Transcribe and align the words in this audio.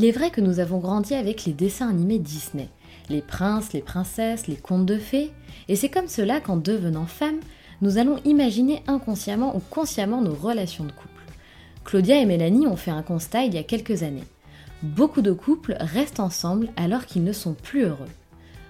Il 0.00 0.06
est 0.06 0.12
vrai 0.12 0.30
que 0.30 0.40
nous 0.40 0.60
avons 0.60 0.78
grandi 0.78 1.12
avec 1.12 1.44
les 1.44 1.52
dessins 1.52 1.90
animés 1.90 2.18
Disney, 2.18 2.70
les 3.10 3.20
princes, 3.20 3.74
les 3.74 3.82
princesses, 3.82 4.46
les 4.46 4.56
contes 4.56 4.86
de 4.86 4.96
fées, 4.96 5.30
et 5.68 5.76
c'est 5.76 5.90
comme 5.90 6.08
cela 6.08 6.40
qu'en 6.40 6.56
devenant 6.56 7.04
femme, 7.04 7.38
nous 7.82 7.98
allons 7.98 8.16
imaginer 8.24 8.82
inconsciemment 8.86 9.54
ou 9.54 9.60
consciemment 9.60 10.22
nos 10.22 10.32
relations 10.32 10.84
de 10.84 10.92
couple. 10.92 11.22
Claudia 11.84 12.18
et 12.18 12.24
Mélanie 12.24 12.66
ont 12.66 12.76
fait 12.76 12.90
un 12.90 13.02
constat 13.02 13.44
il 13.44 13.52
y 13.52 13.58
a 13.58 13.62
quelques 13.62 14.02
années. 14.02 14.24
Beaucoup 14.82 15.20
de 15.20 15.32
couples 15.32 15.76
restent 15.78 16.20
ensemble 16.20 16.70
alors 16.78 17.04
qu'ils 17.04 17.22
ne 17.22 17.34
sont 17.34 17.52
plus 17.52 17.82
heureux. 17.82 18.08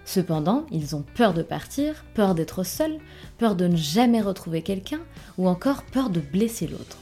Cependant, 0.05 0.67
ils 0.73 0.97
ont 0.97 1.05
peur 1.14 1.33
de 1.33 1.45
partir, 1.45 2.05
peur 2.14 2.34
d'être 2.34 2.64
seuls, 2.64 2.98
peur 3.39 3.55
de 3.55 3.69
ne 3.69 3.77
jamais 3.77 4.20
retrouver 4.20 4.62
quelqu'un 4.62 5.01
ou 5.39 5.47
encore 5.47 5.84
peur 5.84 6.11
de 6.11 6.19
blesser 6.19 6.67
l'autre. 6.67 6.98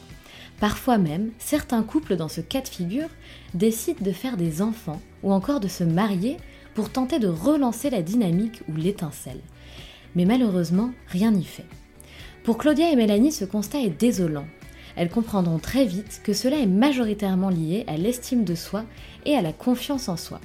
Parfois 0.61 0.99
même, 0.99 1.31
certains 1.39 1.83
couples 1.83 2.17
dans 2.17 2.29
ce 2.29 2.41
cas 2.41 2.61
de 2.61 2.69
figure 2.69 3.09
décident 3.55 4.05
de 4.05 4.13
faire 4.13 4.37
des 4.37 4.61
enfants 4.61 5.01
ou 5.23 5.33
encore 5.33 5.61
de 5.61 5.69
se 5.69 5.85
marier 5.85 6.37
pour 6.75 6.91
tenter 6.91 7.19
de 7.19 7.29
relancer 7.29 7.91
la 7.91 8.03
dynamique 8.03 8.63
ou 8.69 8.77
l'étincelle. 8.77 9.41
Mais 10.17 10.25
malheureusement, 10.25 10.91
rien 11.09 11.31
n'y 11.31 11.45
fait. 11.45 11.67
Pour 12.45 12.59
Claudia 12.59 12.91
et 12.91 12.97
Mélanie, 12.97 13.33
ce 13.33 13.45
constat 13.45 13.81
est 13.81 14.01
désolant 14.01 14.47
elles 14.99 15.11
comprendront 15.11 15.61
très 15.61 15.85
vite 15.85 16.21
que 16.25 16.33
cela 16.33 16.59
est 16.59 16.67
majoritairement 16.67 17.51
lié 17.51 17.85
à 17.87 17.97
l'estime 17.97 18.43
de 18.43 18.57
soi 18.57 18.85
et 19.25 19.37
à 19.37 19.43
la 19.43 19.53
confiance 19.53 20.09
en 20.09 20.17
soi. 20.17 20.41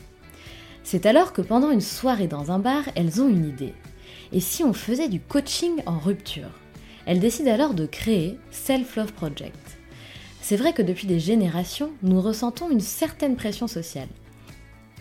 C'est 0.83 1.07
alors 1.07 1.33
que 1.33 1.41
pendant 1.41 1.71
une 1.71 1.81
soirée 1.81 2.27
dans 2.27 2.51
un 2.51 2.59
bar, 2.59 2.83
elles 2.93 3.19
ont 3.19 3.29
une 3.29 3.49
idée. 3.49 3.73
Et 4.31 4.39
si 4.39 4.63
on 4.63 4.73
faisait 4.73 5.09
du 5.09 5.19
coaching 5.19 5.81
en 5.87 5.97
rupture? 5.97 6.51
Elles 7.07 7.19
décident 7.19 7.51
alors 7.51 7.73
de 7.73 7.87
créer 7.87 8.37
Self 8.51 8.95
Love 8.95 9.13
Project. 9.13 9.57
C'est 10.43 10.57
vrai 10.57 10.73
que 10.73 10.81
depuis 10.81 11.07
des 11.07 11.21
générations, 11.21 11.91
nous 12.01 12.19
ressentons 12.19 12.69
une 12.69 12.81
certaine 12.81 13.37
pression 13.37 13.65
sociale. 13.65 14.09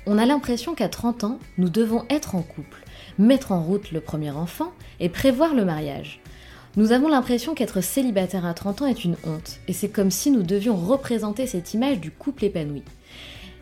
On 0.07 0.17
a 0.17 0.25
l'impression 0.25 0.77
qu'à 0.77 0.89
30 0.89 1.25
ans, 1.25 1.41
nous 1.59 1.69
devons 1.69 2.05
être 2.11 2.37
en 2.37 2.43
couple, 2.43 2.85
mettre 3.19 3.51
en 3.51 3.61
route 3.61 3.91
le 3.91 4.01
premier 4.01 4.31
enfant 4.31 4.71
et 5.01 5.09
prévoir 5.09 5.53
le 5.53 5.65
mariage. 5.65 6.21
Nous 6.77 6.93
avons 6.93 7.09
l'impression 7.09 7.55
qu'être 7.55 7.81
célibataire 7.81 8.47
à 8.47 8.55
30 8.55 8.83
ans 8.83 8.87
est 8.87 9.05
une 9.05 9.17
honte, 9.27 9.59
et 9.67 9.73
c'est 9.73 9.89
comme 9.89 10.13
si 10.13 10.31
nous 10.31 10.45
devions 10.45 10.77
représenter 10.77 11.49
cette 11.49 11.75
image 11.75 11.99
du 11.99 12.13
couple 12.13 12.45
épanoui. 12.45 12.85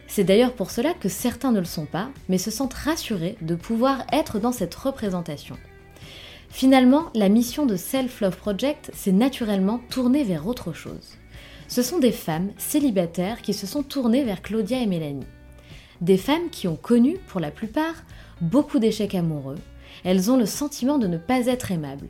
C'est 0.07 0.25
d'ailleurs 0.25 0.53
pour 0.53 0.71
cela 0.71 0.93
que 0.93 1.09
certains 1.09 1.51
ne 1.51 1.61
le 1.61 1.65
sont 1.65 1.87
pas, 1.87 2.11
mais 2.29 2.37
se 2.37 2.51
sentent 2.51 2.75
rassurés 2.75 3.39
de 3.41 3.55
pouvoir 3.55 4.05
être 4.13 4.39
dans 4.39 4.53
cette 4.53 4.75
représentation. 4.75 5.57
Finalement, 6.51 7.07
la 7.15 7.31
mission 7.31 7.65
de 7.65 7.77
Self 7.77 8.21
Love 8.21 8.37
Project 8.37 8.91
s'est 8.93 9.13
naturellement 9.13 9.81
tournée 9.89 10.25
vers 10.25 10.47
autre 10.47 10.75
chose. 10.75 11.17
Ce 11.71 11.83
sont 11.83 12.01
des 12.01 12.11
femmes 12.11 12.51
célibataires 12.59 13.41
qui 13.41 13.55
se 13.55 13.67
sont 13.67 13.85
tournées 13.85 14.25
vers 14.25 14.43
Claudia 14.43 14.81
et 14.81 14.87
Mélanie. 14.87 15.27
Des 16.01 16.17
femmes 16.17 16.51
qui 16.51 16.67
ont 16.67 16.77
connu, 16.77 17.17
pour 17.29 17.39
la 17.39 17.53
plupart, 17.53 17.95
beaucoup 18.41 18.81
d'échecs 18.81 19.15
amoureux. 19.15 19.59
Elles 20.03 20.33
ont 20.33 20.37
le 20.37 20.47
sentiment 20.47 20.99
de 20.99 21.07
ne 21.07 21.17
pas 21.17 21.47
être 21.47 21.71
aimables, 21.71 22.09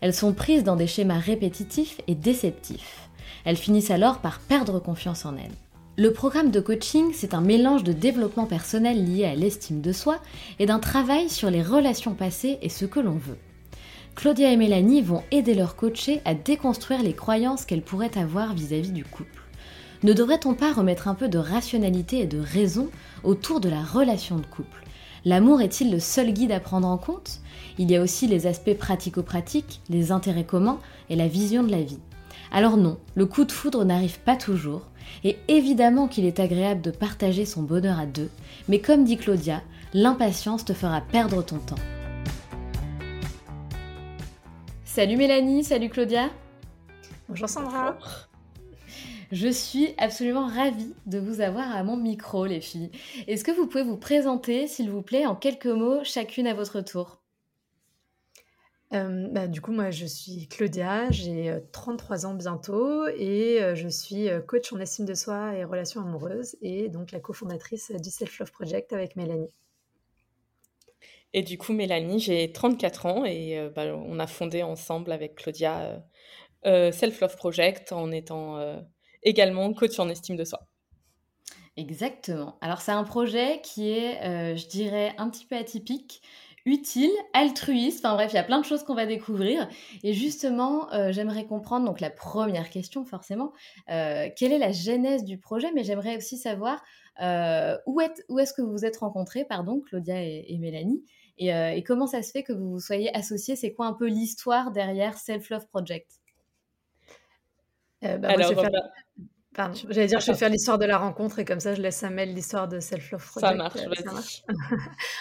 elles 0.00 0.14
sont 0.14 0.32
prises 0.32 0.64
dans 0.64 0.76
des 0.76 0.86
schémas 0.86 1.18
répétitifs 1.18 2.00
et 2.06 2.14
déceptifs. 2.14 3.08
Elles 3.44 3.56
finissent 3.56 3.90
alors 3.90 4.18
par 4.18 4.38
perdre 4.38 4.78
confiance 4.78 5.24
en 5.24 5.34
elles. 5.36 5.54
Le 5.96 6.12
programme 6.12 6.50
de 6.50 6.60
coaching, 6.60 7.12
c'est 7.14 7.34
un 7.34 7.40
mélange 7.40 7.84
de 7.84 7.92
développement 7.92 8.46
personnel 8.46 9.04
lié 9.04 9.24
à 9.24 9.34
l'estime 9.34 9.80
de 9.80 9.92
soi 9.92 10.18
et 10.58 10.66
d'un 10.66 10.78
travail 10.78 11.30
sur 11.30 11.50
les 11.50 11.62
relations 11.62 12.14
passées 12.14 12.58
et 12.62 12.68
ce 12.68 12.84
que 12.84 13.00
l'on 13.00 13.16
veut. 13.16 13.38
Claudia 14.14 14.52
et 14.52 14.56
Mélanie 14.56 15.02
vont 15.02 15.22
aider 15.32 15.54
leurs 15.54 15.76
coachés 15.76 16.22
à 16.24 16.34
déconstruire 16.34 17.02
les 17.02 17.14
croyances 17.14 17.64
qu'elles 17.64 17.82
pourraient 17.82 18.16
avoir 18.16 18.54
vis-à-vis 18.54 18.92
du 18.92 19.04
couple. 19.04 19.42
Ne 20.02 20.12
devrait-on 20.12 20.54
pas 20.54 20.72
remettre 20.72 21.08
un 21.08 21.14
peu 21.14 21.28
de 21.28 21.38
rationalité 21.38 22.20
et 22.20 22.26
de 22.26 22.38
raison 22.38 22.88
autour 23.22 23.60
de 23.60 23.68
la 23.68 23.82
relation 23.82 24.36
de 24.36 24.46
couple? 24.46 24.84
L'amour 25.24 25.62
est-il 25.62 25.90
le 25.90 26.00
seul 26.00 26.32
guide 26.32 26.52
à 26.52 26.60
prendre 26.60 26.86
en 26.86 26.96
compte? 26.96 27.40
Il 27.78 27.90
y 27.90 27.96
a 27.96 28.02
aussi 28.02 28.26
les 28.26 28.46
aspects 28.46 28.74
pratico-pratiques, 28.74 29.80
les 29.88 30.12
intérêts 30.12 30.44
communs 30.44 30.78
et 31.10 31.16
la 31.16 31.28
vision 31.28 31.62
de 31.62 31.70
la 31.70 31.82
vie. 31.82 32.00
Alors 32.52 32.76
non, 32.76 32.98
le 33.14 33.26
coup 33.26 33.44
de 33.44 33.52
foudre 33.52 33.84
n'arrive 33.84 34.20
pas 34.20 34.36
toujours, 34.36 34.82
et 35.24 35.38
évidemment 35.48 36.06
qu'il 36.06 36.24
est 36.24 36.40
agréable 36.40 36.82
de 36.82 36.90
partager 36.90 37.46
son 37.46 37.62
bonheur 37.62 37.98
à 37.98 38.06
deux, 38.06 38.30
mais 38.68 38.78
comme 38.78 39.04
dit 39.04 39.16
Claudia, 39.16 39.62
l'impatience 39.92 40.64
te 40.64 40.72
fera 40.72 41.00
perdre 41.00 41.42
ton 41.42 41.58
temps. 41.58 41.74
Salut 44.94 45.16
Mélanie, 45.16 45.64
salut 45.64 45.88
Claudia. 45.88 46.30
Bonjour 47.28 47.48
Sandra. 47.48 47.98
Je 49.32 49.48
suis 49.48 49.92
absolument 49.98 50.46
ravie 50.46 50.94
de 51.06 51.18
vous 51.18 51.40
avoir 51.40 51.68
à 51.74 51.82
mon 51.82 51.96
micro, 51.96 52.46
les 52.46 52.60
filles. 52.60 52.92
Est-ce 53.26 53.42
que 53.42 53.50
vous 53.50 53.66
pouvez 53.66 53.82
vous 53.82 53.96
présenter, 53.96 54.68
s'il 54.68 54.88
vous 54.92 55.02
plaît, 55.02 55.26
en 55.26 55.34
quelques 55.34 55.66
mots, 55.66 56.04
chacune 56.04 56.46
à 56.46 56.54
votre 56.54 56.80
tour? 56.80 57.20
Euh, 58.92 59.26
bah, 59.32 59.48
du 59.48 59.60
coup, 59.60 59.72
moi, 59.72 59.90
je 59.90 60.06
suis 60.06 60.46
Claudia, 60.46 61.10
j'ai 61.10 61.52
33 61.72 62.24
euh, 62.24 62.28
ans 62.28 62.34
bientôt 62.34 63.08
et 63.08 63.60
euh, 63.64 63.74
je 63.74 63.88
suis 63.88 64.28
coach 64.46 64.72
en 64.72 64.78
estime 64.78 65.06
de 65.06 65.14
soi 65.14 65.56
et 65.56 65.64
relations 65.64 66.02
amoureuses 66.02 66.54
et 66.62 66.88
donc 66.88 67.10
la 67.10 67.18
cofondatrice 67.18 67.90
du 67.90 68.10
Self 68.10 68.38
Love 68.38 68.52
Project 68.52 68.92
avec 68.92 69.16
Mélanie. 69.16 69.50
Et 71.34 71.42
du 71.42 71.58
coup, 71.58 71.74
Mélanie, 71.74 72.20
j'ai 72.20 72.50
34 72.52 73.06
ans 73.06 73.24
et 73.26 73.58
bah, 73.74 73.94
on 73.94 74.18
a 74.18 74.26
fondé 74.26 74.62
ensemble 74.62 75.12
avec 75.12 75.34
Claudia 75.34 76.02
Self 76.64 77.20
Love 77.20 77.36
Project 77.36 77.92
en 77.92 78.10
étant 78.12 78.58
également 79.24 79.72
coach 79.74 79.98
en 79.98 80.08
estime 80.08 80.36
de 80.36 80.44
soi. 80.44 80.66
Exactement. 81.76 82.56
Alors 82.60 82.80
c'est 82.80 82.92
un 82.92 83.02
projet 83.02 83.60
qui 83.62 83.90
est, 83.90 84.22
euh, 84.22 84.56
je 84.56 84.68
dirais, 84.68 85.12
un 85.18 85.28
petit 85.28 85.44
peu 85.44 85.56
atypique, 85.56 86.22
utile, 86.66 87.10
altruiste. 87.32 88.04
Enfin 88.04 88.14
bref, 88.14 88.32
il 88.32 88.36
y 88.36 88.38
a 88.38 88.44
plein 88.44 88.60
de 88.60 88.64
choses 88.64 88.84
qu'on 88.84 88.94
va 88.94 89.06
découvrir. 89.06 89.68
Et 90.04 90.12
justement, 90.12 90.92
euh, 90.92 91.10
j'aimerais 91.10 91.46
comprendre, 91.46 91.84
donc 91.84 92.00
la 92.00 92.10
première 92.10 92.70
question 92.70 93.04
forcément, 93.04 93.52
euh, 93.90 94.28
quelle 94.36 94.52
est 94.52 94.58
la 94.58 94.70
genèse 94.70 95.24
du 95.24 95.38
projet, 95.38 95.72
mais 95.74 95.82
j'aimerais 95.82 96.16
aussi 96.16 96.38
savoir 96.38 96.80
euh, 97.20 97.76
où, 97.86 98.00
où 98.28 98.38
est-ce 98.38 98.54
que 98.54 98.62
vous 98.62 98.70
vous 98.70 98.84
êtes 98.84 98.98
rencontrés, 98.98 99.44
pardon, 99.44 99.80
Claudia 99.80 100.22
et, 100.22 100.56
Mélanie, 100.58 101.04
et, 101.38 101.82
comment 101.84 102.06
ça 102.06 102.22
se 102.22 102.30
fait 102.30 102.42
que 102.42 102.52
vous 102.52 102.70
vous 102.70 102.80
soyez 102.80 103.14
associés? 103.16 103.56
C'est 103.56 103.72
quoi 103.72 103.86
un 103.86 103.94
peu 103.94 104.06
l'histoire 104.06 104.70
derrière 104.70 105.18
Self 105.18 105.50
Love 105.50 105.66
Project? 105.68 106.20
Bah, 108.02 108.28
Alors, 108.28 109.72
j'allais 109.88 110.06
dire, 110.06 110.20
je 110.20 110.32
vais 110.32 110.36
faire 110.36 110.48
l'histoire 110.48 110.78
de 110.78 110.84
la 110.84 110.98
rencontre 110.98 111.38
et 111.38 111.44
comme 111.44 111.60
ça, 111.60 111.74
je 111.74 111.82
laisse 111.82 112.02
Amel 112.02 112.34
l'histoire 112.34 112.68
de 112.68 112.80
Self 112.80 113.12
Love 113.12 113.26
Project. 113.26 113.52
Ça 113.52 113.54
marche, 113.56 113.78
ça 113.78 114.04
marche. 114.12 114.42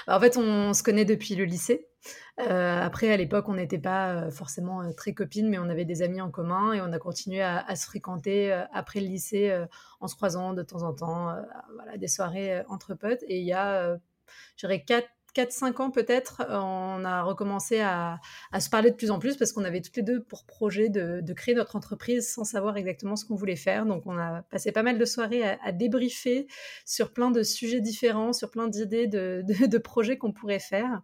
en 0.08 0.20
fait, 0.20 0.38
on, 0.38 0.74
se 0.74 0.84
connaît 0.84 1.06
depuis 1.06 1.36
le 1.36 1.46
lycée. 1.46 1.88
Euh, 2.40 2.82
après, 2.82 3.12
à 3.12 3.18
l'époque, 3.18 3.48
on 3.48 3.54
n'était 3.54 3.78
pas 3.78 4.14
euh, 4.14 4.32
forcément 4.32 4.82
euh, 4.82 4.92
très 4.92 5.14
copines, 5.14 5.50
mais 5.50 5.60
on 5.60 5.70
avait 5.70 5.86
des 5.86 6.02
amis 6.02 6.20
en 6.20 6.32
commun 6.32 6.74
et 6.74 6.82
on 6.82 6.92
a 6.92 7.00
continué 7.00 7.42
à, 7.42 7.76
se 7.76 7.86
fréquenter 7.86 8.52
après 8.74 9.00
le 9.02 9.08
lycée 9.08 9.66
en 10.00 10.08
se 10.08 10.16
croisant 10.16 10.54
de 10.54 10.64
temps 10.64 10.84
en 10.84 10.94
temps, 10.94 11.36
voilà, 11.76 11.98
des 11.98 12.08
soirées 12.08 12.64
entre 12.70 12.96
potes. 12.96 13.24
Et 13.28 13.40
il 13.40 13.46
y 13.46 13.54
a, 13.54 13.96
je 14.56 14.68
dirais, 14.68 14.84
4 14.84 15.08
4-5 15.36 15.82
ans 15.82 15.92
peut-être, 15.92 16.46
on 16.50 17.04
a 17.06 17.24
recommencé 17.24 17.80
à, 17.82 18.20
se 18.60 18.70
parler 18.70 18.92
de 18.92 18.96
plus 18.96 19.12
en 19.12 19.20
plus 19.20 19.36
parce 19.36 19.52
qu'on 19.52 19.64
avait 19.64 19.82
toutes 19.82 19.98
les 19.98 20.04
deux 20.04 20.22
pour 20.22 20.46
projet 20.46 20.90
de, 20.90 21.34
créer 21.34 21.56
notre 21.56 21.76
entreprise 21.76 22.32
sans 22.32 22.44
savoir 22.44 22.78
exactement 22.78 23.16
ce 23.16 23.26
qu'on 23.26 23.36
voulait 23.36 23.56
faire. 23.56 23.86
Donc 23.86 24.04
on 24.06 24.18
a 24.18 24.44
passé 24.44 24.72
pas 24.72 24.84
mal 24.84 24.98
de 24.98 25.06
soirées 25.06 25.44
à, 25.44 25.72
débriefer 25.72 26.48
sur 26.86 27.12
plein 27.12 27.32
de 27.32 27.44
sujets 27.44 27.82
différents, 27.82 28.34
sur 28.34 28.52
plein 28.52 28.68
d'idées 28.68 29.08
de 29.08 29.78
projets 29.78 30.18
qu'on 30.18 30.32
pourrait 30.32 30.60
faire. 30.60 31.02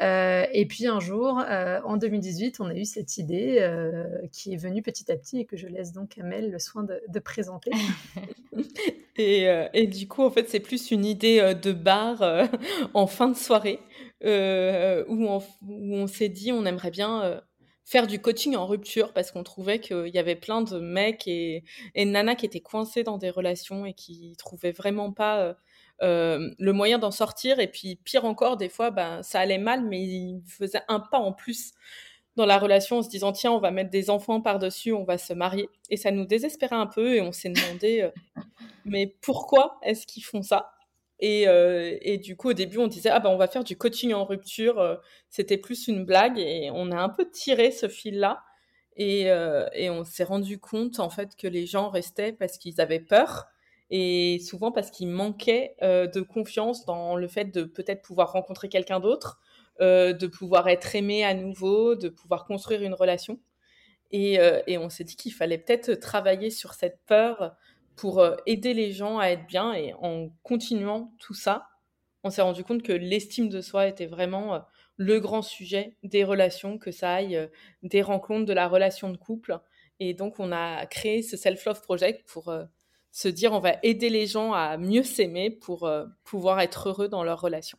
Euh, 0.00 0.46
et 0.52 0.66
puis 0.66 0.86
un 0.86 1.00
jour, 1.00 1.40
euh, 1.40 1.80
en 1.84 1.96
2018, 1.96 2.60
on 2.60 2.66
a 2.66 2.74
eu 2.74 2.84
cette 2.84 3.18
idée 3.18 3.58
euh, 3.60 4.04
qui 4.32 4.54
est 4.54 4.56
venue 4.56 4.82
petit 4.82 5.10
à 5.12 5.16
petit 5.16 5.40
et 5.40 5.44
que 5.44 5.56
je 5.56 5.66
laisse 5.66 5.92
donc 5.92 6.18
à 6.18 6.22
Mel 6.22 6.50
le 6.50 6.58
soin 6.58 6.84
de, 6.84 7.18
présenter. 7.18 7.70
et, 9.16 9.86
du 9.86 10.08
coup, 10.08 10.22
en 10.22 10.30
fait, 10.30 10.48
c'est 10.48 10.60
plus 10.60 10.90
une 10.90 11.04
idée 11.04 11.54
de 11.60 11.72
bar 11.72 12.22
en 12.94 13.06
fin 13.06 13.28
de 13.28 13.36
soirée 13.36 13.80
où 14.22 14.26
on, 15.26 15.38
où, 15.66 15.94
on, 15.96 16.06
s'est 16.06 16.28
dit 16.28 16.52
on 16.52 16.64
aimerait 16.64 16.90
bien 16.90 17.42
faire 17.84 18.06
du 18.06 18.20
coaching 18.20 18.56
en 18.56 18.66
rupture 18.66 19.12
parce 19.12 19.30
qu'on 19.32 19.42
trouvait 19.42 19.80
qu'il 19.80 20.08
y 20.08 20.18
avait 20.18 20.36
plein 20.36 20.62
de 20.62 20.78
mecs 20.78 21.26
et, 21.26 21.64
et 21.94 22.04
nanas 22.06 22.36
qui 22.36 22.46
étaient 22.46 22.60
coincés 22.60 23.02
dans 23.02 23.18
des 23.18 23.30
relations 23.30 23.84
et 23.84 23.92
qui 23.92 24.34
trouvaient 24.38 24.72
vraiment 24.72 25.12
pas 25.12 25.56
euh, 26.02 26.50
le 26.58 26.72
moyen 26.72 26.98
d'en 26.98 27.10
sortir. 27.10 27.60
Et 27.60 27.68
puis, 27.68 27.96
pire 27.96 28.24
encore, 28.24 28.56
des 28.56 28.68
fois, 28.68 28.90
ben, 28.90 29.22
ça 29.22 29.40
allait 29.40 29.58
mal, 29.58 29.84
mais 29.84 30.00
il 30.00 30.42
faisait 30.46 30.80
un 30.88 31.00
pas 31.00 31.18
en 31.18 31.32
plus 31.32 31.72
dans 32.36 32.46
la 32.46 32.58
relation 32.58 32.98
en 32.98 33.02
se 33.02 33.10
disant 33.10 33.32
tiens, 33.32 33.52
on 33.52 33.58
va 33.58 33.70
mettre 33.70 33.90
des 33.90 34.08
enfants 34.08 34.40
par-dessus, 34.40 34.92
on 34.92 35.04
va 35.04 35.18
se 35.18 35.34
marier. 35.34 35.68
Et 35.90 35.96
ça 35.96 36.10
nous 36.10 36.24
désespérait 36.24 36.76
un 36.76 36.86
peu 36.86 37.16
et 37.16 37.20
on 37.20 37.32
s'est 37.32 37.50
demandé 37.50 38.02
euh, 38.02 38.10
mais 38.86 39.14
pourquoi 39.20 39.78
est-ce 39.82 40.06
qu'ils 40.06 40.24
font 40.24 40.42
ça? 40.42 40.72
Et, 41.18 41.46
euh, 41.48 41.98
et, 42.00 42.16
du 42.16 42.34
coup, 42.34 42.50
au 42.50 42.52
début, 42.54 42.78
on 42.78 42.86
disait 42.86 43.10
ah 43.10 43.20
ben 43.20 43.28
on 43.28 43.36
va 43.36 43.46
faire 43.46 43.64
du 43.64 43.76
coaching 43.76 44.14
en 44.14 44.24
rupture. 44.24 45.00
C'était 45.28 45.58
plus 45.58 45.86
une 45.86 46.06
blague 46.06 46.38
et 46.38 46.70
on 46.72 46.90
a 46.92 46.96
un 46.96 47.10
peu 47.10 47.28
tiré 47.30 47.72
ce 47.72 47.88
fil-là. 47.88 48.42
Et, 48.96 49.24
et 49.74 49.90
on 49.90 50.04
s'est 50.04 50.24
rendu 50.24 50.58
compte 50.58 50.98
en 50.98 51.10
fait 51.10 51.36
que 51.36 51.46
les 51.46 51.66
gens 51.66 51.90
restaient 51.90 52.32
parce 52.32 52.56
qu'ils 52.56 52.80
avaient 52.80 53.00
peur 53.00 53.48
et 53.90 54.38
souvent 54.38 54.70
parce 54.70 54.90
qu'il 54.90 55.08
manquait 55.08 55.74
euh, 55.82 56.06
de 56.06 56.20
confiance 56.20 56.84
dans 56.84 57.16
le 57.16 57.26
fait 57.26 57.46
de 57.46 57.64
peut-être 57.64 58.02
pouvoir 58.02 58.32
rencontrer 58.32 58.68
quelqu'un 58.68 59.00
d'autre, 59.00 59.40
euh, 59.80 60.12
de 60.12 60.26
pouvoir 60.28 60.68
être 60.68 60.94
aimé 60.94 61.24
à 61.24 61.34
nouveau, 61.34 61.96
de 61.96 62.08
pouvoir 62.08 62.44
construire 62.44 62.82
une 62.82 62.94
relation. 62.94 63.40
Et, 64.12 64.38
euh, 64.40 64.60
on 64.78 64.88
s'est 64.90 65.04
dit 65.04 65.16
qu'il 65.16 65.32
fallait 65.32 65.58
peut-être 65.58 65.94
travailler 65.94 66.50
sur 66.50 66.74
cette 66.74 67.00
peur 67.06 67.56
pour 67.96 68.24
aider 68.46 68.74
les 68.74 68.92
gens 68.92 69.18
à 69.18 69.26
être 69.26 69.46
bien. 69.46 69.72
Et 69.74 69.92
en 69.94 70.30
continuant 70.42 71.12
tout 71.18 71.34
ça, 71.34 71.66
on 72.22 72.30
s'est 72.30 72.42
rendu 72.42 72.64
compte 72.64 72.82
que 72.82 72.92
l'estime 72.92 73.48
de 73.48 73.60
soi 73.60 73.88
était 73.88 74.06
vraiment 74.06 74.64
le 74.96 75.20
grand 75.20 75.42
sujet 75.42 75.96
des 76.02 76.24
relations, 76.24 76.78
que 76.78 76.92
ça 76.92 77.14
aille 77.14 77.48
des 77.82 78.02
rencontres, 78.02 78.46
de 78.46 78.52
la 78.52 78.68
relation 78.68 79.10
de 79.10 79.16
couple. 79.16 79.58
Et 79.98 80.14
donc, 80.14 80.38
on 80.38 80.50
a 80.50 80.86
créé 80.86 81.22
ce 81.22 81.36
Self-Love 81.36 81.82
Project 81.82 82.26
pour 82.26 82.52
se 83.12 83.28
dire 83.28 83.52
on 83.52 83.60
va 83.60 83.74
aider 83.82 84.10
les 84.10 84.26
gens 84.26 84.52
à 84.52 84.76
mieux 84.76 85.02
s'aimer 85.02 85.50
pour 85.50 85.84
euh, 85.84 86.06
pouvoir 86.24 86.60
être 86.60 86.88
heureux 86.88 87.08
dans 87.08 87.24
leur 87.24 87.40
relation. 87.40 87.78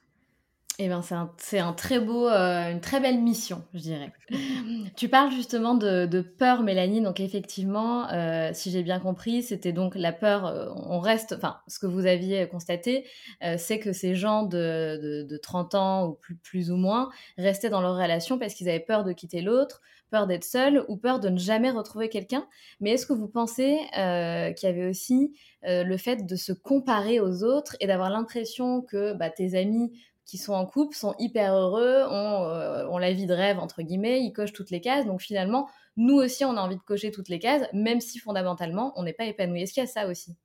Eh 0.79 0.87
ben, 0.87 1.03
c'est 1.37 1.59
un, 1.59 1.73
très 1.73 1.99
beau, 1.99 2.27
euh, 2.27 2.71
une 2.71 2.79
très 2.79 2.99
belle 2.99 3.19
mission, 3.19 3.63
je 3.75 3.79
dirais. 3.81 4.11
tu 4.95 5.09
parles 5.09 5.31
justement 5.31 5.75
de, 5.75 6.21
peur, 6.21 6.63
Mélanie. 6.63 7.01
Donc 7.01 7.19
effectivement, 7.19 8.09
euh, 8.09 8.49
si 8.53 8.71
j'ai 8.71 8.81
bien 8.81 8.99
compris, 8.99 9.43
c'était 9.43 9.73
donc 9.73 9.93
la 9.93 10.11
peur. 10.11 10.73
on 10.89 10.99
reste, 10.99 11.33
enfin, 11.33 11.57
ce 11.67 11.77
que 11.77 11.85
vous 11.85 12.07
aviez 12.07 12.47
constaté, 12.47 13.05
c'est 13.57 13.79
que 13.79 13.93
ces 13.93 14.15
gens 14.15 14.41
de, 14.43 15.25
de, 15.29 15.37
30 15.37 15.75
ans 15.75 16.07
ou 16.07 16.13
plus, 16.13 16.35
plus 16.37 16.71
ou 16.71 16.77
moins 16.77 17.09
restaient 17.37 17.69
dans 17.69 17.81
leur 17.81 17.95
relation 17.95 18.39
parce 18.39 18.55
qu'ils 18.55 18.69
avaient 18.69 18.79
peur 18.79 19.03
de 19.03 19.13
quitter 19.13 19.41
l'autre, 19.41 19.81
peur 20.11 20.27
d'être 20.27 20.43
seul 20.43 20.85
ou 20.87 20.97
peur 20.97 21.19
de 21.19 21.29
ne 21.29 21.39
jamais 21.39 21.71
retrouver 21.71 22.09
quelqu'un. 22.09 22.47
Mais 22.79 22.91
est-ce 22.91 23.07
que 23.07 23.13
vous 23.13 23.27
pensez 23.27 23.79
euh, 23.97 24.51
qu'il 24.53 24.69
y 24.69 24.71
avait 24.71 24.87
aussi 24.87 25.33
euh, 25.65 25.83
le 25.83 25.97
fait 25.97 26.27
de 26.27 26.35
se 26.35 26.51
comparer 26.51 27.19
aux 27.19 27.43
autres 27.43 27.75
et 27.79 27.87
d'avoir 27.87 28.11
l'impression 28.11 28.81
que 28.81 29.13
bah, 29.13 29.31
tes 29.31 29.55
amis 29.55 29.91
qui 30.25 30.37
sont 30.37 30.53
en 30.53 30.65
couple 30.65 30.95
sont 30.95 31.15
hyper 31.17 31.55
heureux, 31.55 32.05
euh, 32.11 32.87
ont, 32.87 32.97
la 32.99 33.11
vie 33.11 33.25
de 33.25 33.33
rêve, 33.33 33.59
entre 33.59 33.81
guillemets, 33.81 34.21
ils 34.21 34.31
cochent 34.31 34.53
toutes 34.53 34.69
les 34.69 34.81
cases. 34.81 35.05
Donc 35.05 35.21
finalement, 35.21 35.67
nous 35.97 36.15
aussi, 36.15 36.45
on 36.45 36.55
a 36.57 36.61
envie 36.61 36.77
de 36.77 36.81
cocher 36.81 37.11
toutes 37.11 37.29
les 37.29 37.39
cases, 37.39 37.63
même 37.73 38.01
si 38.01 38.19
fondamentalement, 38.19 38.93
on 38.95 39.03
n'est 39.03 39.13
pas 39.13 39.25
épanoui. 39.25 39.63
Est-ce 39.63 39.73
qu'il 39.73 39.83
y 39.83 39.85
a 39.85 39.89
ça 39.89 40.07
aussi? 40.07 40.35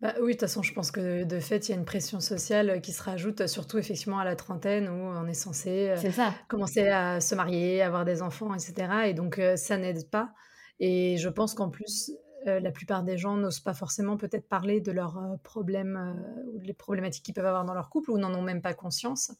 Bah 0.00 0.14
oui, 0.20 0.26
de 0.26 0.32
toute 0.32 0.42
façon, 0.42 0.62
je 0.62 0.72
pense 0.72 0.92
que 0.92 1.24
de 1.24 1.40
fait, 1.40 1.68
il 1.68 1.72
y 1.72 1.74
a 1.74 1.76
une 1.76 1.84
pression 1.84 2.20
sociale 2.20 2.80
qui 2.80 2.92
se 2.92 3.02
rajoute, 3.02 3.48
surtout 3.48 3.78
effectivement 3.78 4.20
à 4.20 4.24
la 4.24 4.36
trentaine 4.36 4.88
où 4.88 4.92
on 4.92 5.26
est 5.26 5.34
censé 5.34 5.90
euh, 5.90 6.10
ça. 6.12 6.32
commencer 6.46 6.86
à 6.86 7.20
se 7.20 7.34
marier, 7.34 7.82
avoir 7.82 8.04
des 8.04 8.22
enfants, 8.22 8.54
etc. 8.54 9.08
Et 9.08 9.14
donc, 9.14 9.40
euh, 9.40 9.56
ça 9.56 9.76
n'aide 9.76 10.08
pas. 10.08 10.32
Et 10.78 11.16
je 11.16 11.28
pense 11.28 11.54
qu'en 11.54 11.68
plus, 11.68 12.12
euh, 12.46 12.60
la 12.60 12.70
plupart 12.70 13.02
des 13.02 13.18
gens 13.18 13.36
n'osent 13.36 13.58
pas 13.58 13.74
forcément 13.74 14.16
peut-être 14.16 14.48
parler 14.48 14.80
de 14.80 14.92
leurs 14.92 15.20
problèmes 15.42 16.16
ou 16.54 16.60
les 16.60 16.74
problématiques 16.74 17.24
qu'ils 17.24 17.34
peuvent 17.34 17.44
avoir 17.46 17.64
dans 17.64 17.74
leur 17.74 17.90
couple 17.90 18.12
ou 18.12 18.18
n'en 18.18 18.32
ont 18.32 18.42
même 18.42 18.62
pas 18.62 18.74
conscience. 18.74 19.32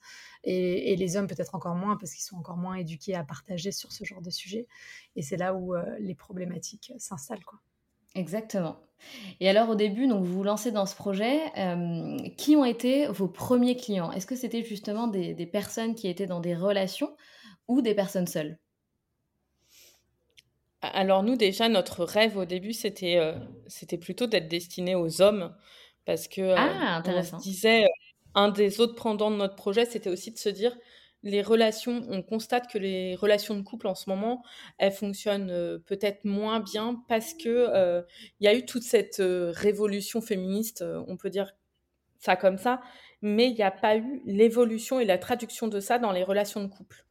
Et, 0.42 0.92
et 0.92 0.96
les 0.96 1.16
hommes 1.16 1.28
peut-être 1.28 1.54
encore 1.54 1.76
moins 1.76 1.96
parce 1.96 2.12
qu'ils 2.12 2.24
sont 2.24 2.36
encore 2.36 2.56
moins 2.56 2.74
éduqués 2.74 3.14
à 3.14 3.22
partager 3.22 3.70
sur 3.70 3.92
ce 3.92 4.02
genre 4.02 4.22
de 4.22 4.30
sujet. 4.30 4.66
Et 5.14 5.22
c'est 5.22 5.36
là 5.36 5.54
où 5.54 5.74
les 6.00 6.16
problématiques 6.16 6.92
s'installent, 6.98 7.44
quoi. 7.44 7.60
Exactement. 8.18 8.80
Et 9.38 9.48
alors 9.48 9.68
au 9.68 9.76
début, 9.76 10.08
donc 10.08 10.24
vous 10.24 10.34
vous 10.34 10.42
lancez 10.42 10.72
dans 10.72 10.86
ce 10.86 10.96
projet, 10.96 11.40
euh, 11.56 12.16
qui 12.36 12.56
ont 12.56 12.64
été 12.64 13.06
vos 13.06 13.28
premiers 13.28 13.76
clients? 13.76 14.10
Est-ce 14.10 14.26
que 14.26 14.34
c'était 14.34 14.64
justement 14.64 15.06
des, 15.06 15.46
personnes 15.46 15.94
qui 15.94 16.08
étaient 16.08 16.26
dans 16.26 16.40
des 16.40 16.56
relations 16.56 17.14
ou 17.68 17.80
des 17.80 17.94
personnes 17.94 18.26
seules? 18.26 18.58
Alors 20.82 21.22
nous 21.22 21.36
déjà, 21.36 21.68
notre 21.68 22.04
rêve 22.04 22.36
au 22.36 22.44
début, 22.44 22.72
c'était 22.72 23.16
euh, 23.18 23.34
c'était 23.68 23.98
plutôt 23.98 24.26
d'être 24.26 24.48
destiné 24.48 24.96
aux 24.96 25.22
hommes, 25.22 25.54
parce 26.04 26.26
que 26.26 26.40
euh, 26.40 26.54
ah, 26.56 27.02
on 27.06 27.22
se 27.22 27.36
disait, 27.36 27.86
un 28.34 28.48
des 28.48 28.80
autres 28.80 28.94
pendants 28.94 29.30
de 29.30 29.36
notre 29.36 29.56
projet, 29.56 29.84
c'était 29.84 30.10
aussi 30.10 30.32
de 30.32 30.38
se 30.38 30.48
dire, 30.48 30.76
les 31.22 31.42
relations, 31.42 32.04
on 32.08 32.22
constate 32.22 32.70
que 32.70 32.78
les 32.78 33.16
relations 33.16 33.56
de 33.56 33.62
couple 33.62 33.88
en 33.88 33.94
ce 33.94 34.08
moment, 34.08 34.44
elles 34.78 34.92
fonctionnent 34.92 35.50
euh, 35.50 35.78
peut-être 35.78 36.24
moins 36.24 36.60
bien 36.60 37.02
parce 37.08 37.34
que 37.34 37.48
euh, 37.48 38.02
il 38.40 38.44
y 38.44 38.48
a 38.48 38.54
eu 38.54 38.64
toute 38.64 38.84
cette 38.84 39.20
euh, 39.20 39.52
révolution 39.54 40.20
féministe, 40.20 40.84
on 41.06 41.16
peut 41.16 41.30
dire 41.30 41.52
ça 42.18 42.36
comme 42.36 42.58
ça, 42.58 42.80
mais 43.22 43.48
il 43.48 43.54
n'y 43.54 43.62
a 43.62 43.70
pas 43.70 43.96
eu 43.96 44.22
l'évolution 44.24 45.00
et 45.00 45.04
la 45.04 45.18
traduction 45.18 45.68
de 45.68 45.80
ça 45.80 45.98
dans 45.98 46.12
les 46.12 46.22
relations 46.22 46.62
de 46.62 46.68
couple. 46.68 47.04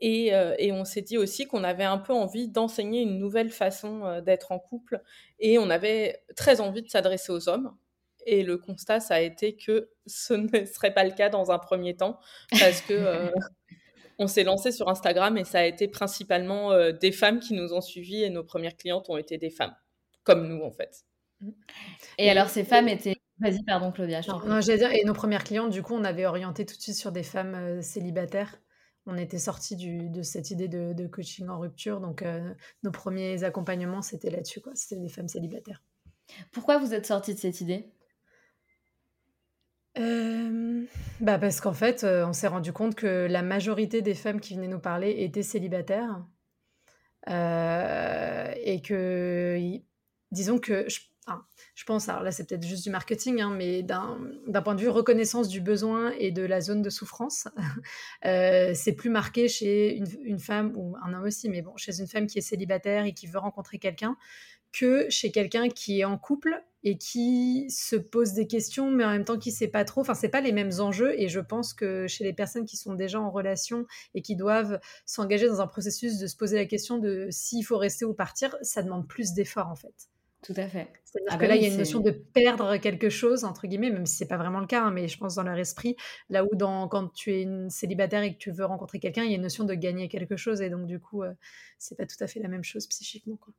Et, 0.00 0.28
et 0.58 0.70
on 0.70 0.84
s'est 0.84 1.02
dit 1.02 1.18
aussi 1.18 1.46
qu'on 1.46 1.64
avait 1.64 1.82
un 1.82 1.98
peu 1.98 2.12
envie 2.12 2.46
d'enseigner 2.46 3.02
une 3.02 3.18
nouvelle 3.18 3.50
façon 3.50 4.20
d'être 4.20 4.52
en 4.52 4.60
couple 4.60 5.02
et 5.40 5.58
on 5.58 5.70
avait 5.70 6.22
très 6.36 6.60
envie 6.60 6.82
de 6.82 6.88
s'adresser 6.88 7.32
aux 7.32 7.48
hommes 7.48 7.74
et 8.28 8.42
le 8.42 8.58
constat, 8.58 9.00
ça 9.00 9.14
a 9.14 9.20
été 9.20 9.56
que 9.56 9.90
ce 10.06 10.34
ne 10.34 10.48
serait 10.66 10.92
pas 10.92 11.04
le 11.04 11.12
cas 11.12 11.28
dans 11.28 11.50
un 11.50 11.58
premier 11.58 11.96
temps, 11.96 12.18
parce 12.58 12.82
que 12.82 12.92
euh, 12.92 13.30
on 14.18 14.26
s'est 14.26 14.44
lancé 14.44 14.70
sur 14.70 14.88
Instagram 14.88 15.36
et 15.38 15.44
ça 15.44 15.60
a 15.60 15.64
été 15.64 15.88
principalement 15.88 16.72
euh, 16.72 16.92
des 16.92 17.12
femmes 17.12 17.40
qui 17.40 17.54
nous 17.54 17.72
ont 17.72 17.80
suivis 17.80 18.22
et 18.22 18.30
nos 18.30 18.44
premières 18.44 18.76
clientes 18.76 19.08
ont 19.08 19.16
été 19.16 19.38
des 19.38 19.50
femmes, 19.50 19.74
comme 20.24 20.46
nous 20.46 20.62
en 20.62 20.70
fait. 20.70 21.04
Et, 22.18 22.28
alors 22.30 22.48
ces 22.48 22.64
femmes 22.64 22.88
étaient 22.88 23.14
Vas-y, 23.40 23.62
pardon, 23.62 23.92
Claudia. 23.92 24.20
non, 24.46 24.60
j'allais 24.60 24.78
dire, 24.78 24.90
et 24.92 25.04
nos 25.04 25.12
premières 25.12 25.44
clientes, 25.44 25.70
du 25.70 25.80
coup, 25.80 25.94
on 25.94 26.02
avait 26.02 26.26
orienté 26.26 26.66
tout 26.66 26.74
de 26.74 26.80
suite 26.80 26.96
sur 26.96 27.12
des 27.12 27.22
femmes 27.22 27.54
euh, 27.54 27.82
célibataires. 27.82 28.60
On 29.06 29.16
était 29.16 29.38
sortis 29.38 29.76
de 29.76 30.22
cette 30.22 30.50
idée 30.50 30.66
de, 30.66 31.06
coaching 31.06 31.48
en 31.48 31.60
rupture. 31.60 32.00
Donc, 32.00 32.22
nos 32.82 32.90
premiers 32.90 33.42
accompagnements, 33.42 34.02
c'était 34.02 34.28
là-dessus, 34.28 34.60
quoi. 34.60 34.72
C'était 34.74 35.00
des 35.00 35.08
femmes 35.08 35.28
célibataires. 35.28 35.82
Pourquoi 36.52 36.78
vous 36.78 36.94
êtes 36.94 37.06
sortis 37.06 37.34
de 37.34 37.38
cette 37.38 37.60
idée? 37.60 37.90
Bah, 39.96 41.38
parce 41.38 41.60
qu'en 41.60 41.72
fait, 41.72 42.04
on 42.04 42.32
s'est 42.32 42.48
rendu 42.48 42.72
compte 42.72 42.94
que 42.94 43.26
la 43.28 43.42
majorité 43.42 44.02
des 44.02 44.14
femmes 44.14 44.40
qui 44.40 44.54
venaient 44.54 44.68
nous 44.68 44.78
parler 44.78 45.10
étaient 45.18 45.42
célibataires. 45.42 46.24
et 47.26 48.82
que 48.82 49.80
disons 50.30 50.58
que 50.58 50.86
je 51.74 51.84
pense, 51.84 52.08
alors 52.08 52.22
là 52.22 52.30
c'est 52.30 52.44
peut-être 52.44 52.66
juste 52.66 52.84
du 52.84 52.90
marketing, 52.90 53.40
hein, 53.40 53.50
mais 53.50 53.82
d'un 53.82 54.62
point 54.62 54.74
de 54.74 54.80
vue 54.80 54.88
reconnaissance 54.88 55.48
du 55.48 55.60
besoin 55.60 56.12
et 56.18 56.30
de 56.30 56.42
la 56.42 56.60
zone 56.60 56.82
de 56.82 56.90
souffrance, 56.90 57.48
c'est 58.22 58.94
plus 58.96 59.10
marqué 59.10 59.48
chez 59.48 59.96
une, 59.96 60.38
femme, 60.38 60.72
ou 60.76 60.96
un 61.04 61.12
homme 61.14 61.24
aussi, 61.24 61.48
mais 61.48 61.62
bon, 61.62 61.76
chez 61.76 62.00
une 62.00 62.06
femme 62.06 62.26
qui 62.26 62.38
est 62.38 62.42
célibataire 62.42 63.04
et 63.04 63.12
qui 63.12 63.26
veut 63.26 63.38
rencontrer 63.38 63.78
quelqu'un, 63.78 64.16
que 64.72 65.08
chez 65.08 65.30
quelqu'un 65.30 65.68
qui 65.68 66.00
est 66.00 66.04
en 66.04 66.18
couple 66.18 66.62
et 66.84 66.96
qui 66.98 67.66
se 67.70 67.96
pose 67.96 68.32
des 68.32 68.46
questions, 68.46 68.90
mais 68.90 69.04
en 69.04 69.10
même 69.10 69.24
temps 69.24 69.38
qui 69.38 69.50
ne 69.50 69.54
sait 69.54 69.68
pas 69.68 69.84
trop. 69.84 70.00
Enfin, 70.00 70.14
c'est 70.14 70.28
pas 70.28 70.40
les 70.40 70.52
mêmes 70.52 70.72
enjeux. 70.78 71.18
Et 71.20 71.28
je 71.28 71.40
pense 71.40 71.74
que 71.74 72.06
chez 72.06 72.24
les 72.24 72.32
personnes 72.32 72.64
qui 72.64 72.76
sont 72.76 72.94
déjà 72.94 73.20
en 73.20 73.30
relation 73.30 73.86
et 74.14 74.22
qui 74.22 74.36
doivent 74.36 74.80
s'engager 75.06 75.48
dans 75.48 75.60
un 75.60 75.66
processus 75.66 76.18
de 76.18 76.26
se 76.26 76.36
poser 76.36 76.56
la 76.56 76.66
question 76.66 76.98
de 76.98 77.28
s'il 77.30 77.64
faut 77.64 77.78
rester 77.78 78.04
ou 78.04 78.14
partir, 78.14 78.56
ça 78.62 78.82
demande 78.82 79.08
plus 79.08 79.32
d'efforts 79.32 79.68
en 79.68 79.76
fait. 79.76 80.08
Tout 80.42 80.54
à 80.56 80.68
fait. 80.68 80.88
C'est-à-dire 81.04 81.28
ah 81.32 81.36
que 81.36 81.40
bah 81.40 81.48
là, 81.48 81.56
il 81.56 81.62
y 81.62 81.64
a 81.64 81.68
une 81.68 81.78
notion 81.78 81.98
de 81.98 82.12
perdre 82.12 82.76
quelque 82.76 83.08
chose, 83.08 83.44
entre 83.44 83.66
guillemets, 83.66 83.90
même 83.90 84.06
si 84.06 84.16
c'est 84.16 84.28
pas 84.28 84.36
vraiment 84.36 84.60
le 84.60 84.66
cas, 84.66 84.84
hein, 84.84 84.92
mais 84.92 85.08
je 85.08 85.18
pense 85.18 85.34
dans 85.34 85.42
leur 85.42 85.58
esprit, 85.58 85.96
là 86.30 86.44
où 86.44 86.54
dans, 86.54 86.86
quand 86.86 87.08
tu 87.12 87.32
es 87.32 87.42
une 87.42 87.70
célibataire 87.70 88.22
et 88.22 88.34
que 88.34 88.38
tu 88.38 88.52
veux 88.52 88.64
rencontrer 88.64 89.00
quelqu'un, 89.00 89.24
il 89.24 89.30
y 89.30 89.32
a 89.32 89.36
une 89.36 89.42
notion 89.42 89.64
de 89.64 89.74
gagner 89.74 90.08
quelque 90.08 90.36
chose, 90.36 90.60
et 90.60 90.70
donc 90.70 90.86
du 90.86 91.00
coup, 91.00 91.24
euh, 91.24 91.32
c'est 91.78 91.96
pas 91.96 92.06
tout 92.06 92.16
à 92.20 92.28
fait 92.28 92.38
la 92.38 92.48
même 92.48 92.62
chose 92.62 92.86
psychiquement. 92.86 93.36
Quoi. 93.36 93.52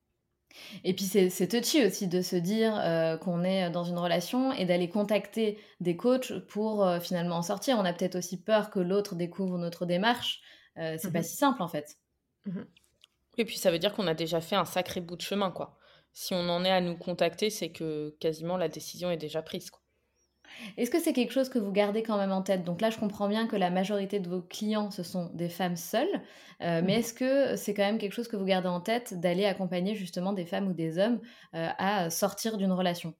Et 0.83 0.93
puis 0.93 1.05
c'est 1.05 1.47
touchy 1.47 1.85
aussi 1.85 2.07
de 2.07 2.21
se 2.21 2.35
dire 2.35 2.77
euh, 2.79 3.17
qu'on 3.17 3.43
est 3.43 3.69
dans 3.69 3.83
une 3.83 3.97
relation 3.97 4.51
et 4.51 4.65
d'aller 4.65 4.89
contacter 4.89 5.57
des 5.79 5.95
coachs 5.95 6.37
pour 6.47 6.85
euh, 6.85 6.99
finalement 6.99 7.37
en 7.37 7.41
sortir. 7.41 7.77
On 7.77 7.85
a 7.85 7.93
peut-être 7.93 8.15
aussi 8.15 8.41
peur 8.41 8.69
que 8.69 8.79
l'autre 8.79 9.15
découvre 9.15 9.57
notre 9.57 9.85
démarche. 9.85 10.41
c'est 10.75 11.11
pas 11.11 11.19
mmh 11.19 11.23
si 11.23 11.35
simple 11.35 11.61
en 11.61 11.67
fait. 11.67 11.97
Mmh 12.45 12.61
et 13.37 13.45
puis 13.45 13.57
ça 13.57 13.71
veut 13.71 13.79
dire 13.79 13.93
qu'on 13.93 14.07
a 14.07 14.13
déjà 14.13 14.41
fait 14.41 14.57
un 14.57 14.65
sacré 14.65 14.99
bout 14.99 15.15
de 15.15 15.21
chemin, 15.21 15.49
quoi 15.49 15.79
si 16.13 16.33
on 16.33 16.49
en 16.49 16.65
est 16.65 16.71
à 16.71 16.81
nous 16.81 16.97
contacter, 16.97 17.49
c'est 17.49 17.71
que 17.71 18.15
quasiment 18.19 18.57
la 18.57 18.67
décision 18.67 19.09
est 19.09 19.17
déjà 19.17 19.41
prise. 19.41 19.69
Est-ce 20.77 20.89
que 20.89 20.99
c'est 20.99 21.13
quelque 21.13 21.31
chose 21.31 21.49
que 21.49 21.59
vous 21.59 21.71
gardez 21.71 22.03
quand 22.03 22.17
même 22.17 22.31
en 22.31 22.41
tête? 22.41 22.63
Donc 22.63 22.81
là, 22.81 22.89
je 22.89 22.97
comprends 22.97 23.27
bien 23.27 23.47
que 23.47 23.55
la 23.55 23.69
majorité 23.69 24.19
de 24.19 24.29
vos 24.29 24.41
clients, 24.41 24.91
ce 24.91 25.03
sont 25.03 25.29
des 25.33 25.49
femmes 25.49 25.75
seules, 25.75 26.07
euh, 26.61 26.81
mais 26.83 26.95
mmh. 26.95 26.99
est-ce 26.99 27.13
que 27.13 27.55
c'est 27.55 27.73
quand 27.73 27.83
même 27.83 27.97
quelque 27.97 28.13
chose 28.13 28.27
que 28.27 28.35
vous 28.35 28.45
gardez 28.45 28.67
en 28.67 28.81
tête 28.81 29.19
d'aller 29.19 29.45
accompagner 29.45 29.95
justement 29.95 30.33
des 30.33 30.45
femmes 30.45 30.67
ou 30.67 30.73
des 30.73 30.97
hommes 30.97 31.19
euh, 31.55 31.67
à 31.77 32.09
sortir 32.09 32.57
d'une 32.57 32.71
relation? 32.71 33.13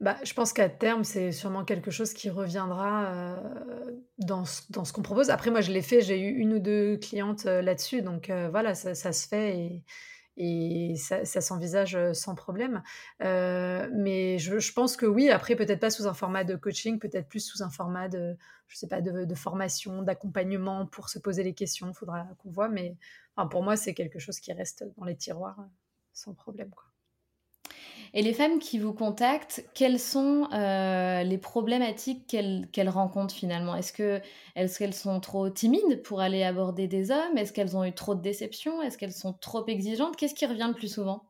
Bah, 0.00 0.16
je 0.24 0.34
pense 0.34 0.52
qu'à 0.52 0.68
terme, 0.68 1.04
c'est 1.04 1.32
sûrement 1.32 1.64
quelque 1.64 1.90
chose 1.90 2.12
qui 2.12 2.28
reviendra 2.28 3.04
euh, 3.06 3.36
dans, 4.18 4.44
dans, 4.68 4.84
ce 4.84 4.92
qu'on 4.92 5.02
propose. 5.02 5.30
Après, 5.30 5.50
moi, 5.50 5.62
je 5.62 5.72
l'ai 5.72 5.80
fait, 5.80 6.02
j'ai 6.02 6.20
eu 6.20 6.36
une 6.36 6.52
ou 6.52 6.58
deux 6.58 6.98
clientes 6.98 7.44
là-dessus, 7.44 8.02
donc 8.02 8.30
voilà, 8.50 8.74
ça, 8.74 8.94
ça, 8.94 9.12
se 9.12 9.26
fait 9.26 9.56
et, 9.56 9.82
et 10.36 10.96
ça, 10.96 11.24
s'envisage 11.24 11.98
sans 12.12 12.34
problème. 12.34 12.82
mais 13.20 14.38
je, 14.38 14.72
pense 14.72 14.96
que 14.96 15.06
oui, 15.06 15.30
après 15.30 15.56
peut-être 15.56 15.80
pas 15.80 15.90
sous 15.90 16.06
un 16.06 16.14
format 16.14 16.44
de 16.44 16.56
coaching, 16.56 16.98
peut-être 16.98 17.28
plus 17.28 17.40
sous 17.40 17.62
un 17.62 17.70
format 17.70 18.08
de, 18.08 18.36
je 18.68 18.76
sais 18.76 18.88
pas, 18.88 19.00
de, 19.00 19.34
formation, 19.34 20.02
d'accompagnement 20.02 20.86
pour 20.86 21.08
se 21.08 21.18
poser 21.18 21.42
les 21.42 21.54
questions. 21.54 21.92
Faudra 21.92 22.26
qu'on 22.38 22.50
voit, 22.50 22.68
mais 22.68 22.96
enfin, 23.36 23.48
pour 23.48 23.62
moi 23.62 23.76
c'est 23.76 23.94
quelque 23.94 24.18
chose 24.18 24.40
qui 24.40 24.52
reste 24.52 24.84
dans 24.96 25.04
les 25.04 25.16
tiroirs 25.16 25.68
sans 26.12 26.34
problème. 26.34 26.70
Et 28.14 28.22
les 28.22 28.32
femmes 28.32 28.58
qui 28.58 28.78
vous 28.78 28.94
contactent, 28.94 29.68
quelles 29.74 30.00
sont 30.00 30.48
euh, 30.52 31.22
les 31.22 31.38
problématiques 31.38 32.26
qu'elles 32.26 32.88
rencontrent 32.88 33.34
finalement? 33.34 33.76
Est-ce 33.76 33.92
qu'elles 33.92 34.94
sont 34.94 35.20
trop 35.20 35.50
timides 35.50 36.02
pour 36.02 36.20
aller 36.20 36.42
aborder 36.42 36.88
des 36.88 37.10
hommes? 37.10 37.36
Est-ce 37.36 37.52
qu'elles 37.52 37.76
ont 37.76 37.84
eu 37.84 37.92
trop 37.92 38.14
de 38.14 38.22
déceptions? 38.22 38.80
Est-ce 38.80 38.96
qu'elles 38.96 39.12
sont 39.12 39.34
trop 39.34 39.66
exigeantes? 39.66 40.16
Qu'est-ce 40.16 40.34
qui 40.34 40.46
revient 40.46 40.66
le 40.68 40.74
plus 40.74 40.92
souvent? 40.94 41.24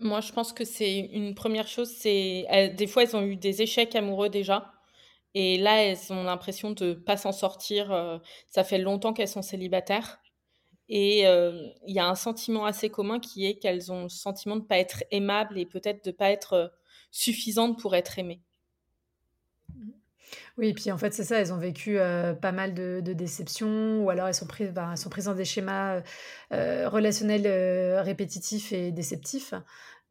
Moi, 0.00 0.20
je 0.20 0.32
pense 0.32 0.52
que 0.52 0.64
c'est 0.64 0.98
une 0.98 1.34
première 1.34 1.68
chose, 1.68 1.90
c'est 1.94 2.46
des 2.74 2.86
fois 2.86 3.02
elles 3.02 3.14
ont 3.16 3.22
eu 3.22 3.36
des 3.36 3.62
échecs 3.62 3.94
amoureux 3.94 4.30
déjà. 4.30 4.72
Et 5.34 5.58
là, 5.58 5.82
elles 5.84 6.12
ont 6.12 6.24
l'impression 6.24 6.72
de 6.72 6.86
ne 6.86 6.94
pas 6.94 7.16
s'en 7.16 7.32
sortir. 7.32 7.92
Euh, 7.92 8.18
ça 8.48 8.64
fait 8.64 8.78
longtemps 8.78 9.12
qu'elles 9.12 9.28
sont 9.28 9.42
célibataires. 9.42 10.20
Et 10.92 11.20
il 11.22 11.94
y 11.94 12.00
a 12.00 12.08
un 12.08 12.16
sentiment 12.16 12.64
assez 12.64 12.90
commun 12.90 13.20
qui 13.20 13.46
est 13.46 13.54
qu'elles 13.54 13.92
ont 13.92 14.02
le 14.02 14.08
sentiment 14.08 14.56
de 14.56 14.62
ne 14.62 14.66
pas 14.66 14.78
être 14.78 15.04
aimables 15.12 15.56
et 15.56 15.64
peut-être 15.64 16.04
de 16.04 16.10
ne 16.10 16.16
pas 16.16 16.30
être 16.30 16.72
suffisantes 17.12 17.78
pour 17.78 17.94
être 17.94 18.18
aimées. 18.18 18.42
Oui, 20.58 20.68
et 20.68 20.74
puis 20.74 20.90
en 20.90 20.98
fait, 20.98 21.14
c'est 21.14 21.22
ça, 21.22 21.38
elles 21.38 21.52
ont 21.52 21.58
vécu 21.58 21.98
pas 22.42 22.50
mal 22.50 22.74
de, 22.74 23.00
déceptions, 23.00 24.02
ou 24.02 24.10
alors 24.10 24.26
elles 24.26 24.34
sont, 24.34 24.46
prises, 24.46 24.72
ben, 24.72 24.90
elles 24.90 24.98
sont 24.98 25.10
prises 25.10 25.26
dans 25.26 25.34
des 25.34 25.44
schémas 25.44 26.02
relationnels 26.50 28.00
répétitifs 28.00 28.72
et 28.72 28.90
déceptifs. 28.90 29.54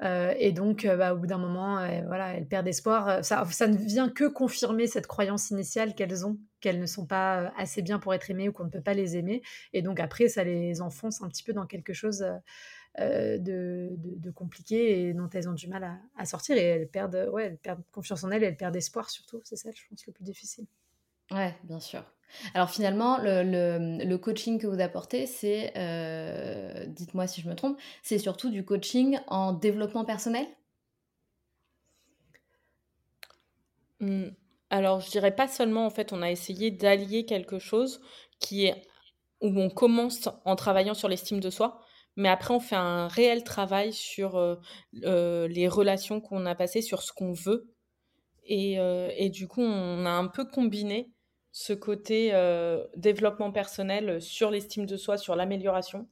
Euh, 0.02 0.34
et 0.38 0.52
donc, 0.52 0.86
euh, 0.86 0.96
bah, 0.96 1.14
au 1.14 1.18
bout 1.18 1.28
d'un 1.28 1.38
moment, 1.38 1.80
euh, 1.80 2.02
voilà, 2.08 2.34
elles 2.34 2.48
perdent 2.48 2.68
espoir. 2.68 3.24
Ça, 3.24 3.46
ça, 3.52 3.68
ne 3.68 3.78
vient 3.78 4.10
que 4.10 4.26
confirmer 4.26 4.88
cette 4.88 5.08
croyance 5.08 5.50
initiale 5.52 5.94
qu'elles 5.94 6.26
ont, 6.26 6.38
qu'elles 6.62 6.80
ne 6.80 6.86
sont 6.86 7.06
pas 7.06 7.52
assez 7.58 7.82
bien 7.82 8.00
pour 8.00 8.14
être 8.14 8.30
aimées 8.30 8.48
ou 8.48 8.54
qu'on 8.54 8.64
ne 8.66 8.70
peut 8.70 8.82
pas 8.82 8.94
les 8.94 9.18
aimer. 9.18 9.42
Et 9.74 9.82
donc 9.82 10.00
après, 10.00 10.30
ça 10.30 10.44
les 10.44 10.82
enfonce 10.82 11.22
un 11.22 11.28
petit 11.28 11.44
peu 11.44 11.54
dans 11.54 11.66
quelque 11.66 11.94
chose 11.94 12.26
de, 12.98 14.32
compliqué 14.36 15.10
et 15.10 15.14
dont 15.14 15.30
elles 15.34 15.50
ont 15.50 15.54
du 15.54 15.68
mal 15.68 16.00
à, 16.18 16.26
sortir. 16.26 16.56
Et 16.56 16.64
elles 16.64 16.88
perdent, 16.88 17.30
ouais, 17.34 17.46
elles 17.48 17.58
perdent 17.58 17.84
confiance 17.92 18.24
en 18.24 18.32
elles 18.32 18.44
et 18.44 18.48
elles 18.48 18.58
perdent 18.58 18.76
espoir 18.76 19.10
surtout. 19.10 19.42
C'est 19.44 19.58
ça, 19.58 19.70
je 19.74 19.82
pense, 19.90 20.06
le 20.08 20.14
plus 20.14 20.24
difficile. 20.24 20.66
Ouais, 21.32 21.56
bien 21.64 21.80
sûr. 21.80 22.04
Alors 22.54 22.70
finalement, 22.70 23.18
le, 23.22 24.16
coaching 24.18 24.60
que 24.60 24.68
vous 24.68 24.80
apportez, 24.80 25.26
c'est, 25.26 25.74
euh, 25.78 26.86
dites-moi 26.88 27.28
si 27.28 27.42
je 27.42 27.50
me 27.50 27.56
trompe, 27.56 27.80
c'est 28.04 28.18
surtout 28.18 28.50
du 28.50 28.64
coaching 28.64 29.20
en 29.28 29.54
développement 29.54 30.06
personnel? 30.06 30.46
Mmh. 34.00 34.28
Alors 34.70 35.02
je 35.02 35.10
dirais 35.10 35.36
pas 35.36 35.48
seulement, 35.48 35.86
en 35.86 35.90
fait, 35.90 36.14
on 36.14 36.22
a 36.22 36.32
essayé 36.32 36.72
d'allier 36.72 37.26
quelque 37.26 37.60
chose 37.60 38.02
qui 38.40 38.66
est 38.66 38.88
où 39.42 39.60
on 39.60 39.70
commence 39.70 40.30
en 40.46 40.56
travaillant 40.56 40.94
sur 40.94 41.08
l'estime 41.08 41.40
de 41.40 41.50
soi, 41.50 41.82
mais 42.16 42.30
après 42.30 42.54
on 42.54 42.60
fait 42.60 42.76
un 42.76 43.08
réel 43.08 43.44
travail 43.44 43.94
sur 43.94 44.36
euh, 44.36 44.56
euh, 45.06 45.48
les 45.48 45.68
relations 45.68 46.22
qu'on 46.22 46.46
a 46.46 46.56
passées, 46.56 46.82
sur 46.82 47.02
ce 47.02 47.14
qu'on 47.14 47.34
veut. 47.34 47.74
Et, 48.52 48.78
et, 49.16 49.30
du 49.30 49.48
coup, 49.48 49.62
on 49.62 50.08
a 50.08 50.10
un 50.10 50.26
peu 50.26 50.44
combiné 50.44 51.12
ce 51.52 51.74
côté 51.74 52.32
euh, 52.34 52.86
développement 52.96 53.52
personnel 53.52 54.22
sur 54.22 54.52
l'estime 54.52 54.86
de 54.86 54.98
soi, 54.98 55.18
sur 55.18 55.36
l'amélioration, 55.36 56.08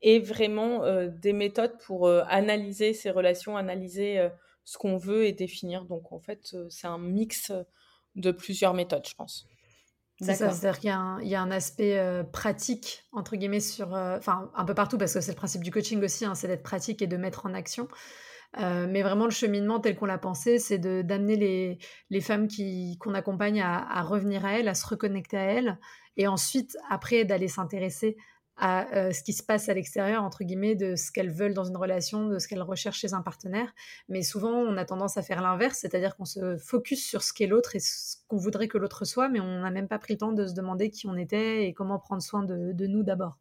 et 0.00 0.20
vraiment 0.20 0.84
euh, 0.84 1.08
des 1.08 1.32
méthodes 1.32 1.76
pour 1.84 2.06
euh, 2.06 2.22
analyser 2.28 2.92
ces 2.92 3.10
relations, 3.10 3.56
analyser 3.56 4.28
ce 4.64 4.78
qu'on 4.78 4.96
veut 4.96 5.26
et 5.26 5.32
définir. 5.32 5.84
Donc 5.84 6.12
en 6.12 6.20
fait, 6.20 6.54
c'est 6.68 6.86
un 6.86 6.98
mix 6.98 7.52
de 8.14 8.30
plusieurs 8.30 8.74
méthodes, 8.74 9.06
je 9.06 9.14
pense. 9.14 9.46
C'est 10.20 10.34
ça, 10.34 10.50
c'est-à-dire 10.50 10.80
qu'il 10.80 11.28
y, 11.28 11.34
a 11.36 11.40
un 11.40 11.50
aspect 11.52 12.24
pratique, 12.32 13.04
entre 13.12 13.36
guillemets, 13.36 13.60
sur, 13.60 13.92
enfin, 13.92 14.50
un 14.56 14.64
peu 14.64 14.74
partout, 14.74 14.98
parce 14.98 15.14
que 15.14 15.20
c'est 15.20 15.30
le 15.30 15.36
principe 15.36 15.62
du 15.62 15.70
coaching 15.70 16.02
aussi, 16.02 16.24
hein, 16.24 16.34
c'est 16.34 16.48
d'être 16.48 16.64
pratique 16.64 17.02
et 17.02 17.06
de 17.06 17.16
mettre 17.16 17.46
en 17.46 17.54
action. 17.54 17.86
Euh, 18.58 18.86
mais 18.88 19.02
vraiment, 19.02 19.26
le 19.26 19.30
cheminement 19.30 19.78
tel 19.78 19.94
qu'on 19.94 20.06
l'a 20.06 20.18
pensé, 20.18 20.58
c'est 20.58 20.78
d'amener 20.78 21.36
les, 21.36 21.78
les 22.10 22.20
femmes 22.20 22.48
qu'on 22.98 23.14
accompagne 23.14 23.60
à, 23.60 23.78
à, 23.78 24.02
revenir 24.02 24.44
à 24.46 24.58
elles, 24.58 24.68
à 24.68 24.74
se 24.74 24.86
reconnecter 24.86 25.36
à 25.36 25.42
elles, 25.42 25.78
et 26.16 26.26
ensuite, 26.26 26.76
après, 26.88 27.24
d'aller 27.24 27.48
s'intéresser 27.48 28.16
à 28.58 28.92
euh, 28.96 29.12
ce 29.12 29.22
qui 29.22 29.32
se 29.32 29.42
passe 29.42 29.68
à 29.68 29.74
l'extérieur, 29.74 30.24
entre 30.24 30.42
guillemets, 30.42 30.74
de 30.74 30.96
ce 30.96 31.12
qu'elles 31.12 31.30
veulent 31.30 31.54
dans 31.54 31.64
une 31.64 31.76
relation, 31.76 32.26
de 32.26 32.38
ce 32.38 32.48
qu'elles 32.48 32.62
recherchent 32.62 32.98
chez 32.98 33.14
un 33.14 33.22
partenaire. 33.22 33.72
Mais 34.08 34.22
souvent, 34.22 34.50
on 34.50 34.76
a 34.76 34.84
tendance 34.84 35.16
à 35.16 35.22
faire 35.22 35.40
l'inverse, 35.40 35.78
c'est-à-dire 35.78 36.16
qu'on 36.16 36.24
se 36.24 36.56
focus 36.56 37.06
sur 37.06 37.22
ce 37.22 37.32
qu'est 37.32 37.46
l'autre 37.46 37.76
et 37.76 37.80
ce 37.80 38.16
qu'on 38.26 38.36
voudrait 38.36 38.66
que 38.66 38.76
l'autre 38.76 39.04
soit, 39.04 39.28
mais 39.28 39.38
on 39.38 39.60
n'a 39.60 39.70
même 39.70 39.86
pas 39.86 39.98
pris 39.98 40.14
le 40.14 40.18
temps 40.18 40.32
de 40.32 40.46
se 40.46 40.54
demander 40.54 40.90
qui 40.90 41.06
on 41.06 41.16
était 41.16 41.66
et 41.66 41.72
comment 41.72 42.00
prendre 42.00 42.22
soin 42.22 42.42
de, 42.42 42.86
nous 42.86 43.02
d'abord. 43.04 43.38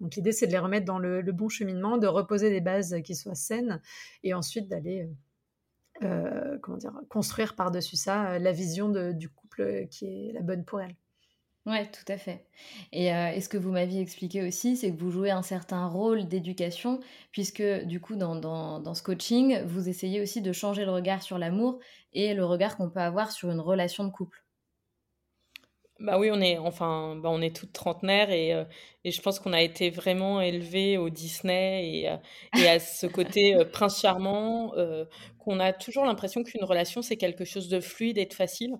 Donc 0.00 0.14
l'idée, 0.16 0.32
c'est 0.32 0.46
de 0.46 0.52
les 0.52 0.58
remettre 0.58 0.84
dans 0.84 0.98
le, 0.98 1.22
bon 1.32 1.48
cheminement, 1.48 1.96
de 1.96 2.06
reposer 2.06 2.50
des 2.50 2.60
bases 2.60 2.96
qui 3.02 3.14
soient 3.14 3.34
saines 3.34 3.80
et 4.22 4.34
ensuite 4.34 4.68
d'aller... 4.68 5.08
Euh, 6.04 6.58
dire, 6.78 6.92
construire 7.08 7.56
par-dessus 7.56 7.96
ça 7.96 8.38
la 8.38 8.52
vision 8.52 8.88
du 8.88 9.28
couple 9.28 9.88
qui 9.90 10.06
est 10.28 10.32
la 10.32 10.42
bonne 10.42 10.64
pour 10.64 10.80
elles. 10.80 10.94
Oui, 11.68 11.76
tout 11.92 12.10
à 12.10 12.16
fait. 12.16 12.46
Et, 12.92 13.12
euh, 13.12 13.38
ce 13.40 13.48
que 13.50 13.58
vous 13.58 13.70
m'aviez 13.70 14.00
expliqué 14.00 14.42
aussi, 14.42 14.74
c'est 14.74 14.90
que 14.90 14.98
vous 14.98 15.10
jouez 15.10 15.30
un 15.30 15.42
certain 15.42 15.86
rôle 15.86 16.26
d'éducation, 16.26 16.98
puisque 17.30 17.62
du 17.84 18.00
coup, 18.00 18.16
dans, 18.16 18.36
dans, 18.36 18.94
ce 18.94 19.02
coaching, 19.02 19.62
vous 19.66 19.86
essayez 19.86 20.22
aussi 20.22 20.40
de 20.40 20.52
changer 20.52 20.86
le 20.86 20.92
regard 20.92 21.22
sur 21.22 21.36
l'amour 21.36 21.78
et 22.14 22.32
le 22.32 22.46
regard 22.46 22.78
qu'on 22.78 22.88
peut 22.88 23.00
avoir 23.00 23.30
sur 23.32 23.50
une 23.50 23.60
relation 23.60 24.04
de 24.04 24.10
couple. 24.10 24.42
Bah 26.00 26.18
oui, 26.18 26.30
on 26.32 26.40
est 26.40 26.56
enfin, 26.56 27.16
bah, 27.16 27.28
on 27.30 27.42
est 27.42 27.54
toutes 27.54 27.72
trentenaires 27.72 28.30
et 28.30 28.54
et 29.04 29.10
je 29.10 29.20
pense 29.20 29.40
qu'on 29.40 29.52
a 29.52 29.60
été 29.60 29.90
vraiment 29.90 30.40
élevés 30.40 30.96
au 30.96 31.10
Disney 31.10 32.04
et 32.04 32.60
et 32.60 32.68
à 32.68 32.78
ce 32.78 33.06
côté, 33.08 33.56
prince 33.72 34.00
charmant, 34.00 34.72
qu'on 35.38 35.60
a 35.60 35.72
toujours 35.72 36.04
l'impression 36.04 36.44
qu'une 36.44 36.64
relation, 36.64 37.02
c'est 37.02 37.16
quelque 37.16 37.44
chose 37.44 37.68
de 37.68 37.80
fluide 37.80 38.16
et 38.16 38.26
de 38.26 38.34
facile 38.34 38.78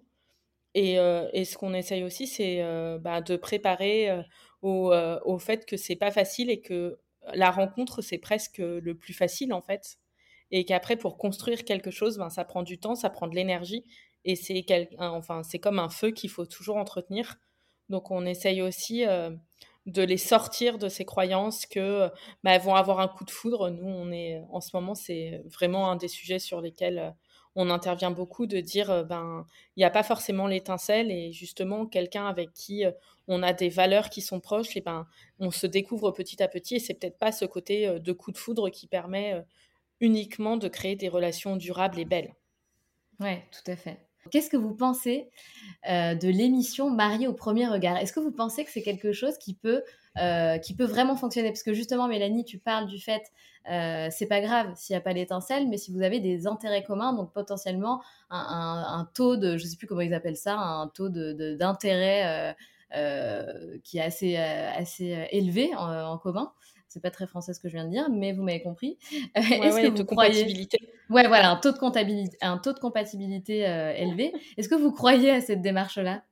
et 0.87 0.97
et 1.33 1.45
ce 1.45 1.57
qu'on 1.59 1.75
essaye 1.75 2.05
aussi, 2.05 2.27
c'est, 2.27 2.63
bah, 3.01 3.21
de 3.21 3.37
préparer, 3.37 4.11
au, 4.63 4.93
au 5.25 5.39
fait 5.39 5.67
que 5.67 5.77
c'est 5.77 5.97
pas 5.97 6.11
facile 6.11 6.51
et 6.51 6.61
que 6.61 6.99
la 7.35 7.51
rencontre, 7.51 8.03
c'est 8.03 8.19
presque 8.19 8.59
le 8.59 8.95
plus 8.97 9.15
facile, 9.15 9.53
en 9.53 9.63
fait 9.63 9.99
et 10.51 10.65
qu'après 10.65 10.97
pour 10.97 11.19
construire 11.19 11.65
quelque 11.65 11.91
chose, 11.91 12.19
ben, 12.19 12.31
ça 12.31 12.45
prend 12.45 12.63
du 12.63 12.79
temps, 12.79 12.95
ça 12.95 13.11
prend 13.11 13.29
de 13.29 13.35
l'énergie 13.35 13.85
et 14.25 14.37
c'est 14.37 14.65
enfin, 14.99 15.43
comme 15.61 15.79
un 15.79 15.89
feu 15.89 16.11
qu'il 16.11 16.31
faut 16.31 16.47
toujours 16.47 16.77
entretenir. 16.77 17.37
Donc 17.89 18.11
on 18.11 18.27
essaye 18.27 18.63
aussi 18.63 19.05
de 19.87 20.03
les 20.03 20.17
sortir 20.17 20.79
de 20.79 20.89
ces 20.89 21.05
croyances 21.05 21.67
que 21.67 22.11
bah, 22.45 22.59
vont 22.59 22.75
avoir 22.75 23.01
un 23.01 23.09
coup 23.09 23.25
de 23.25 23.31
foudre. 23.31 23.71
Nous, 23.71 23.87
on 23.87 24.11
est 24.11 24.43
en 24.51 24.61
ce 24.61 24.71
moment, 24.75 24.95
c'est 24.95 25.43
vraiment 25.53 25.91
un 25.91 25.97
des 25.97 26.09
sujets 26.09 26.39
sur 26.39 26.61
lesquels 26.61 27.15
on 27.61 27.71
intervient 27.71 28.11
beaucoup, 28.11 28.47
de 28.47 28.61
dire 28.61 29.05
ben 29.05 29.45
il 29.77 29.81
n'y 29.81 29.85
a 29.85 29.91
pas 29.91 30.03
forcément 30.03 30.47
l'étincelle 30.47 31.11
et 31.11 31.33
justement 31.33 31.87
quelqu'un 31.87 32.27
avec 32.27 32.53
qui 32.53 32.85
on 33.27 33.43
a 33.43 33.53
des 33.53 33.69
valeurs 33.69 34.11
qui 34.11 34.23
sont 34.23 34.41
proches, 34.41 34.77
et 34.77 34.81
ben 34.81 35.07
on 35.41 35.51
se 35.51 35.67
découvre 35.67 36.13
petit 36.13 36.43
à 36.43 36.49
petit 36.49 36.77
et 36.77 36.79
c'est 36.79 36.95
peut-être 36.95 37.19
pas 37.19 37.33
ce 37.33 37.45
côté 37.45 37.99
de 37.99 38.13
coup 38.13 38.33
de 38.33 38.39
foudre 38.39 38.71
qui 38.71 38.87
permet 38.87 39.43
uniquement 40.01 40.57
de 40.57 40.69
créer 40.69 40.97
des 40.97 41.09
relations 41.09 41.57
durables 41.57 41.99
et 41.99 42.05
belles. 42.05 42.35
Ouais, 43.21 43.45
tout 43.51 43.71
à 43.71 43.77
fait. 43.77 44.09
Qu'est-ce 44.31 44.51
que 44.51 44.57
vous 44.57 44.75
pensez 44.75 45.29
euh, 45.89 46.15
de 46.15 46.29
l'émission 46.29 46.91
Mariée 46.91 47.27
au 47.27 47.33
premier 47.33 47.67
regard? 47.67 47.97
Est-ce 47.97 48.13
que 48.13 48.21
vous 48.21 48.33
pensez 48.33 48.65
que 48.65 48.71
c'est 48.71 48.83
quelque 48.83 49.13
chose 49.13 49.39
qui 49.39 49.55
peut, 49.55 49.83
euh, 50.21 50.59
qui 50.59 50.75
peut 50.75 50.85
vraiment 50.85 51.17
fonctionner 51.17 51.49
Parce 51.49 51.63
que 51.63 51.73
justement, 51.73 52.09
Mélanie, 52.09 52.45
tu 52.45 52.59
parles 52.59 52.87
du 52.87 52.99
fait, 52.99 53.23
euh, 53.71 54.09
c'est 54.11 54.27
pas 54.27 54.41
grave 54.41 54.73
s'il 54.75 54.95
n'y 54.95 54.99
a 54.99 55.01
pas 55.01 55.13
l'étincelle, 55.13 55.69
mais 55.69 55.77
si 55.77 55.93
vous 55.93 56.03
avez 56.03 56.21
des 56.21 56.47
intérêts 56.47 56.83
communs, 56.83 57.13
donc 57.13 57.33
potentiellement 57.33 58.03
un, 58.31 59.09
taux 59.15 59.37
de, 59.37 59.57
je 59.57 59.67
sais 59.67 59.77
plus 59.77 59.87
comment 59.87 60.01
ils 60.01 60.15
appellent 60.15 60.37
ça, 60.37 60.57
un 60.57 60.89
taux 60.89 61.09
d'intérêt 61.09 62.55
de, 62.95 63.79
qui 63.85 63.99
est 63.99 64.03
assez, 64.03 64.37
assez 64.37 65.29
élevé 65.31 65.71
en 65.77 66.19
commun, 66.19 66.53
c'est 66.89 67.03
pas 67.03 67.11
très 67.11 67.27
français 67.27 67.53
ce 67.53 67.61
que 67.61 67.69
je 67.69 67.75
viens 67.75 67.85
de 67.85 67.91
dire, 67.91 68.09
mais 68.11 68.33
vous 68.33 68.43
m'avez 68.43 68.63
compris. 68.63 68.99
Est-ce 69.35 69.81
que 69.83 69.97
vous 69.97 70.05
croyez. 70.05 70.69
Ouais, 71.11 71.29
voilà, 71.29 71.51
un 71.51 71.57
taux 71.57 71.73
de 71.73 71.79
compatibilité, 71.79 72.37
un 72.41 72.59
taux 72.59 72.73
de 72.73 72.79
compatibilité 72.79 73.69
euh, 73.69 73.93
élevé. 73.95 74.33
Est-ce 74.57 74.69
que 74.69 74.75
vous 74.75 74.93
croyez 74.93 75.31
à 75.31 75.41
cette 75.41 75.61
démarche-là? 75.61 76.23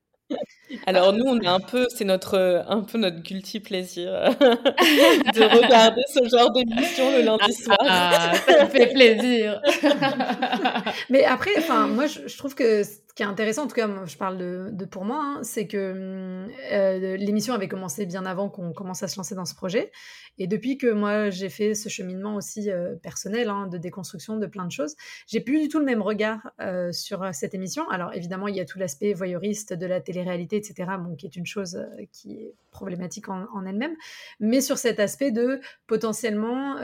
Alors 0.87 1.12
nous, 1.12 1.25
on 1.25 1.40
est 1.40 1.47
un 1.47 1.61
peu, 1.61 1.87
c'est 1.95 2.04
notre, 2.04 2.64
un 2.68 2.80
peu 2.80 2.99
notre 2.99 3.21
guilty 3.21 3.61
plaisir 3.61 4.11
de 4.38 5.56
regarder 5.56 6.02
ce 6.12 6.28
genre 6.28 6.50
d'émission 6.50 7.12
le 7.12 7.23
lundi 7.23 7.45
ah, 7.49 7.52
soir. 7.52 7.78
Ah, 7.80 8.33
ça 8.47 8.64
me 8.64 8.71
fait 8.71 8.92
plaisir. 8.92 9.61
Mais 11.11 11.25
après, 11.25 11.52
enfin, 11.59 11.87
moi, 11.87 12.06
je, 12.06 12.37
trouve 12.37 12.54
que 12.54 12.83
qui 13.16 13.23
est 13.23 13.26
intéressant, 13.26 13.64
en 13.64 13.66
tout 13.66 13.75
cas, 13.75 13.88
je 14.04 14.16
parle 14.18 14.37
de, 14.37 14.85
pour 14.85 15.06
moi, 15.06 15.23
hein, 15.23 15.40
c'est 15.42 15.66
que 15.66 16.46
euh, 16.70 17.16
l'émission 17.16 17.54
avait 17.54 17.66
commencé 17.66 18.04
bien 18.04 18.26
avant 18.26 18.50
qu'on 18.50 18.75
commence 18.75 19.02
à 19.02 19.08
se 19.08 19.16
lancer 19.16 19.35
dans 19.35 19.46
ce 19.46 19.54
projet. 19.54 19.90
Et 20.37 20.46
depuis 20.46 20.76
que 20.76 20.92
moi, 20.92 21.30
j'ai 21.30 21.49
fait 21.49 21.75
ce 21.75 21.88
cheminement 21.88 22.37
aussi 22.37 22.70
euh, 22.70 22.94
personnel 22.96 23.49
hein, 23.49 23.68
de 23.68 23.78
déconstruction 23.78 24.37
de 24.37 24.44
plein 24.44 24.66
de 24.66 24.70
choses, 24.70 24.96
j'ai 25.26 25.40
plus 25.40 25.61
du 25.61 25.68
tout 25.68 25.78
le 25.78 25.87
même 25.87 26.02
regard 26.02 26.50
euh, 26.61 26.92
sur 26.92 27.35
cette 27.35 27.54
émission. 27.54 27.88
Alors 27.88 28.12
évidemment, 28.12 28.49
il 28.49 28.56
y 28.56 28.61
a 28.61 28.66
tout 28.66 28.78
l'aspect 28.78 29.14
voyeuriste 29.14 29.73
de 29.73 29.87
la 29.87 30.02
télé-réalité, 30.02 30.56
etc., 30.56 30.85
bon, 30.99 31.16
qui 31.16 31.25
est 31.25 31.37
une 31.37 31.46
chose 31.46 31.87
qui 32.12 32.32
est 32.32 32.54
problématique 32.70 33.30
en, 33.30 33.46
en 33.54 33.64
elle-même. 33.64 33.96
Mais 34.40 34.61
sur 34.61 34.76
cet 34.76 35.00
aspect 35.00 35.30
de 35.30 35.62
potentiellement 35.87 36.76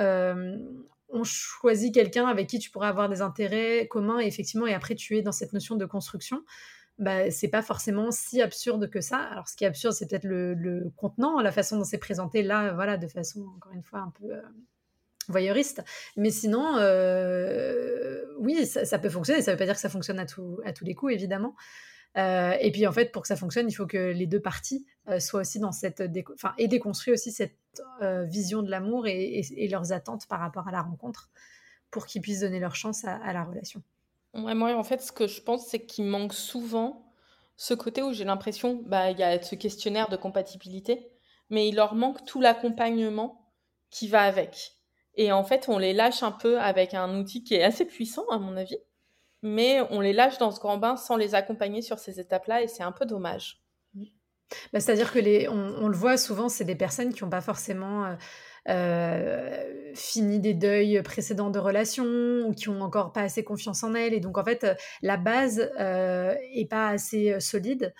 on 1.13 1.25
choisit 1.25 1.95
quelqu'un 1.95 2.27
avec 2.27 2.49
qui 2.49 2.59
tu 2.59 2.71
pourrais 2.71 2.89
avoir 2.89 3.09
des 3.09 3.21
intérêts 3.21 3.87
communs 3.89 4.21
et 4.21 4.27
effectivement, 4.27 4.67
et 4.67 4.75
après 4.75 4.95
tu 4.95 5.17
es 5.17 5.23
dans 5.23 5.33
cette 5.33 5.53
notion 5.53 5.77
de 5.77 5.85
construction, 5.85 6.43
bah, 6.99 7.31
c'est 7.31 7.49
pas 7.49 7.63
forcément 7.63 8.11
si 8.11 8.41
absurde 8.43 8.89
que 8.91 9.01
ça. 9.01 9.19
Alors, 9.19 9.49
ce 9.49 9.57
qui 9.57 9.65
est 9.65 9.67
absurde, 9.67 9.95
c'est 9.95 10.09
peut-être 10.09 10.25
le, 10.25 10.91
contenant, 10.97 11.41
la 11.41 11.53
façon 11.53 11.79
dont 11.79 11.85
c'est 11.85 11.99
présenté 11.99 12.43
là, 12.43 12.73
voilà, 12.75 12.97
de 12.97 13.09
façon, 13.09 13.45
encore 13.57 13.73
une 13.73 13.83
fois, 13.83 14.01
un 14.01 14.13
peu 14.21 14.33
euh, 14.33 14.43
voyeuriste. 15.29 15.83
Mais 16.17 16.31
sinon, 16.31 16.77
euh, 16.77 18.23
oui, 18.39 18.67
ça, 18.67 18.99
peut 18.99 19.09
fonctionner. 19.09 19.43
Ça 19.43 19.53
veut 19.53 19.59
pas 19.59 19.65
dire 19.65 19.75
que 19.75 19.81
ça 19.81 19.89
fonctionne 19.89 20.19
à 20.19 20.27
tous 20.27 20.61
les 20.83 20.95
coups, 20.95 21.13
évidemment. 21.13 21.57
Euh, 22.19 22.53
et 22.61 22.71
puis 22.71 22.87
en 22.87 22.93
fait, 22.93 23.11
pour 23.11 23.23
que 23.23 23.29
ça 23.29 23.37
fonctionne, 23.37 23.69
il 23.69 23.73
faut 23.73 23.87
que 23.87 24.13
les 24.13 24.27
deux 24.27 24.41
parties 24.41 24.87
euh, 25.09 25.19
soient 25.19 25.41
aussi 25.41 25.59
dans 25.59 25.73
cette, 25.73 26.03
enfin, 26.35 26.53
et 26.59 26.69
déconstruire 26.69 27.15
aussi 27.15 27.33
cette 27.33 27.57
euh, 28.03 28.25
vision 28.25 28.63
de 28.63 28.71
l'amour 28.71 29.07
et, 29.07 29.69
leurs 29.71 29.93
attentes 29.93 30.27
par 30.27 30.41
rapport 30.41 30.69
à 30.69 30.73
la 30.73 30.83
rencontre, 30.83 31.31
pour 31.91 32.07
qu'ils 32.07 32.21
puissent 32.21 32.41
donner 32.41 32.61
leur 32.61 32.77
chance 32.77 33.05
à, 33.05 33.33
la 33.33 33.45
relation. 33.45 33.83
Ouais, 34.35 34.55
moi, 34.55 34.75
en 34.77 34.85
fait, 34.85 35.01
ce 35.01 35.13
que 35.13 35.27
je 35.27 35.41
pense, 35.41 35.67
c'est 35.67 35.81
qu'il 35.81 36.05
manque 36.05 36.35
souvent 36.35 37.07
ce 37.57 37.75
côté 37.75 38.03
où 38.03 38.13
j'ai 38.13 38.25
l'impression, 38.25 38.83
bah, 38.87 39.11
il 39.11 39.19
y 39.19 39.23
a 39.23 39.41
ce 39.43 39.55
questionnaire 39.55 40.09
de 40.09 40.17
compatibilité, 40.17 41.11
mais 41.49 41.69
il 41.69 41.77
leur 41.77 41.95
manque 41.95 42.25
tout 42.25 42.41
l'accompagnement 42.41 43.51
qui 43.91 44.09
va 44.09 44.23
avec. 44.23 44.73
Et 45.15 45.33
en 45.33 45.45
fait, 45.45 45.69
on 45.69 45.79
les 45.79 45.93
lâche 45.93 46.23
un 46.23 46.33
peu 46.33 46.59
avec 46.59 46.95
un 46.95 47.19
outil 47.19 47.45
qui 47.45 47.55
est 47.55 47.63
assez 47.63 47.85
puissant, 47.85 48.27
à 48.31 48.39
mon 48.39 48.57
avis, 48.57 48.79
mais 49.43 49.81
on 49.91 50.01
les 50.01 50.13
lâche 50.13 50.39
dans 50.39 50.51
ce 50.51 50.61
grand 50.61 50.79
bain 50.79 50.97
sans 50.97 51.17
les 51.17 51.35
accompagner 51.35 51.83
sur 51.83 51.99
ces 51.99 52.21
étapes-là 52.21 52.63
et 52.63 52.69
c'est 52.69 52.83
un 52.83 52.93
peu 52.93 53.07
dommage. 53.07 53.63
Bah, 54.73 54.81
c'est-à-dire 54.81 55.13
que 55.13 55.19
les, 55.19 55.49
on, 55.49 55.89
le 55.89 55.97
voit 55.97 56.19
souvent, 56.19 56.51
c'est 56.51 56.65
des 56.65 56.75
personnes 56.75 57.15
qui 57.15 57.25
n'ont 57.25 57.31
pas 57.31 57.41
forcément 57.41 58.05
euh, 58.05 58.15
euh, 58.69 59.93
fini 59.95 60.39
des 60.39 60.55
deuils 60.55 61.03
précédents 61.03 61.51
de 61.51 61.59
relations 61.59 62.47
ou 62.47 62.53
qui 62.53 62.69
ont 62.69 62.81
encore 62.81 63.13
pas 63.13 63.23
assez 63.23 63.43
confiance 63.43 63.83
en 63.83 63.95
elles 63.95 64.15
et 64.15 64.21
donc 64.21 64.39
en 64.39 64.45
fait 64.45 64.65
la 65.03 65.17
base 65.17 65.69
euh, 65.81 66.35
est 66.55 66.71
pas 66.71 66.87
assez 66.89 67.41
solide 67.41 67.93
euh, 67.93 67.99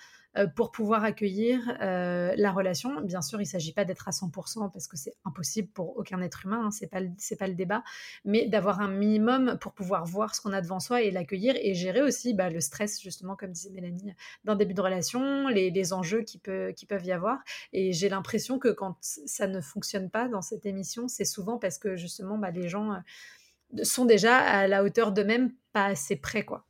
pour 0.55 0.71
pouvoir 0.71 1.03
accueillir 1.03 1.77
euh, 1.81 2.33
la 2.35 2.51
relation. 2.51 3.01
Bien 3.01 3.21
sûr, 3.21 3.39
il 3.39 3.45
ne 3.45 3.49
s'agit 3.49 3.73
pas 3.73 3.85
d'être 3.85 4.07
à 4.07 4.11
100% 4.11 4.71
parce 4.71 4.87
que 4.87 4.97
c'est 4.97 5.13
impossible 5.25 5.67
pour 5.69 5.97
aucun 5.97 6.21
être 6.21 6.45
humain, 6.45 6.65
hein, 6.65 6.71
c'est 6.71 6.87
pas 6.87 6.99
pas 7.39 7.47
le 7.47 7.55
débat, 7.55 7.83
mais 8.25 8.47
d'avoir 8.47 8.79
un 8.79 8.87
minimum 8.87 9.57
pour 9.59 9.73
pouvoir 9.73 10.05
voir 10.05 10.35
ce 10.35 10.41
qu'on 10.41 10.53
a 10.53 10.61
devant 10.61 10.79
soi 10.79 11.01
et 11.01 11.11
l'accueillir 11.11 11.55
et 11.59 11.73
gérer 11.73 12.01
aussi 12.01 12.33
bah, 12.33 12.49
le 12.49 12.61
stress 12.61 13.01
justement, 13.01 13.35
comme 13.35 13.51
disait 13.51 13.69
Mélanie, 13.69 14.13
d'un 14.43 14.55
début 14.55 14.73
de 14.73 14.81
relation, 14.81 15.47
les, 15.47 15.69
les 15.69 15.93
enjeux 15.93 16.21
qui, 16.21 16.37
peut, 16.37 16.73
qui 16.75 16.85
peuvent 16.85 17.05
y 17.05 17.11
avoir. 17.11 17.39
Et 17.71 17.93
j'ai 17.93 18.09
l'impression 18.09 18.59
que 18.59 18.69
quand 18.69 18.97
ça 19.01 19.47
ne 19.47 19.61
fonctionne 19.61 20.09
pas 20.09 20.27
dans 20.27 20.41
cette 20.41 20.65
émission, 20.65 21.07
c'est 21.07 21.25
souvent 21.25 21.57
parce 21.57 21.77
que 21.77 21.95
justement 21.95 22.37
bah, 22.37 22.51
les 22.51 22.69
gens 22.69 22.93
euh, 22.93 23.83
sont 23.83 24.05
déjà 24.05 24.37
à 24.37 24.67
la 24.67 24.83
hauteur 24.83 25.11
d'eux-mêmes, 25.11 25.53
pas 25.73 25.85
assez 25.85 26.15
près 26.15 26.43
quoi. 26.43 26.65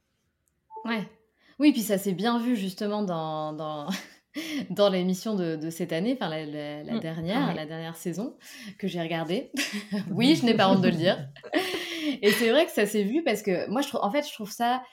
Ouais, 0.85 1.07
oui, 1.63 1.71
puis 1.71 1.81
ça 1.81 1.97
s'est 1.97 2.11
bien 2.11 2.39
vu 2.39 2.57
justement 2.57 3.03
dans, 3.03 3.53
dans, 3.53 3.87
dans 4.69 4.89
l'émission 4.89 5.33
de, 5.33 5.55
de, 5.55 5.69
cette 5.69 5.93
année, 5.93 6.17
enfin 6.19 6.29
la, 6.29 6.45
la, 6.45 6.83
mmh. 6.83 6.99
dernière, 6.99 7.55
la 7.55 7.65
dernière 7.65 7.95
saison 7.95 8.35
que 8.77 8.85
j'ai 8.89 8.99
regardée. 8.99 9.49
oui, 10.11 10.35
je 10.35 10.45
n'ai 10.45 10.55
pas 10.55 10.67
honte 10.67 10.81
de 10.81 10.89
le 10.89 10.95
dire. 10.95 11.25
Et 12.21 12.31
c'est 12.31 12.49
vrai 12.49 12.65
que 12.65 12.71
ça 12.73 12.85
s'est 12.85 13.03
vu 13.03 13.23
parce 13.23 13.41
que 13.41 13.69
moi, 13.69 13.79
je 13.79 13.87
trouve, 13.87 14.01
en 14.03 14.11
fait, 14.11 14.27
je 14.27 14.33
trouve 14.33 14.51
ça. 14.51 14.83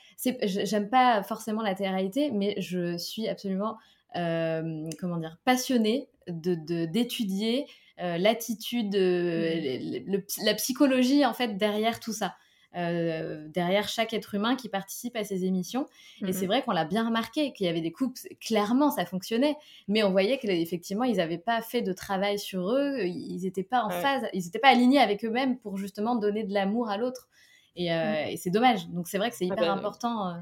J'aime 0.45 0.89
pas 0.89 1.25
forcément 1.25 1.61
la 1.61 1.75
télé-réalité, 1.75 2.31
mais 2.31 2.55
je 2.59 2.97
suis 2.97 3.27
absolument, 3.27 3.77
euh, 4.15 4.89
comment 5.01 5.17
dire, 5.17 5.39
passionnée 5.45 6.09
d'étudier 6.29 7.65
de, 7.99 8.05
euh, 8.05 8.17
l'attitude, 8.17 8.95
mmh. 8.95 10.45
la 10.45 10.55
psychologie 10.55 11.27
en 11.27 11.35
fait 11.35 11.57
derrière 11.57 11.99
tout 11.99 12.13
ça. 12.13 12.37
Euh, 12.77 13.49
derrière 13.49 13.89
chaque 13.89 14.15
être 14.15 14.33
humain 14.33 14.55
qui 14.55 14.69
participe 14.69 15.17
à 15.17 15.25
ces 15.25 15.45
émissions. 15.45 15.87
Et 16.25 16.33
c'est 16.33 16.43
mhm. 16.43 16.47
vrai 16.47 16.63
qu'on 16.63 16.71
l'a 16.71 16.85
bien 16.85 17.05
remarqué, 17.05 17.53
qu'il 17.53 17.67
y 17.67 17.69
avait 17.69 17.81
des 17.81 17.91
couples, 17.91 18.21
clairement 18.41 18.93
ça 18.93 19.05
fonctionnait, 19.05 19.57
mais 19.89 20.05
on 20.05 20.13
voyait 20.13 20.39
qu'effectivement 20.39 21.03
ils 21.03 21.17
n'avaient 21.17 21.39
pas 21.39 21.63
fait 21.63 21.83
de 21.83 21.93
travail 21.93 22.39
sur 22.39 22.71
eux, 22.71 23.01
ils 23.01 23.41
n'étaient 23.43 23.65
pas 23.65 23.83
en 23.83 23.91
phase, 23.91 24.23
ils 24.33 24.45
n'étaient 24.45 24.61
pas 24.61 24.69
alignés 24.69 25.01
avec 25.01 25.25
eux-mêmes 25.25 25.59
pour 25.59 25.79
justement 25.79 26.15
donner 26.15 26.45
de 26.45 26.55
l'amour 26.55 26.89
à 26.89 26.97
l'autre. 26.97 27.29
Et, 27.75 27.93
euh, 27.93 28.33
mm. 28.33 28.37
c'est 28.37 28.51
dommage. 28.51 28.89
Donc 28.91 29.09
c'est 29.09 29.19
vrai 29.19 29.31
que 29.31 29.37
c'est 29.37 29.49
ah 29.51 29.55
hyper 29.55 29.67
bah, 29.67 29.73
important. 29.73 30.29
Euh, 30.29 30.33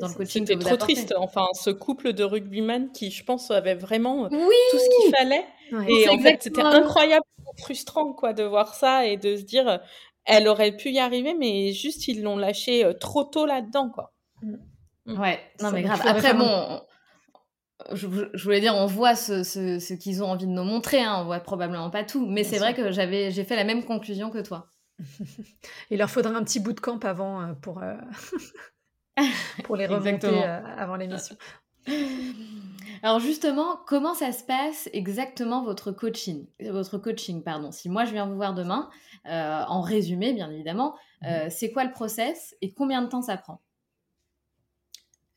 dans 0.00 0.08
le 0.08 0.14
coaching 0.14 0.44
C'était 0.44 0.62
trop 0.62 0.76
triste. 0.76 1.14
Enfin, 1.16 1.46
ce 1.54 1.70
couple 1.70 2.14
de 2.14 2.24
rugbyman 2.24 2.90
qui, 2.90 3.12
je 3.12 3.24
pense, 3.24 3.50
avait 3.52 3.76
vraiment 3.76 4.28
tout 4.28 4.34
ce 4.34 5.04
qu'il 5.04 5.14
fallait. 5.14 5.46
Et 5.88 6.08
en 6.08 6.18
fait, 6.18 6.42
c'était 6.42 6.62
incroyable, 6.62 7.24
frustrant, 7.58 8.12
quoi, 8.12 8.32
de 8.32 8.42
voir 8.42 8.74
ça 8.74 9.06
et 9.06 9.16
de 9.16 9.36
se 9.36 9.42
dire, 9.42 9.80
elle 10.26 10.48
aurait 10.48 10.76
pu 10.76 10.90
y 10.90 10.98
arriver, 10.98 11.34
mais 11.34 11.72
juste 11.72 12.08
ils 12.08 12.22
l'ont 12.22 12.36
lâché 12.36 12.84
euh, 12.84 12.92
trop 12.92 13.24
tôt 13.24 13.46
là-dedans, 13.46 13.90
quoi. 13.90 14.12
Mm. 14.42 14.56
Mm. 15.06 15.20
Ouais, 15.20 15.40
non 15.62 15.70
mais 15.70 15.82
grave. 15.82 16.02
Après, 16.04 16.34
bon, 16.34 16.82
je, 17.92 18.06
voulais 18.42 18.60
dire, 18.60 18.74
on 18.74 18.86
voit 18.86 19.14
ce, 19.14 19.44
ce, 19.44 19.94
qu'ils 19.94 20.22
ont 20.22 20.26
envie 20.26 20.46
de 20.46 20.50
nous 20.50 20.64
montrer, 20.64 21.02
hein. 21.02 21.20
on 21.20 21.24
voit 21.24 21.40
probablement 21.40 21.90
pas 21.90 22.04
tout, 22.04 22.26
mais 22.26 22.44
c'est 22.44 22.58
vrai 22.58 22.74
que 22.74 22.90
j'avais, 22.90 23.30
j'ai 23.30 23.44
fait 23.44 23.56
la 23.56 23.64
même 23.64 23.84
conclusion 23.84 24.30
que 24.30 24.42
toi. 24.42 24.68
Il 25.90 25.98
leur 25.98 26.10
faudra 26.10 26.32
un 26.32 26.42
petit 26.42 26.60
bout 26.60 26.72
de 26.72 26.80
camp 26.80 26.98
avant 27.04 27.42
euh, 27.42 27.52
pour, 27.54 27.82
euh, 27.82 27.94
pour 29.64 29.76
les 29.76 29.86
remonter 29.86 30.42
avant 30.42 30.96
l'émission. 30.96 31.36
Alors 33.02 33.20
justement, 33.20 33.78
comment 33.86 34.14
ça 34.14 34.32
se 34.32 34.44
passe 34.44 34.88
exactement 34.92 35.64
votre 35.64 35.92
coaching 35.92 36.46
Votre 36.60 36.98
coaching, 36.98 37.42
pardon? 37.42 37.72
Si 37.72 37.88
moi 37.88 38.04
je 38.04 38.12
viens 38.12 38.26
vous 38.26 38.36
voir 38.36 38.54
demain, 38.54 38.88
euh, 39.26 39.62
en 39.66 39.80
résumé 39.80 40.32
bien 40.32 40.50
évidemment, 40.50 40.96
euh, 41.24 41.46
c'est 41.50 41.72
quoi 41.72 41.84
le 41.84 41.90
process 41.90 42.54
et 42.62 42.72
combien 42.72 43.02
de 43.02 43.08
temps 43.08 43.22
ça 43.22 43.36
prend? 43.36 43.60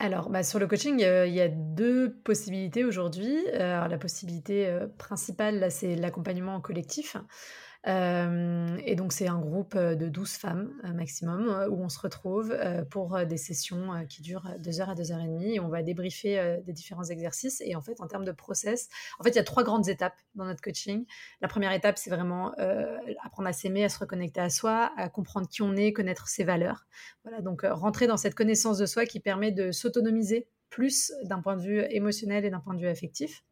Alors, 0.02 0.30
bah, 0.30 0.44
sur 0.44 0.60
le 0.60 0.68
coaching, 0.68 1.00
il 1.02 1.34
y 1.34 1.42
a 1.42 1.50
deux 1.50 2.14
possibilités 2.24 2.86
aujourd'hui. 2.86 3.38
la 3.54 3.98
possibilité 3.98 4.74
principale, 4.98 5.70
c'est 5.72 5.96
l'accompagnement 5.96 6.62
collectif 6.62 7.18
et 7.86 8.96
donc, 8.96 9.14
c'est 9.14 9.28
un 9.28 9.40
groupe 9.40 9.78
de 9.78 10.10
12 10.10 10.32
femmes 10.34 10.74
maximum 10.94 11.68
où 11.70 11.82
on 11.82 11.90
se 11.90 12.00
retrouve 12.00 12.58
pour 12.92 13.26
des 13.26 13.38
sessions 13.38 14.06
qui 14.08 14.22
durent 14.22 14.56
2 14.60 14.82
heures 14.82 14.90
à 14.90 14.96
2 14.96 15.12
heures 15.12 15.22
et 15.22 15.28
demie. 15.28 15.60
On 15.60 15.70
va 15.70 15.82
débriefer 15.82 16.60
des 16.66 16.74
différents 16.74 17.06
exercices. 17.06 17.62
Et 17.66 17.76
en 17.76 17.82
fait, 17.82 18.02
en 18.02 18.08
termes 18.08 18.26
de 18.26 18.32
process, 18.32 18.90
en 19.20 19.24
fait, 19.24 19.30
il 19.30 19.36
y 19.38 19.40
a 19.40 19.44
trois 19.44 19.64
grandes 19.64 19.88
étapes 19.88 20.18
dans 20.36 20.46
notre 20.46 20.62
coaching. 20.62 21.06
La 21.42 21.48
première 21.48 21.72
étape, 21.72 21.98
c'est 21.98 22.10
vraiment 22.10 22.54
apprendre 23.24 23.48
à 23.48 23.54
s'aimer, 23.54 23.86
à 23.86 23.90
se 23.90 24.00
reconnecter 24.00 24.42
à 24.42 24.50
soi, 24.50 24.92
à 24.98 25.08
comprendre 25.10 25.48
qui 25.48 25.62
on 25.62 25.76
est, 25.76 25.94
connaître 25.94 26.28
ses 26.28 26.44
valeurs. 26.44 26.86
Voilà, 27.24 27.42
donc 27.42 27.62
rentrer 27.64 28.08
dans 28.08 28.18
cette 28.18 28.36
connaissance 28.36 28.78
de 28.78 28.86
soi 28.86 29.06
qui 29.06 29.20
permet 29.20 29.52
de 29.52 29.72
s'autonomiser 29.72 30.48
plus 30.70 31.14
d'un 31.24 31.42
point 31.42 31.56
de 31.56 31.62
vue 31.62 31.82
émotionnel 31.90 32.46
et 32.46 32.50
d'un 32.50 32.60
point 32.60 32.76
de 32.76 32.82
vue 32.82 32.88
affectif. 32.88 33.44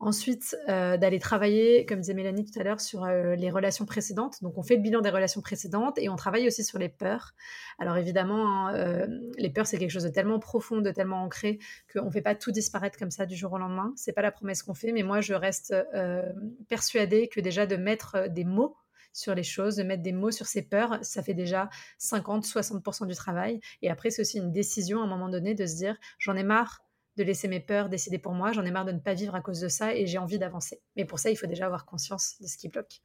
Ensuite, 0.00 0.56
euh, 0.68 0.96
d'aller 0.96 1.18
travailler, 1.18 1.86
comme 1.86 2.00
disait 2.00 2.14
Mélanie 2.14 2.44
tout 2.44 2.58
à 2.58 2.62
l'heure, 2.62 2.80
sur 2.80 3.04
euh, 3.04 3.36
les 3.36 3.50
relations 3.50 3.86
précédentes. 3.86 4.42
Donc, 4.42 4.58
on 4.58 4.62
fait 4.62 4.76
le 4.76 4.82
bilan 4.82 5.00
des 5.00 5.10
relations 5.10 5.40
précédentes 5.40 5.98
et 5.98 6.08
on 6.08 6.16
travaille 6.16 6.46
aussi 6.46 6.64
sur 6.64 6.78
les 6.78 6.88
peurs. 6.88 7.32
Alors, 7.78 7.96
évidemment, 7.96 8.66
hein, 8.68 8.74
euh, 8.74 9.06
les 9.38 9.50
peurs, 9.50 9.66
c'est 9.66 9.78
quelque 9.78 9.90
chose 9.90 10.04
de 10.04 10.08
tellement 10.08 10.38
profond, 10.40 10.80
de 10.80 10.90
tellement 10.90 11.22
ancré, 11.22 11.58
qu'on 11.92 12.06
ne 12.06 12.10
fait 12.10 12.22
pas 12.22 12.34
tout 12.34 12.50
disparaître 12.50 12.98
comme 12.98 13.10
ça 13.10 13.24
du 13.24 13.36
jour 13.36 13.52
au 13.52 13.58
lendemain. 13.58 13.92
C'est 13.96 14.12
pas 14.12 14.22
la 14.22 14.32
promesse 14.32 14.62
qu'on 14.62 14.74
fait, 14.74 14.92
mais 14.92 15.02
moi, 15.02 15.20
je 15.20 15.34
reste 15.34 15.74
persuadée 16.68 17.28
que 17.28 17.40
déjà 17.40 17.66
de 17.66 17.76
mettre 17.76 18.28
des 18.28 18.44
mots 18.44 18.76
sur 19.14 19.34
les 19.34 19.42
choses, 19.44 19.76
de 19.76 19.84
mettre 19.84 20.02
des 20.02 20.12
mots 20.12 20.32
sur 20.32 20.46
ses 20.46 20.62
peurs, 20.62 20.98
ça 21.02 21.22
fait 21.22 21.34
déjà 21.34 21.70
50-60% 22.00 23.06
du 23.06 23.14
travail. 23.14 23.60
Et 23.80 23.90
après, 23.90 24.10
c'est 24.10 24.20
aussi 24.20 24.38
une 24.38 24.52
décision 24.52 25.00
à 25.00 25.04
un 25.04 25.06
moment 25.06 25.28
donné 25.28 25.54
de 25.54 25.64
se 25.64 25.76
dire, 25.76 25.96
j'en 26.18 26.36
ai 26.36 26.42
marre 26.42 26.83
de 27.16 27.22
laisser 27.22 27.48
mes 27.48 27.60
peurs 27.60 27.88
décider 27.88 28.18
pour 28.18 28.32
moi. 28.32 28.52
J'en 28.52 28.64
ai 28.64 28.70
marre 28.70 28.84
de 28.84 28.92
ne 28.92 28.98
pas 28.98 29.14
vivre 29.14 29.34
à 29.34 29.40
cause 29.40 29.60
de 29.60 29.68
ça 29.68 29.94
et 29.94 30.06
j'ai 30.06 30.18
envie 30.18 30.38
d'avancer. 30.38 30.80
Mais 30.96 31.04
pour 31.04 31.18
ça, 31.18 31.30
il 31.30 31.36
faut 31.36 31.46
déjà 31.46 31.66
avoir 31.66 31.86
conscience 31.86 32.34
de 32.40 32.46
ce 32.46 32.56
qui 32.56 32.68
bloque. 32.68 33.00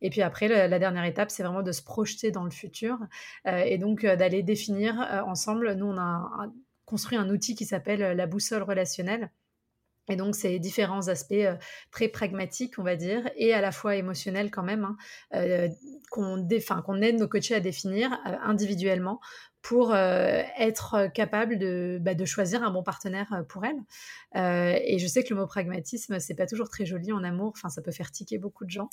Et 0.00 0.10
puis 0.10 0.22
après, 0.22 0.48
la 0.48 0.78
dernière 0.78 1.04
étape, 1.04 1.30
c'est 1.30 1.42
vraiment 1.42 1.62
de 1.62 1.72
se 1.72 1.82
projeter 1.82 2.30
dans 2.30 2.44
le 2.44 2.50
futur 2.50 2.98
euh, 3.46 3.62
et 3.64 3.78
donc 3.78 4.04
euh, 4.04 4.16
d'aller 4.16 4.42
définir 4.42 5.00
euh, 5.00 5.20
ensemble. 5.22 5.74
Nous, 5.74 5.86
on 5.86 5.98
a 5.98 6.48
construit 6.86 7.18
un 7.18 7.28
outil 7.30 7.54
qui 7.54 7.64
s'appelle 7.64 8.16
la 8.16 8.26
boussole 8.26 8.62
relationnelle. 8.62 9.30
Et 10.08 10.16
donc, 10.16 10.34
c'est 10.34 10.58
différents 10.58 11.06
aspects 11.06 11.46
très 11.92 12.08
pragmatiques, 12.08 12.78
on 12.78 12.82
va 12.82 12.96
dire, 12.96 13.30
et 13.36 13.54
à 13.54 13.60
la 13.60 13.70
fois 13.70 13.94
émotionnels 13.94 14.50
quand 14.50 14.64
même, 14.64 14.96
hein, 15.32 15.68
qu'on 16.10 17.00
aide 17.00 17.20
nos 17.20 17.28
coachés 17.28 17.54
à 17.54 17.60
définir 17.60 18.10
individuellement 18.42 19.20
pour 19.62 19.92
euh, 19.92 20.42
être 20.58 21.06
capable 21.14 21.56
de, 21.56 21.98
bah, 22.00 22.14
de, 22.14 22.24
choisir 22.24 22.64
un 22.64 22.70
bon 22.72 22.82
partenaire 22.82 23.32
euh, 23.32 23.42
pour 23.44 23.64
elle. 23.64 23.78
Euh, 24.34 24.76
et 24.82 24.98
je 24.98 25.06
sais 25.06 25.22
que 25.22 25.32
le 25.32 25.40
mot 25.40 25.46
pragmatisme, 25.46 26.18
c'est 26.18 26.34
pas 26.34 26.46
toujours 26.46 26.68
très 26.68 26.84
joli 26.84 27.12
en 27.12 27.22
amour, 27.22 27.52
enfin 27.56 27.68
ça 27.68 27.80
peut 27.80 27.92
faire 27.92 28.10
tiquer 28.10 28.38
beaucoup 28.38 28.64
de 28.64 28.70
gens, 28.70 28.88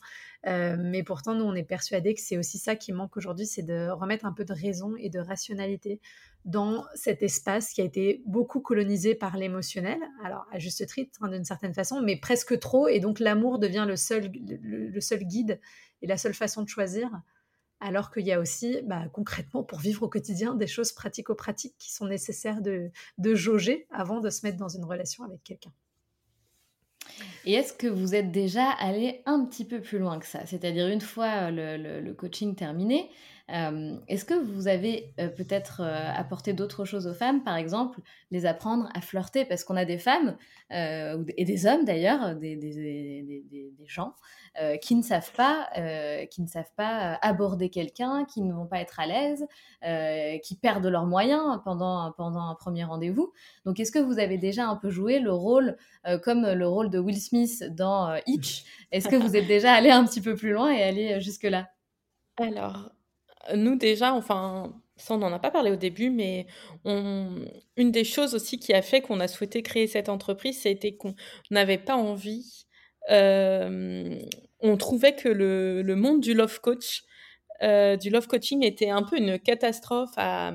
mais 0.45 1.01
pourtant 1.03 1.33
nous 1.33 1.45
on 1.45 1.55
est 1.55 1.63
persuadés 1.63 2.13
que 2.13 2.21
c'est 2.21 2.37
aussi 2.37 2.57
ça 2.57 2.75
qui 2.75 2.91
manque 2.91 3.15
aujourd'hui, 3.17 3.45
c'est 3.45 3.63
de 3.63 3.89
remettre 3.89 4.25
un 4.25 4.33
peu 4.33 4.45
de 4.45 4.53
raison 4.53 4.95
et 4.97 5.09
de 5.09 5.19
rationalité 5.19 5.99
dans 6.45 6.85
cet 6.93 7.23
espace 7.23 7.71
qui 7.71 7.81
a 7.81 7.83
été 7.83 8.21
beaucoup 8.25 8.59
colonisé 8.59 9.15
par 9.15 9.37
l'émotionnel, 9.37 9.99
alors 10.23 10.45
à 10.51 10.59
juste 10.59 10.85
titre 10.87 11.17
hein, 11.21 11.29
d'une 11.29 11.45
certaine 11.45 11.73
façon, 11.73 12.01
mais 12.01 12.17
presque 12.17 12.59
trop, 12.59 12.87
et 12.87 12.99
donc 12.99 13.19
l'amour 13.19 13.59
devient 13.59 13.85
le 13.87 13.95
seul 13.95 14.29
guide 15.23 15.59
et 16.01 16.07
la 16.07 16.17
seule 16.17 16.33
façon 16.33 16.63
de 16.63 16.69
choisir 16.69 17.09
alors 17.79 18.11
qu'il 18.11 18.25
y 18.25 18.31
a 18.31 18.39
aussi 18.39 18.79
bah, 18.83 19.05
concrètement 19.13 19.63
pour 19.63 19.79
vivre 19.79 20.03
au 20.03 20.09
quotidien 20.09 20.55
des 20.55 20.67
choses 20.67 20.91
pratico-pratiques 20.91 21.75
qui 21.77 21.93
sont 21.93 22.07
nécessaires 22.07 22.61
de, 22.61 22.91
jauger 23.35 23.87
avant 23.91 24.19
de 24.19 24.29
se 24.29 24.45
mettre 24.45 24.57
dans 24.57 24.69
une 24.69 24.85
relation 24.85 25.23
avec 25.23 25.43
quelqu'un. 25.43 25.71
Et 27.45 27.53
est-ce 27.53 27.73
que 27.73 27.87
vous 27.87 28.15
êtes 28.15 28.31
déjà 28.31 28.69
allé 28.69 29.21
un 29.25 29.45
petit 29.45 29.65
peu 29.65 29.81
plus 29.81 29.97
loin 29.97 30.19
que 30.19 30.27
ça? 30.27 30.45
C'est-à-dire 30.45 30.87
une 30.87 31.01
fois 31.01 31.51
le 31.51 32.11
coaching 32.13 32.55
terminé, 32.55 33.09
euh, 33.51 33.97
est-ce 34.07 34.25
que 34.25 34.33
vous 34.33 34.67
avez 34.67 35.13
euh, 35.19 35.27
peut-être 35.27 35.81
euh, 35.81 36.11
apporté 36.15 36.53
d'autres 36.53 36.85
choses 36.85 37.07
aux 37.07 37.13
femmes, 37.13 37.43
par 37.43 37.55
exemple, 37.55 37.99
les 38.31 38.45
apprendre 38.45 38.89
à 38.93 39.01
flirter 39.01 39.45
Parce 39.45 39.63
qu'on 39.63 39.75
a 39.75 39.85
des 39.85 39.97
femmes, 39.97 40.37
et 40.71 41.45
des 41.45 41.65
hommes 41.65 41.83
d'ailleurs, 41.83 42.35
des, 42.35 42.59
gens, 43.87 44.13
qui 44.83 44.93
ne 44.93 45.01
savent 45.01 45.31
pas, 45.33 45.67
qui 46.29 46.43
ne 46.43 46.47
savent 46.47 46.71
pas 46.75 47.17
aborder 47.23 47.71
quelqu'un, 47.71 48.25
qui 48.25 48.43
ne 48.43 48.53
vont 48.53 48.67
pas 48.67 48.79
être 48.79 48.99
à 48.99 49.07
l'aise, 49.07 49.47
qui 50.43 50.55
perdent 50.55 50.85
leurs 50.85 51.07
moyens 51.07 51.59
pendant, 51.63 52.11
pendant 52.11 52.41
un 52.41 52.53
premier 52.53 52.83
rendez-vous. 52.83 53.33
Donc, 53.65 53.79
est-ce 53.79 53.91
que 53.91 53.97
vous 53.97 54.19
avez 54.19 54.37
déjà 54.37 54.67
un 54.67 54.75
peu 54.75 54.91
joué 54.91 55.17
le 55.17 55.33
rôle, 55.33 55.75
comme 56.23 56.47
le 56.47 56.67
rôle 56.67 56.91
de 56.91 56.99
Will 56.99 57.19
Smith 57.19 57.63
dans 57.71 58.15
Hitch? 58.27 58.63
Est-ce 58.91 59.07
que 59.07 59.15
vous 59.15 59.35
êtes 59.35 59.47
déjà 59.47 59.73
allé 59.73 59.89
un 59.89 60.05
petit 60.05 60.21
peu 60.21 60.35
plus 60.35 60.51
loin 60.51 60.71
et 60.71 60.83
allé 60.83 61.19
jusque-là? 61.19 61.67
Alors, 62.37 62.91
nous 63.55 63.75
déjà, 63.75 64.13
enfin, 64.13 64.73
ça 64.97 65.13
on 65.13 65.17
n'en 65.17 65.31
a 65.33 65.39
pas 65.39 65.51
parlé 65.51 65.71
au 65.71 65.75
début, 65.75 66.09
mais 66.09 66.47
une 66.85 67.91
des 67.91 68.03
choses 68.03 68.35
aussi 68.35 68.59
qui 68.59 68.73
a 68.73 68.81
fait 68.81 69.01
qu'on 69.01 69.19
a 69.19 69.27
souhaité 69.27 69.63
créer 69.63 69.87
cette 69.87 70.09
entreprise, 70.09 70.61
c'était 70.61 70.95
qu'on 70.95 71.15
n'avait 71.51 71.77
pas 71.77 71.95
envie, 71.95 72.65
euh, 73.09 74.19
on 74.59 74.77
trouvait 74.77 75.15
que 75.15 75.29
le, 75.29 75.95
monde 75.95 76.21
du 76.21 76.33
love 76.33 76.59
coach, 76.61 77.03
euh, 77.63 77.97
du 77.97 78.09
love 78.09 78.27
coaching 78.27 78.63
était 78.63 78.89
un 78.89 79.03
peu 79.03 79.17
une 79.17 79.39
catastrophe 79.39 80.11
à, 80.17 80.53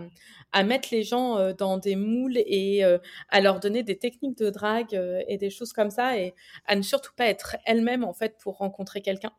mettre 0.65 0.89
les 0.93 1.03
gens 1.03 1.37
euh, 1.37 1.53
dans 1.53 1.79
des 1.79 1.97
moules 1.97 2.39
et 2.39 2.85
à 3.31 3.41
leur 3.41 3.61
donner 3.61 3.83
des 3.83 3.99
techniques 3.99 4.39
de 4.39 4.51
drague 4.51 4.95
et 5.29 5.37
des 5.39 5.51
choses 5.51 5.73
comme 5.73 5.91
ça 5.91 6.19
et 6.19 6.35
à 6.67 6.77
ne 6.77 6.83
surtout 6.83 7.13
pas 7.17 7.27
être 7.27 7.57
elle-même 7.67 8.05
en 8.05 8.15
fait 8.15 8.37
pour 8.39 8.59
rencontrer 8.59 9.01
quelqu'un. 9.01 9.33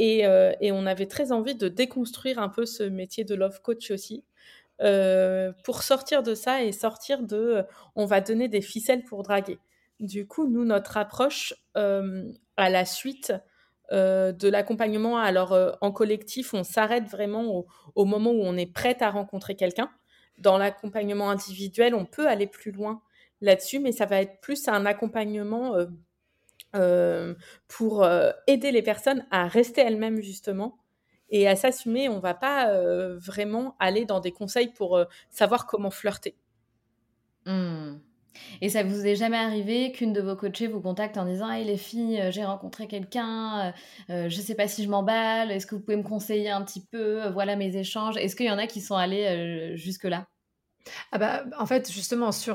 Euh, 0.00 0.52
et, 0.60 0.72
on 0.72 0.86
avait 0.86 1.06
très 1.06 1.32
envie 1.32 1.54
de 1.54 1.68
déconstruire 1.68 2.38
un 2.38 2.48
peu 2.48 2.66
ce 2.66 2.82
métier 2.82 3.24
de 3.24 3.34
love 3.34 3.60
coach 3.62 3.90
aussi. 3.90 4.24
Euh, 4.82 5.52
pour 5.64 5.82
sortir 5.82 6.22
de 6.22 6.34
ça 6.34 6.62
et 6.64 6.72
sortir 6.72 7.22
de 7.22 7.36
euh, 7.36 7.62
on 7.96 8.06
va 8.06 8.22
donner 8.22 8.48
des 8.48 8.62
ficelles 8.62 9.04
pour 9.04 9.22
draguer. 9.22 9.58
Du 9.98 10.26
coup, 10.26 10.48
nous, 10.48 10.64
notre 10.64 10.96
approche 10.96 11.52
à 11.74 12.70
la 12.70 12.84
suite 12.86 13.34
de 13.92 14.48
l'accompagnement, 14.48 15.18
alors 15.18 15.58
en 15.82 15.92
collectif, 15.92 16.54
on 16.54 16.62
s'arrête 16.62 17.04
vraiment 17.04 17.54
au, 17.54 17.66
au, 17.96 18.04
moment 18.06 18.30
où 18.30 18.40
on 18.40 18.56
est 18.56 18.72
prête 18.72 19.02
à 19.02 19.10
rencontrer 19.10 19.56
quelqu'un. 19.56 19.90
Dans 20.38 20.56
l'accompagnement 20.56 21.28
individuel, 21.28 21.94
on 21.94 22.06
peut 22.06 22.28
aller 22.28 22.46
plus 22.46 22.72
loin 22.72 23.02
là-dessus, 23.42 23.78
mais 23.78 23.92
ça 23.92 24.06
va 24.06 24.22
être 24.22 24.40
plus 24.40 24.68
un 24.68 24.86
accompagnement 24.86 25.74
euh, 26.76 27.34
pour 27.66 28.04
euh, 28.04 28.30
aider 28.46 28.70
les 28.70 28.82
personnes 28.82 29.26
à 29.32 29.48
rester 29.48 29.80
elles-mêmes 29.80 30.20
justement 30.20 30.78
et 31.28 31.48
à 31.48 31.56
s'assumer. 31.56 32.08
On 32.08 32.20
va 32.20 32.34
pas 32.34 32.70
euh, 32.70 33.18
vraiment 33.18 33.74
aller 33.80 34.04
dans 34.04 34.20
des 34.20 34.30
conseils 34.30 34.68
pour 34.68 35.00
savoir 35.30 35.66
comment 35.66 35.90
flirter. 35.90 36.36
Mmh. 37.46 37.98
Et 38.60 38.68
ça 38.68 38.84
vous 38.84 39.06
est 39.06 39.16
jamais 39.16 39.36
arrivé 39.36 39.90
qu'une 39.90 40.12
de 40.12 40.20
vos 40.20 40.36
coachées 40.36 40.68
vous 40.68 40.80
contacte 40.80 41.18
en 41.18 41.24
disant 41.24 41.50
Hey 41.50 41.64
les 41.64 41.76
filles, 41.76 42.22
j'ai 42.30 42.44
rencontré 42.44 42.86
quelqu'un, 42.86 43.74
je 44.08 44.28
je 44.28 44.40
sais 44.40 44.54
pas 44.54 44.68
si 44.68 44.84
je 44.84 44.88
m'emballe, 44.88 45.50
est-ce 45.50 45.66
que 45.66 45.74
vous 45.74 45.80
pouvez 45.80 45.96
me 45.96 46.04
conseiller 46.04 46.50
un 46.50 46.62
petit 46.62 46.86
peu 46.86 47.28
Voilà 47.30 47.56
mes 47.56 47.76
échanges? 47.76 48.16
Est-ce 48.16 48.36
qu'il 48.36 48.46
y 48.46 48.50
en 48.50 48.58
a 48.58 48.68
qui 48.68 48.80
sont 48.80 48.94
allés 48.94 49.76
jusque-là? 49.76 50.28
Ah 51.12 51.18
bah, 51.18 51.44
en 51.58 51.66
fait, 51.66 51.90
justement, 51.90 52.32
sur, 52.32 52.54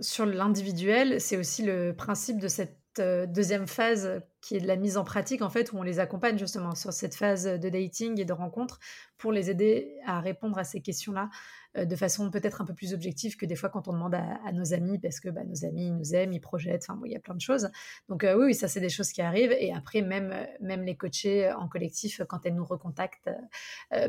sur 0.00 0.26
l'individuel, 0.26 1.20
c'est 1.20 1.36
aussi 1.36 1.62
le 1.62 1.94
principe 1.96 2.38
de 2.38 2.48
cette 2.48 2.81
deuxième 3.00 3.66
phase 3.66 4.22
qui 4.42 4.56
est 4.56 4.60
de 4.60 4.66
la 4.66 4.76
mise 4.76 4.96
en 4.96 5.04
pratique, 5.04 5.40
en 5.40 5.48
fait, 5.48 5.72
où 5.72 5.78
on 5.78 5.82
les 5.82 6.00
accompagne 6.00 6.36
justement 6.36 6.74
sur 6.74 6.92
cette 6.92 7.14
phase 7.14 7.44
de 7.44 7.68
dating 7.68 8.20
et 8.20 8.24
de 8.24 8.32
rencontre 8.32 8.80
pour 9.16 9.30
les 9.30 9.50
aider 9.50 9.96
à 10.04 10.20
répondre 10.20 10.58
à 10.58 10.64
ces 10.64 10.80
questions-là 10.80 11.30
euh, 11.76 11.84
de 11.84 11.96
façon 11.96 12.30
peut-être 12.30 12.60
un 12.60 12.64
peu 12.64 12.74
plus 12.74 12.92
objective 12.92 13.36
que 13.36 13.46
des 13.46 13.54
fois 13.54 13.68
quand 13.70 13.88
on 13.88 13.92
demande 13.92 14.14
à, 14.14 14.52
nos 14.52 14.74
amis, 14.74 14.98
parce 14.98 15.20
que 15.20 15.28
bah, 15.28 15.44
nos 15.44 15.64
amis 15.64 15.90
nous 15.90 16.14
aiment, 16.14 16.32
ils 16.32 16.40
projettent, 16.40 16.86
enfin, 16.88 17.00
il 17.04 17.12
y 17.12 17.16
a 17.16 17.20
plein 17.20 17.34
de 17.34 17.40
choses. 17.40 17.70
Donc 18.08 18.24
euh, 18.24 18.36
oui, 18.36 18.54
ça, 18.54 18.68
c'est 18.68 18.80
des 18.80 18.88
choses 18.88 19.12
qui 19.12 19.22
arrivent. 19.22 19.52
Et 19.52 19.72
après, 19.72 20.02
même, 20.02 20.34
même 20.60 20.82
les 20.82 20.96
coachés 20.96 21.52
en 21.52 21.68
collectif, 21.68 22.20
quand 22.28 22.44
elles 22.44 22.54
nous 22.54 22.64
recontactent 22.64 23.30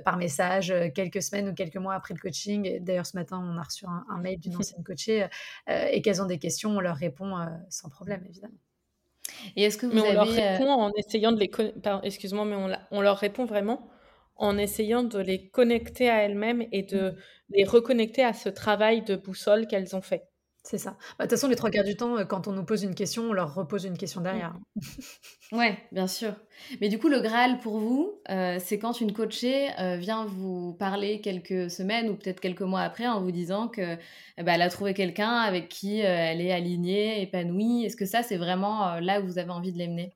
par 0.04 0.18
message 0.18 0.74
quelques 0.96 1.22
semaines 1.22 1.50
ou 1.50 1.54
quelques 1.54 1.78
mois 1.78 1.94
après 1.94 2.14
le 2.14 2.20
coaching, 2.20 2.84
d'ailleurs, 2.84 3.06
ce 3.06 3.16
matin, 3.16 3.40
on 3.40 3.58
a 3.58 3.64
reçu 3.64 3.86
un, 3.86 4.06
un 4.10 4.20
mail 4.20 4.40
d'une 4.40 4.56
ancienne 4.58 4.84
coachée, 4.84 5.28
et 5.68 6.02
qu'elles 6.02 6.22
ont 6.22 6.26
des 6.26 6.40
questions, 6.40 6.72
on 6.72 6.80
leur 6.80 6.96
répond 6.96 7.36
sans 7.70 7.90
problème, 7.90 8.24
évidemment. 8.28 8.58
Et 9.56 9.64
est-ce 9.64 9.78
que 9.78 9.86
vous 9.86 9.94
mais 9.94 10.02
on 10.02 10.14
leur 10.14 10.30
euh, 10.30 10.36
répond 10.36 10.70
en 10.70 10.92
essayant 10.98 11.32
de 11.32 11.40
les 11.40 11.52
excuse-moi 12.04 12.46
mais 12.46 12.56
on, 12.56 12.70
on, 12.92 13.02
leur 13.02 13.18
répond 13.18 13.46
vraiment 13.46 13.90
en 14.36 14.58
essayant 14.58 15.04
de 15.04 15.20
les 15.20 15.50
connecter 15.50 16.10
à 16.10 16.24
elles-mêmes 16.24 16.66
et 16.72 16.84
de 16.84 17.12
mmh. 17.12 17.16
les 17.50 17.64
reconnecter 17.64 18.24
à 18.24 18.34
ce 18.34 18.50
travail 18.50 19.04
de 19.04 19.16
boussole 19.16 19.68
qu'elles 19.68 19.96
ont 19.96 20.02
fait. 20.02 20.24
C'est 20.66 20.78
ça. 20.78 20.92
Bah, 21.20 21.26
de 21.26 21.30
toute 21.30 21.32
façon, 21.32 21.50
les 21.50 21.58
trois 21.58 21.70
quarts 21.70 21.84
du 21.84 21.98
temps, 21.98 22.26
quand 22.26 22.48
on 22.48 22.54
nous 22.54 22.64
pose 22.64 22.84
une 22.84 22.96
question, 22.96 23.24
on 23.24 23.34
leur 23.34 23.54
repose 23.54 23.84
une 23.84 23.98
question 23.98 24.22
derrière. 24.22 24.56
Mmh. 24.76 25.58
Ouais, 25.58 25.78
bien 25.92 26.08
sûr. 26.08 26.34
Mais 26.80 26.88
du 26.88 26.98
coup, 26.98 27.10
le 27.10 27.20
Graal 27.20 27.60
pour 27.60 27.80
vous, 27.80 28.14
c'est 28.60 28.80
quand 28.80 29.02
une 29.02 29.12
coachée 29.12 29.68
vient 29.98 30.26
vous 30.26 30.74
parler 30.74 31.20
quelques 31.20 31.70
semaines 31.70 32.10
ou 32.10 32.16
peut-être 32.16 32.40
quelques 32.40 32.62
mois 32.62 32.82
après 32.82 33.08
en 33.08 33.22
vous 33.22 33.32
disant 33.32 33.68
que 33.68 33.96
bah, 34.38 34.54
elle 34.56 34.62
a 34.62 34.70
trouvé 34.70 34.94
quelqu'un 34.94 35.36
avec 35.36 35.68
qui 35.68 36.00
elle 36.00 36.40
est 36.40 36.54
alignée, 36.54 37.22
épanouie. 37.22 37.84
Est-ce 37.86 37.98
que 37.98 38.06
ça, 38.06 38.24
c'est 38.24 38.38
vraiment 38.38 39.00
là 39.02 39.20
où 39.20 39.26
vous 39.26 39.40
avez 39.40 39.52
envie 39.52 39.74
de 39.74 39.80
l'amener? 39.80 40.16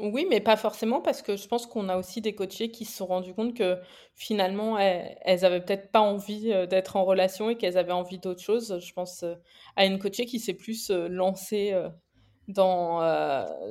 Oui, 0.00 0.26
mais 0.28 0.40
pas 0.40 0.56
forcément 0.56 1.00
parce 1.00 1.22
que 1.22 1.36
je 1.36 1.46
pense 1.48 1.66
qu'on 1.66 1.88
a 1.88 1.96
aussi 1.96 2.20
des 2.20 2.34
coachés 2.34 2.70
qui 2.70 2.84
se 2.84 2.96
sont 2.96 3.06
rendus 3.06 3.34
compte 3.34 3.54
que 3.54 3.78
finalement, 4.14 4.78
elles, 4.78 5.44
avaient 5.44 5.60
peut-être 5.60 5.90
pas 5.90 6.00
envie 6.00 6.50
d'être 6.68 6.96
en 6.96 7.04
relation 7.04 7.50
et 7.50 7.56
qu'elles 7.56 7.78
avaient 7.78 7.92
envie 7.92 8.18
d'autre 8.18 8.42
chose. 8.42 8.78
Je 8.80 8.92
pense 8.92 9.24
à 9.76 9.84
une 9.84 9.98
coachée 9.98 10.26
qui 10.26 10.38
s'est 10.40 10.54
plus 10.54 10.90
lancée 10.90 11.74
dans, 12.48 13.00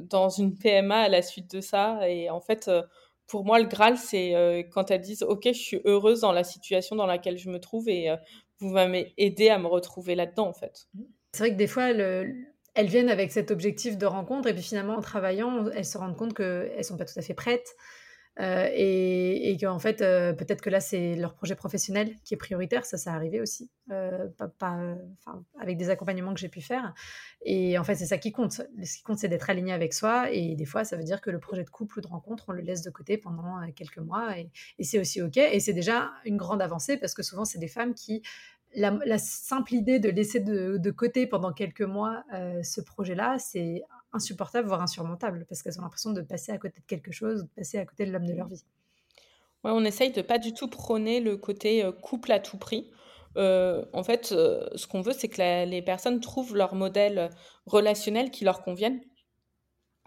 dans 0.02 0.30
une 0.30 0.58
PMA 0.58 0.98
à 0.98 1.10
la 1.10 1.22
suite 1.22 1.50
de 1.56 1.62
ça. 1.62 2.08
Et 2.10 2.30
en 2.30 2.42
fait, 2.42 2.70
pour 3.28 3.46
moi, 3.46 3.60
le 3.60 3.66
Graal, 3.66 3.98
c'est 3.98 4.68
quand 4.72 4.92
elles 4.92 5.02
disent 5.02 5.24
Ok, 5.24 5.44
je 5.48 5.52
suis 5.60 5.82
heureuse 5.86 6.22
dans 6.22 6.32
la 6.32 6.44
situation 6.44 6.96
dans 6.96 7.08
laquelle 7.08 7.38
je 7.38 7.50
me 7.50 7.60
trouve 7.60 7.90
et 7.90 8.16
vous 8.60 8.70
m'avez 8.70 9.13
aidé 9.18 9.50
à 9.50 9.60
me 9.60 9.68
retrouver 9.68 10.16
là-dedans, 10.16 10.48
en 10.48 10.54
fait. 10.54 10.88
C'est 11.34 11.40
vrai 11.40 11.52
que 11.52 11.58
des 11.58 11.68
fois, 11.68 11.94
le, 11.94 12.34
elles 12.78 12.88
viennent 12.88 13.10
avec 13.10 13.32
cet 13.32 13.50
objectif 13.50 13.98
de 13.98 14.06
rencontre 14.06 14.48
et 14.48 14.54
puis 14.54 14.62
finalement 14.62 14.96
en 14.96 15.02
travaillant, 15.02 15.66
elles 15.76 15.84
se 15.84 15.98
rendent 15.98 16.16
compte 16.16 16.36
qu'elles 16.36 16.86
sont 16.86 16.96
pas 16.96 17.06
tout 17.06 17.18
à 17.18 17.22
fait 17.24 17.34
prêtes 17.34 17.76
euh, 18.40 18.70
et, 18.72 19.50
et 19.50 19.58
qu'en 19.58 19.80
fait 19.80 20.02
euh, 20.02 20.32
peut-être 20.32 20.62
que 20.62 20.70
là 20.70 20.80
c'est 20.80 21.16
leur 21.16 21.34
projet 21.34 21.56
professionnel 21.56 22.16
qui 22.24 22.36
est 22.36 22.38
prioritaire, 22.38 22.86
ça 22.86 22.98
ça 22.98 23.13
arrivé 23.13 23.42
aussi, 23.42 23.72
euh, 23.90 24.28
avec 25.60 25.78
des 25.78 25.90
accompagnements 25.90 26.36
que 26.36 26.40
j'ai 26.40 26.50
pu 26.50 26.62
faire. 26.62 26.94
Et 27.44 27.80
en 27.80 27.84
fait 27.84 27.96
c'est 27.96 28.06
ça 28.06 28.20
qui 28.20 28.32
compte. 28.32 28.62
Ce 28.84 28.98
qui 28.98 29.02
compte 29.02 29.18
c'est 29.18 29.28
d'être 29.28 29.50
aligné 29.50 29.74
avec 29.74 29.92
soi. 29.92 30.32
Et 30.32 30.56
des 30.56 30.66
fois 30.66 30.84
ça 30.84 30.98
veut 30.98 31.04
dire 31.04 31.20
que 31.20 31.32
le 31.32 31.40
projet 31.40 31.63
de 31.63 31.70
couple 31.72 31.98
ou 31.98 32.02
de 32.02 32.08
rencontre 32.08 32.46
on 32.50 32.52
le 32.52 32.62
laisse 32.62 32.84
de 32.84 32.92
côté 32.92 33.18
pendant 33.18 33.60
quelques 33.72 33.98
mois. 33.98 34.38
Et, 34.38 34.52
et 34.78 34.84
c'est 34.84 35.00
aussi 35.00 35.20
ok. 35.20 35.38
Et 35.38 35.60
c'est 35.60 35.74
déjà 35.74 36.12
une 36.24 36.38
grande 36.38 36.62
avancée 36.62 36.98
parce 36.98 37.16
que 37.16 37.24
souvent 37.24 37.44
c'est 37.44 37.60
des 37.60 37.68
femmes 37.68 37.96
qui 37.96 38.22
la, 38.76 39.18
simple 39.18 39.74
idée 39.74 40.00
de 40.00 40.10
laisser 40.10 40.40
de, 40.40 40.92
côté 40.92 41.28
pendant 41.28 41.54
quelques 41.54 41.82
mois 41.82 42.24
euh, 42.34 42.62
ce 42.64 42.82
projet-là, 42.82 43.38
c'est 43.40 43.84
insupportable, 44.14 44.68
voire 44.68 44.82
insurmontable, 44.82 45.46
parce 45.48 45.62
qu'elles 45.62 45.80
ont 45.80 45.84
l'impression 45.84 46.12
de 46.12 46.22
passer 46.22 46.52
à 46.52 46.58
côté 46.58 46.80
de 46.80 46.86
quelque 46.86 47.12
chose, 47.12 47.44
de 47.44 47.50
passer 47.56 47.78
à 47.78 47.86
côté 47.86 48.06
de 48.06 48.12
l'homme 48.12 48.26
de 48.26 48.34
leur 48.34 48.48
vie. 48.48 48.64
Ouais, 49.64 49.72
on 49.74 49.84
essaye 49.84 50.12
de 50.12 50.22
pas 50.22 50.38
du 50.38 50.54
tout 50.54 50.68
prôner 50.68 51.20
le 51.20 51.38
côté 51.38 51.84
euh, 51.84 51.92
couple 51.92 52.32
à 52.32 52.40
tout 52.40 52.58
prix. 52.58 52.92
Euh, 53.38 53.86
en 53.94 54.04
fait, 54.04 54.28
ce 54.28 54.88
qu'on 54.88 55.02
veut, 55.02 55.14
c'est 55.14 55.28
que 55.28 55.66
les 55.66 55.82
personnes 55.82 56.20
trouvent 56.20 56.56
leur 56.56 56.74
modèle 56.74 57.30
relationnel 57.66 58.32
qui 58.32 58.46
leur 58.46 58.64
convienne. 58.64 59.02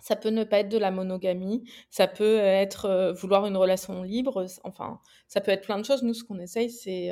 Ça 0.03 0.17
peut 0.17 0.31
ne 0.31 0.45
pas 0.45 0.61
être 0.61 0.71
de 0.71 0.79
la 0.79 0.91
monogamie, 0.91 1.63
ça 1.91 2.09
peut 2.09 2.39
être 2.39 3.13
vouloir 3.13 3.47
une 3.47 3.57
relation 3.57 4.03
libre, 4.03 4.47
enfin, 4.65 4.99
ça 5.29 5.43
peut 5.43 5.51
être 5.51 5.67
plein 5.67 5.79
de 5.79 5.85
choses. 5.85 6.03
Nous, 6.03 6.15
ce 6.15 6.25
qu'on 6.25 6.39
essaye, 6.39 6.71
c'est 6.71 7.11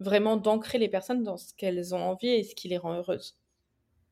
vraiment 0.00 0.36
d'ancrer 0.36 0.78
les 0.78 0.88
personnes 0.88 1.22
dans 1.22 1.36
ce 1.36 1.54
qu'elles 1.54 1.94
ont 1.94 2.00
envie 2.00 2.28
et 2.28 2.44
ce 2.44 2.54
qui 2.54 2.68
les 2.68 2.78
rend 2.78 2.94
heureuses. 2.94 3.36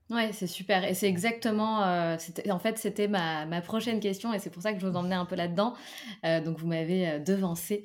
Ouais, 0.08 0.30
c'est 0.32 0.46
super. 0.46 0.84
Et 0.84 0.94
c'est 0.94 1.08
exactement. 1.08 1.82
Euh, 1.82 2.16
en 2.50 2.58
fait, 2.60 2.78
c'était 2.78 3.08
ma, 3.08 3.44
ma, 3.44 3.60
prochaine 3.60 3.98
question 3.98 4.32
et 4.32 4.38
c'est 4.38 4.50
pour 4.50 4.62
ça 4.62 4.72
que 4.72 4.78
je 4.78 4.86
vous 4.86 4.96
emmenais 4.96 5.16
un 5.16 5.24
peu 5.24 5.34
là-dedans. 5.34 5.74
Euh, 6.24 6.40
donc, 6.40 6.58
vous 6.58 6.68
m'avez 6.68 7.08
euh, 7.08 7.18
devancé. 7.18 7.84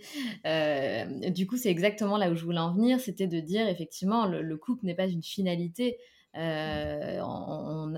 du 1.31 1.47
coup, 1.47 1.57
c'est 1.57 1.71
exactement 1.71 2.17
là 2.17 2.29
où 2.29 2.35
je 2.35 2.43
voulais 2.43 2.59
en 2.59 2.73
venir. 2.73 2.99
C'était 2.99 3.25
de 3.25 3.39
dire, 3.39 3.67
effectivement, 3.67 4.27
le 4.27 4.57
couple 4.57 4.85
n'est 4.85 4.93
pas 4.93 5.07
une 5.07 5.23
finalité. 5.23 5.97
Euh, 6.37 7.19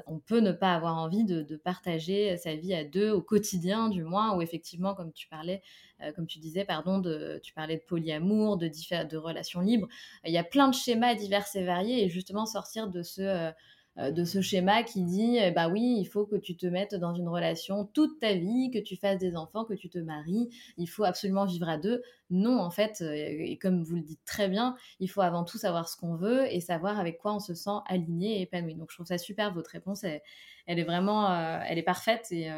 on, 0.07 0.19
peut 0.25 0.39
ne 0.39 0.51
pas 0.51 0.73
avoir 0.73 0.97
envie 0.97 1.23
de, 1.23 1.55
partager 1.57 2.35
sa 2.37 2.55
vie 2.55 2.73
à 2.73 2.83
deux 2.83 3.11
au 3.11 3.21
quotidien, 3.21 3.89
du 3.89 4.03
moins, 4.03 4.35
ou 4.35 4.41
effectivement, 4.41 4.95
comme 4.95 5.11
tu 5.11 5.27
parlais, 5.27 5.61
euh, 6.01 6.11
comme 6.13 6.25
tu 6.25 6.39
disais, 6.39 6.65
pardon, 6.65 7.01
tu 7.41 7.53
parlais 7.53 7.77
de 7.77 7.83
polyamour, 7.83 8.57
de, 8.57 8.67
de 8.67 9.17
relations 9.17 9.61
libres. 9.61 9.87
Il 10.25 10.33
y 10.33 10.37
a 10.37 10.43
plein 10.43 10.67
de 10.67 10.73
schémas 10.75 11.15
divers 11.15 11.45
et 11.55 11.63
variés, 11.63 12.05
et 12.05 12.09
justement 12.09 12.45
sortir 12.45 12.89
de 12.89 13.03
ce 13.03 13.21
euh, 13.21 13.51
de 13.97 14.23
ce 14.23 14.41
schéma 14.41 14.81
qui 14.83 15.03
dit 15.03 15.37
bah 15.55 15.69
oui, 15.69 15.97
il 15.99 16.05
faut 16.05 16.25
que 16.25 16.35
tu 16.35 16.55
te 16.55 16.65
mettes 16.65 16.95
dans 16.95 17.13
une 17.13 17.27
relation 17.27 17.85
toute 17.85 18.19
ta 18.19 18.33
vie, 18.33 18.71
que 18.71 18.79
tu 18.79 18.95
fasses 18.95 19.19
des 19.19 19.35
enfants, 19.35 19.65
que 19.65 19.73
tu 19.73 19.89
te 19.89 19.99
maries, 19.99 20.49
il 20.77 20.87
faut 20.87 21.03
absolument 21.03 21.45
vivre 21.45 21.69
à 21.69 21.77
deux. 21.77 22.01
Non, 22.33 22.59
en 22.59 22.71
fait, 22.71 23.01
euh, 23.01 23.13
et 23.13 23.59
comme 23.59 23.83
vous 23.83 23.95
le 23.95 24.01
dites 24.01 24.25
très 24.25 24.49
bien, 24.49 24.75
il 24.99 25.07
faut 25.07 25.21
avant 25.21 25.43
tout 25.43 25.59
savoir 25.59 25.87
ce 25.87 25.95
qu'on 25.95 26.15
veut 26.15 26.51
et 26.51 26.61
savoir 26.61 26.99
avec 26.99 27.19
quoi 27.19 27.35
on 27.35 27.39
se 27.39 27.53
sent 27.53 27.77
aligné 27.85 28.39
et 28.39 28.41
épanoui. 28.41 28.73
Donc 28.73 28.89
je 28.89 28.95
trouve 28.95 29.05
ça 29.05 29.19
super 29.19 29.53
votre 29.53 29.69
réponse, 29.69 30.03
elle, 30.03 30.21
est 30.65 30.83
vraiment, 30.83 31.29
euh, 31.29 31.59
elle 31.67 31.77
est 31.77 31.83
parfaite 31.83 32.31
et, 32.31 32.49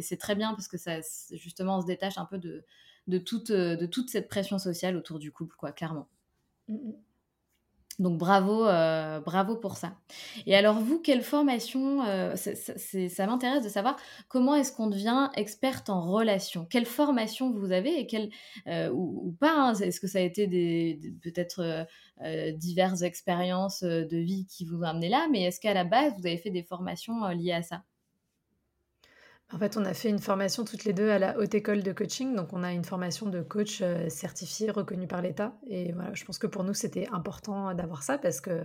c'est 0.00 0.18
très 0.18 0.36
bien 0.36 0.54
parce 0.54 0.68
que 0.68 0.78
ça 0.78 1.00
justement 1.32 1.78
on 1.78 1.80
se 1.80 1.86
détache 1.86 2.16
un 2.16 2.26
peu 2.26 2.38
de, 2.38 3.18
toute, 3.18 3.48
cette 4.08 4.28
pression 4.28 4.58
sociale 4.60 4.96
autour 4.96 5.18
du 5.18 5.32
couple, 5.32 5.56
quoi, 5.56 5.72
clairement. 5.72 6.06
Mmh, 6.68 6.74
mmh. 6.74 6.94
Donc 7.98 8.18
bravo, 8.18 8.66
euh, 8.66 9.20
bravo 9.20 9.56
pour 9.56 9.76
ça. 9.76 9.96
Et 10.46 10.56
alors 10.56 10.80
vous, 10.80 11.00
quelle 11.00 11.22
formation 11.22 12.02
euh, 12.04 12.34
Ça 12.36 13.26
m'intéresse 13.26 13.62
de 13.62 13.68
savoir 13.68 13.96
comment 14.28 14.54
est-ce 14.56 14.72
qu'on 14.72 14.88
devient 14.88 15.30
experte 15.36 15.90
en 15.90 16.00
relation. 16.00 16.66
Quelle 16.66 16.86
formation 16.86 17.52
vous 17.52 17.70
avez 17.70 18.00
et 18.00 18.06
quelle 18.06 18.30
euh, 18.66 18.90
ou, 18.92 19.36
pas 19.38 19.54
hein, 19.54 19.74
Est-ce 19.74 20.00
que 20.00 20.08
ça 20.08 20.18
a 20.18 20.22
été 20.22 20.46
des, 20.46 20.98
peut-être 21.22 21.86
diverses 22.56 23.02
expériences 23.02 23.82
de 23.82 24.16
vie 24.16 24.46
qui 24.46 24.64
vous 24.64 24.78
ont 24.78 24.82
amené 24.82 25.08
là 25.08 25.26
Mais 25.30 25.42
est-ce 25.42 25.60
qu'à 25.60 25.74
la 25.74 25.84
base 25.84 26.14
vous 26.18 26.26
avez 26.26 26.38
fait 26.38 26.50
des 26.50 26.62
formations 26.62 27.28
liées 27.28 27.52
à 27.52 27.62
ça? 27.62 27.82
En 29.54 29.58
fait, 29.58 29.76
on 29.76 29.84
a 29.84 29.94
fait 29.94 30.08
une 30.08 30.18
formation 30.18 30.64
toutes 30.64 30.84
les 30.84 30.92
deux 30.92 31.10
à 31.10 31.18
la 31.20 31.38
Haute 31.38 31.54
École 31.54 31.84
de 31.84 31.92
Coaching. 31.92 32.34
Donc, 32.34 32.52
on 32.52 32.64
a 32.64 32.72
une 32.72 32.84
formation 32.84 33.28
de 33.28 33.40
coach 33.40 33.80
euh, 33.82 34.08
certifié, 34.08 34.70
reconnue 34.70 35.06
par 35.06 35.22
l'État. 35.22 35.54
Et 35.68 35.92
voilà, 35.92 36.12
je 36.12 36.24
pense 36.24 36.38
que 36.38 36.48
pour 36.48 36.64
nous, 36.64 36.74
c'était 36.74 37.06
important 37.12 37.72
d'avoir 37.72 38.02
ça 38.02 38.18
parce 38.18 38.40
que 38.40 38.64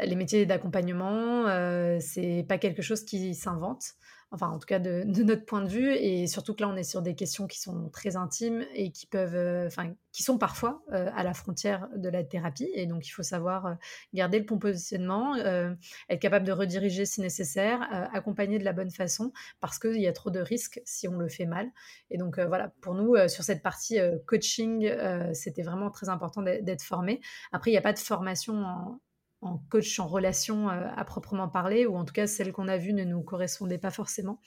les 0.00 0.16
métiers 0.16 0.44
d'accompagnement, 0.44 1.46
euh, 1.46 1.98
c'est 2.00 2.44
pas 2.48 2.58
quelque 2.58 2.82
chose 2.82 3.04
qui 3.04 3.34
s'invente 3.34 3.94
enfin 4.32 4.48
en 4.48 4.58
tout 4.58 4.66
cas 4.66 4.78
de, 4.78 5.04
notre 5.04 5.44
point 5.44 5.62
de 5.62 5.68
vue, 5.68 5.92
et 5.92 6.26
surtout 6.26 6.54
que 6.54 6.62
là 6.62 6.68
on 6.68 6.76
est 6.76 6.82
sur 6.82 7.02
des 7.02 7.14
questions 7.14 7.46
qui 7.46 7.60
sont 7.60 7.88
très 7.90 8.16
intimes 8.16 8.64
et 8.74 8.90
qui 8.90 9.06
peuvent, 9.06 9.36
euh, 9.36 9.66
enfin 9.66 9.94
qui 10.12 10.22
sont 10.22 10.38
parfois 10.38 10.82
euh, 10.92 11.10
à 11.14 11.22
la 11.22 11.34
frontière 11.34 11.88
de 11.94 12.08
la 12.08 12.24
thérapie, 12.24 12.68
et 12.74 12.86
donc 12.86 13.06
il 13.06 13.10
faut 13.10 13.22
savoir 13.22 13.66
euh, 13.66 13.74
garder 14.14 14.38
le 14.38 14.44
bon 14.44 14.58
positionnement, 14.58 15.36
être 15.36 16.20
capable 16.20 16.46
de 16.46 16.52
rediriger 16.52 17.06
si 17.06 17.20
nécessaire, 17.20 17.80
accompagner 18.12 18.58
de 18.58 18.64
la 18.64 18.72
bonne 18.72 18.90
façon, 18.90 19.32
parce 19.60 19.78
qu'il 19.78 20.00
y 20.00 20.06
a 20.06 20.12
trop 20.12 20.30
de 20.30 20.40
risques 20.40 20.80
si 20.84 21.08
on 21.08 21.18
le 21.18 21.28
fait 21.28 21.46
mal. 21.46 21.70
Et 22.10 22.18
donc 22.18 22.38
voilà, 22.38 22.72
pour 22.80 22.94
nous 22.94 23.16
sur 23.28 23.44
cette 23.44 23.62
partie 23.62 23.98
coaching, 24.26 24.90
c'était 25.32 25.62
vraiment 25.62 25.90
très 25.90 26.08
important 26.08 26.42
d'être 26.42 26.82
formé. 26.82 27.20
Après 27.52 27.70
il 27.70 27.74
n'y 27.74 27.78
a 27.78 27.82
pas 27.82 27.92
de 27.92 27.98
formation 27.98 28.54
en, 28.54 29.00
coach 29.70 29.98
en 29.98 30.06
relation 30.06 30.68
euh, 30.68 30.88
à 30.96 31.04
proprement 31.04 31.48
parler, 31.48 31.86
ou 31.86 31.96
en 31.96 32.04
tout 32.04 32.12
cas 32.12 32.26
celle 32.26 32.52
qu'on 32.52 32.68
a 32.68 32.76
vue 32.76 32.92
ne 32.92 33.04
nous 33.04 33.22
correspondait 33.22 33.78
pas 33.78 33.90
forcément. 33.90 34.40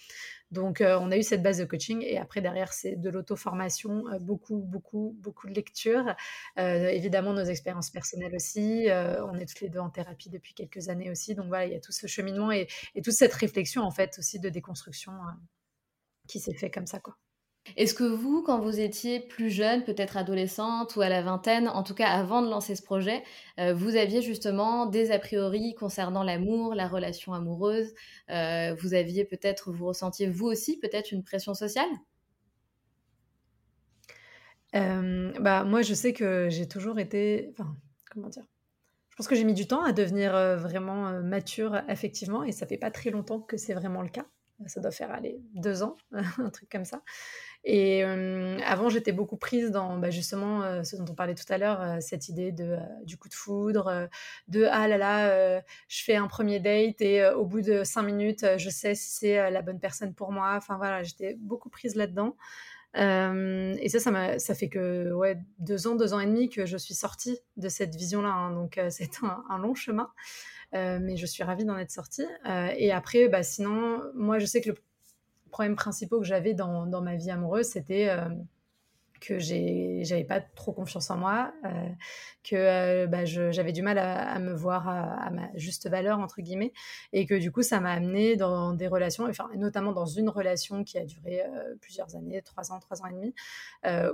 Donc 0.51 0.81
euh, 0.81 0.97
on 0.99 1.11
a 1.11 1.17
eu 1.17 1.23
cette 1.23 1.43
base 1.43 1.59
de 1.59 1.65
coaching 1.65 2.01
et 2.03 2.17
après 2.17 2.41
derrière 2.41 2.73
c'est 2.73 2.95
de 2.95 3.09
l'auto-formation, 3.09 4.07
euh, 4.07 4.19
beaucoup, 4.19 4.57
beaucoup, 4.57 5.15
beaucoup 5.19 5.47
de 5.47 5.53
lectures, 5.53 6.15
évidemment 6.57 7.33
nos 7.33 7.43
expériences 7.43 7.89
personnelles 7.89 8.35
aussi, 8.35 8.87
on 8.89 9.35
est 9.35 9.45
toutes 9.45 9.61
les 9.61 9.69
deux 9.69 9.79
en 9.79 9.89
thérapie 9.89 10.29
depuis 10.29 10.53
quelques 10.53 10.89
années 10.89 11.11
aussi, 11.11 11.35
donc 11.35 11.47
voilà, 11.47 11.65
il 11.65 11.73
y 11.73 11.75
a 11.75 11.79
tout 11.79 11.91
ce 11.91 12.07
cheminement 12.07 12.51
et, 12.51 12.67
et 12.95 13.01
toute 13.01 13.13
cette 13.13 13.33
réflexion 13.33 13.83
en 13.83 13.91
fait 13.91 14.17
aussi 14.17 14.39
de 14.39 14.49
déconstruction 14.49 15.13
qui 16.27 16.39
s'est 16.39 16.55
fait 16.55 16.71
comme 16.71 16.87
ça 16.87 16.99
quoi. 16.99 17.15
Est-ce 17.77 17.93
que 17.93 18.03
vous, 18.03 18.41
quand 18.41 18.59
vous 18.59 18.79
étiez 18.79 19.19
plus 19.19 19.49
jeune, 19.49 19.83
peut-être 19.83 20.17
adolescente 20.17 20.95
ou 20.95 21.01
à 21.01 21.09
la 21.09 21.21
vingtaine, 21.21 21.67
en 21.67 21.83
tout 21.83 21.93
cas 21.93 22.07
avant 22.07 22.41
de 22.41 22.49
lancer 22.49 22.75
ce 22.75 22.81
projet, 22.81 23.23
euh, 23.59 23.73
vous 23.73 23.95
aviez 23.95 24.21
justement 24.21 24.85
des 24.85 25.11
a 25.11 25.19
priori 25.19 25.75
concernant 25.75 26.23
l'amour, 26.23 26.73
la 26.73 26.87
relation 26.87 27.33
amoureuse 27.33 27.93
euh, 28.29 28.75
Vous 28.79 28.93
aviez 28.93 29.23
peut-être, 29.25 29.71
vous 29.71 29.87
ressentiez 29.87 30.27
vous 30.27 30.47
aussi 30.47 30.79
peut-être 30.79 31.11
une 31.11 31.23
pression 31.23 31.53
sociale? 31.53 31.89
Euh, 34.75 35.31
bah, 35.39 35.63
Moi, 35.63 35.81
je 35.81 35.93
sais 35.93 36.13
que 36.13 36.47
j'ai 36.49 36.67
toujours 36.67 36.99
été... 36.99 37.49
Enfin, 37.51 37.75
comment 38.11 38.29
dire? 38.29 38.45
Je 39.11 39.15
pense 39.15 39.27
que 39.27 39.35
j'ai 39.35 39.43
mis 39.43 39.53
du 39.53 39.67
temps 39.67 39.83
à 39.83 39.91
devenir 39.91 40.31
vraiment 40.57 41.21
mature 41.21 41.75
affectivement 41.89 42.45
et 42.45 42.53
ça 42.53 42.65
fait 42.65 42.77
pas 42.77 42.89
très 42.89 43.09
longtemps 43.09 43.41
que 43.41 43.57
c'est 43.57 43.73
vraiment 43.73 44.01
le 44.01 44.07
cas. 44.07 44.25
Ça 44.67 44.79
doit 44.81 44.91
faire 44.91 45.11
aller 45.11 45.41
deux 45.53 45.83
ans, 45.83 45.97
un 46.11 46.49
truc 46.49 46.69
comme 46.69 46.85
ça. 46.85 47.01
Et 47.65 48.03
avant, 48.03 48.89
j'étais 48.89 49.11
beaucoup 49.11 49.35
prise 49.37 49.71
dans 49.71 49.97
bah, 49.97 50.09
justement 50.09 50.83
ce 50.83 50.95
dont 50.95 51.05
on 51.09 51.15
parlait 51.15 51.35
tout 51.35 51.51
à 51.51 51.57
l'heure, 51.57 52.01
cette 52.01 52.29
idée 52.29 52.51
de, 52.51 52.77
du 53.03 53.17
coup 53.17 53.27
de 53.27 53.33
foudre, 53.33 54.07
de 54.47 54.65
ah 54.71 54.87
là 54.87 54.97
là, 54.97 55.61
je 55.87 56.03
fais 56.03 56.15
un 56.15 56.27
premier 56.27 56.59
date 56.59 57.01
et 57.01 57.27
au 57.29 57.45
bout 57.45 57.61
de 57.61 57.83
cinq 57.83 58.03
minutes, 58.03 58.45
je 58.57 58.69
sais 58.69 58.95
si 58.95 59.11
c'est 59.11 59.51
la 59.51 59.61
bonne 59.61 59.79
personne 59.79 60.13
pour 60.13 60.31
moi. 60.31 60.53
Enfin 60.55 60.77
voilà, 60.77 61.03
j'étais 61.03 61.35
beaucoup 61.39 61.69
prise 61.69 61.95
là-dedans. 61.95 62.37
et 62.95 63.89
ça, 63.89 63.99
ça, 63.99 64.39
ça 64.39 64.55
fait 64.55 64.69
que 64.69 65.11
ouais, 65.11 65.37
deux 65.59 65.87
ans, 65.87 65.95
deux 65.95 66.13
ans 66.13 66.19
et 66.21 66.25
demi 66.27 66.49
que 66.49 66.65
je 66.65 66.77
suis 66.77 66.95
sortie 66.95 67.39
de 67.57 67.67
cette 67.67 67.95
vision-là. 67.95 68.29
Hein. 68.29 68.51
donc, 68.53 68.79
c'est 68.89 69.11
un, 69.21 69.57
long 69.57 69.75
chemin. 69.75 70.09
mais 70.71 71.17
je 71.17 71.25
suis 71.25 71.43
ravie 71.43 71.65
d'en 71.65 71.77
être 71.77 71.91
sortie. 71.91 72.25
et 72.77 72.93
après, 72.93 73.27
bah, 73.27 73.43
sinon, 73.43 74.01
moi, 74.15 74.39
je 74.39 74.45
sais 74.45 74.61
que 74.61 74.69
le 74.69 74.75
problème 75.49 75.75
principal 75.75 76.19
que 76.19 76.25
j'avais 76.25 76.53
dans, 76.53 77.01
ma 77.01 77.15
vie 77.15 77.31
amoureuse, 77.31 77.67
c'était 77.67 78.09
que 79.19 79.39
j'avais 79.39 80.23
pas 80.23 80.41
trop 80.41 80.71
confiance 80.71 81.09
en 81.09 81.17
moi, 81.17 81.53
euh, 81.65 81.69
que 82.43 82.55
euh, 82.55 83.07
bah, 83.07 83.25
j'avais 83.25 83.71
du 83.71 83.81
mal 83.81 83.97
à, 83.97 84.39
me 84.39 84.53
voir 84.53 84.87
à, 84.87 85.29
ma 85.29 85.49
juste 85.55 85.89
valeur 85.89 86.19
entre 86.19 86.41
guillemets, 86.41 86.73
et 87.13 87.25
que 87.25 87.35
du 87.35 87.51
coup 87.51 87.61
ça 87.61 87.79
m'a 87.79 87.91
amené 87.91 88.35
dans 88.35 88.73
des 88.73 88.87
relations, 88.87 89.25
enfin 89.27 89.49
notamment 89.55 89.91
dans 89.91 90.05
une 90.05 90.29
relation 90.29 90.83
qui 90.83 90.97
a 90.97 91.05
duré 91.05 91.41
euh, 91.41 91.75
plusieurs 91.81 92.15
années, 92.15 92.41
trois 92.41 92.71
ans, 92.71 92.79
trois 92.79 93.01
ans 93.01 93.07
et 93.07 93.13
demi, 93.13 93.33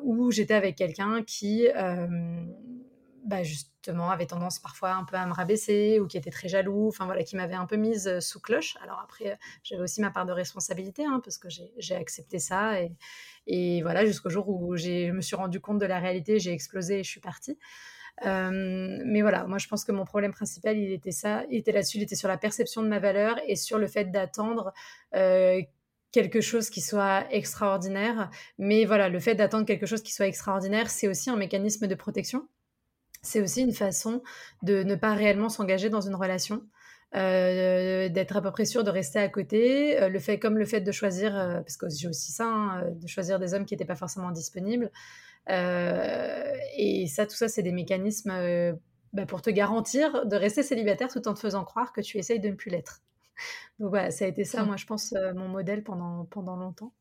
où 0.04 0.32
j'étais 0.32 0.54
avec 0.54 0.76
quelqu'un 0.76 1.24
qui 1.24 1.68
bah, 3.26 3.44
justement 3.44 4.12
avait 4.12 4.28
tendance 4.28 4.60
parfois 4.60 4.94
un 4.94 5.04
peu 5.04 5.16
à 5.16 5.26
me 5.26 5.34
rabaisser 5.34 6.00
ou 6.00 6.08
qui 6.08 6.18
était 6.18 6.30
très 6.30 6.48
jaloux, 6.48 6.88
enfin 6.88 7.06
voilà, 7.06 7.24
qui 7.24 7.36
m'avait 7.36 7.56
un 7.56 7.66
peu 7.66 7.76
mise 7.76 8.20
sous 8.20 8.40
cloche. 8.40 8.78
Alors 8.84 9.00
après, 9.04 9.38
j'avais 9.64 9.82
aussi 9.82 10.00
ma 10.00 10.12
part 10.12 10.26
de 10.26 10.32
responsabilité 10.32 11.06
hein, 11.06 11.22
parce 11.24 11.38
que 11.38 11.48
j'ai 11.50 11.96
accepté 11.96 12.40
ça 12.40 12.74
et, 13.48 13.82
voilà, 13.82 14.06
jusqu'au 14.06 14.30
jour 14.30 14.48
où 14.50 14.76
je 14.76 15.12
me 15.12 15.22
suis 15.22 15.36
rendu 15.36 15.60
compte 15.60 15.80
de 15.80 15.86
la 15.86 16.00
réalité, 16.00 16.40
j'ai 16.40 16.52
explosé 16.52 17.00
et 17.00 17.04
je 17.04 17.10
suis 17.10 17.20
partie. 17.20 17.58
Euh, 18.26 19.02
mais 19.06 19.22
voilà, 19.22 19.46
moi 19.46 19.58
je 19.58 19.68
pense 19.68 19.84
que 19.84 19.92
mon 19.92 20.06
problème 20.06 20.32
principal, 20.32 20.78
il 20.78 20.92
était 20.92 21.12
ça, 21.12 21.44
était 21.50 21.72
là-dessus, 21.72 21.98
il 21.98 22.04
était 22.04 22.16
sur 22.16 22.30
la 22.30 22.38
perception 22.38 22.82
de 22.82 22.88
ma 22.88 23.00
valeur 23.00 23.40
et 23.46 23.56
sur 23.56 23.78
le 23.78 23.88
fait 23.88 24.06
d'attendre 24.06 24.72
euh, 25.16 25.62
quelque 26.12 26.40
chose 26.42 26.70
qui 26.70 26.80
soit 26.82 27.26
extraordinaire. 27.32 28.30
Mais 28.58 28.86
voilà, 28.86 29.10
le 29.10 29.20
fait 29.20 29.36
d'attendre 29.36 29.66
quelque 29.66 29.86
chose 29.86 30.02
qui 30.02 30.14
soit 30.14 30.28
extraordinaire, 30.28 30.90
c'est 30.90 31.08
aussi 31.08 31.30
un 31.30 31.36
mécanisme 31.36 31.88
de 31.88 31.96
protection. 31.96 32.48
C'est 33.26 33.42
aussi 33.42 33.62
une 33.62 33.74
façon 33.74 34.22
de 34.62 34.84
ne 34.84 34.96
pas 34.96 35.14
réellement 35.14 35.50
s'engager 35.50 35.90
dans 35.90 36.02
une 36.02 36.16
relation. 36.16 36.64
Euh, 37.16 38.10
d'être 38.10 38.36
à 38.36 38.42
peu 38.42 38.52
près 38.52 38.66
sûr 38.66 38.84
de 38.84 38.90
rester 38.90 39.20
à 39.20 39.30
côté, 39.30 40.02
euh, 40.02 40.10
le 40.10 40.20
fait 40.20 40.38
comme 40.38 40.58
le 40.58 40.66
fait 40.66 40.82
de 40.82 40.92
choisir, 40.92 41.38
euh, 41.38 41.62
parce 41.62 41.78
que 41.78 41.86
j'ai 41.90 42.10
aussi 42.10 42.34
ça, 42.34 42.46
hein, 42.46 42.90
de 42.92 43.08
choisir 43.08 43.40
des 43.40 43.54
hommes 43.54 43.66
qui 43.66 43.74
n'étaient 43.74 43.86
pas 43.86 43.96
forcément 43.96 44.32
disponibles. 44.32 44.92
et 45.48 47.06
ça, 47.08 47.26
tout 47.26 47.36
ça, 47.36 47.48
c'est 47.48 47.64
des 47.64 47.72
mécanismes 47.72 48.34
bah, 49.14 49.26
pour 49.26 49.42
te 49.42 49.50
garantir 49.50 50.26
de 50.26 50.36
rester 50.36 50.64
célibataire 50.64 51.08
tout 51.10 51.26
en 51.28 51.34
te 51.34 51.40
faisant 51.40 51.64
croire 51.64 51.94
que 51.94 52.02
tu 52.02 52.18
essayes 52.18 52.40
de 52.40 52.50
ne 52.50 52.56
plus 52.56 52.70
l'être. 52.70 53.02
Donc 53.80 53.90
voilà, 53.90 54.12
ça 54.12 54.26
a 54.26 54.28
été 54.28 54.44
ça, 54.44 54.66
moi, 54.66 54.76
je 54.76 54.86
pense, 54.86 55.14
mon 55.36 55.48
modèle 55.48 55.84
pendant, 55.84 56.26
pendant 56.26 56.58
longtemps. 56.58 56.92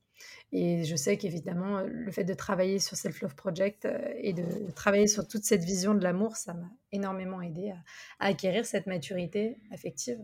Et 0.52 0.84
je 0.84 0.96
sais 0.96 1.16
qu'évidemment, 1.16 1.80
le 1.80 2.10
fait 2.10 2.24
de 2.24 2.34
travailler 2.34 2.78
sur 2.78 2.96
Self 2.96 3.20
Love 3.20 3.34
Project 3.34 3.88
et 4.18 4.32
de 4.32 4.70
travailler 4.72 5.06
sur 5.06 5.26
toute 5.26 5.44
cette 5.44 5.64
vision 5.64 5.94
de 5.94 6.02
l'amour, 6.02 6.36
ça 6.36 6.54
m'a 6.54 6.70
énormément 6.92 7.40
aidé 7.40 7.70
à, 8.18 8.26
acquérir 8.26 8.64
cette 8.64 8.86
maturité 8.86 9.58
affective 9.72 10.18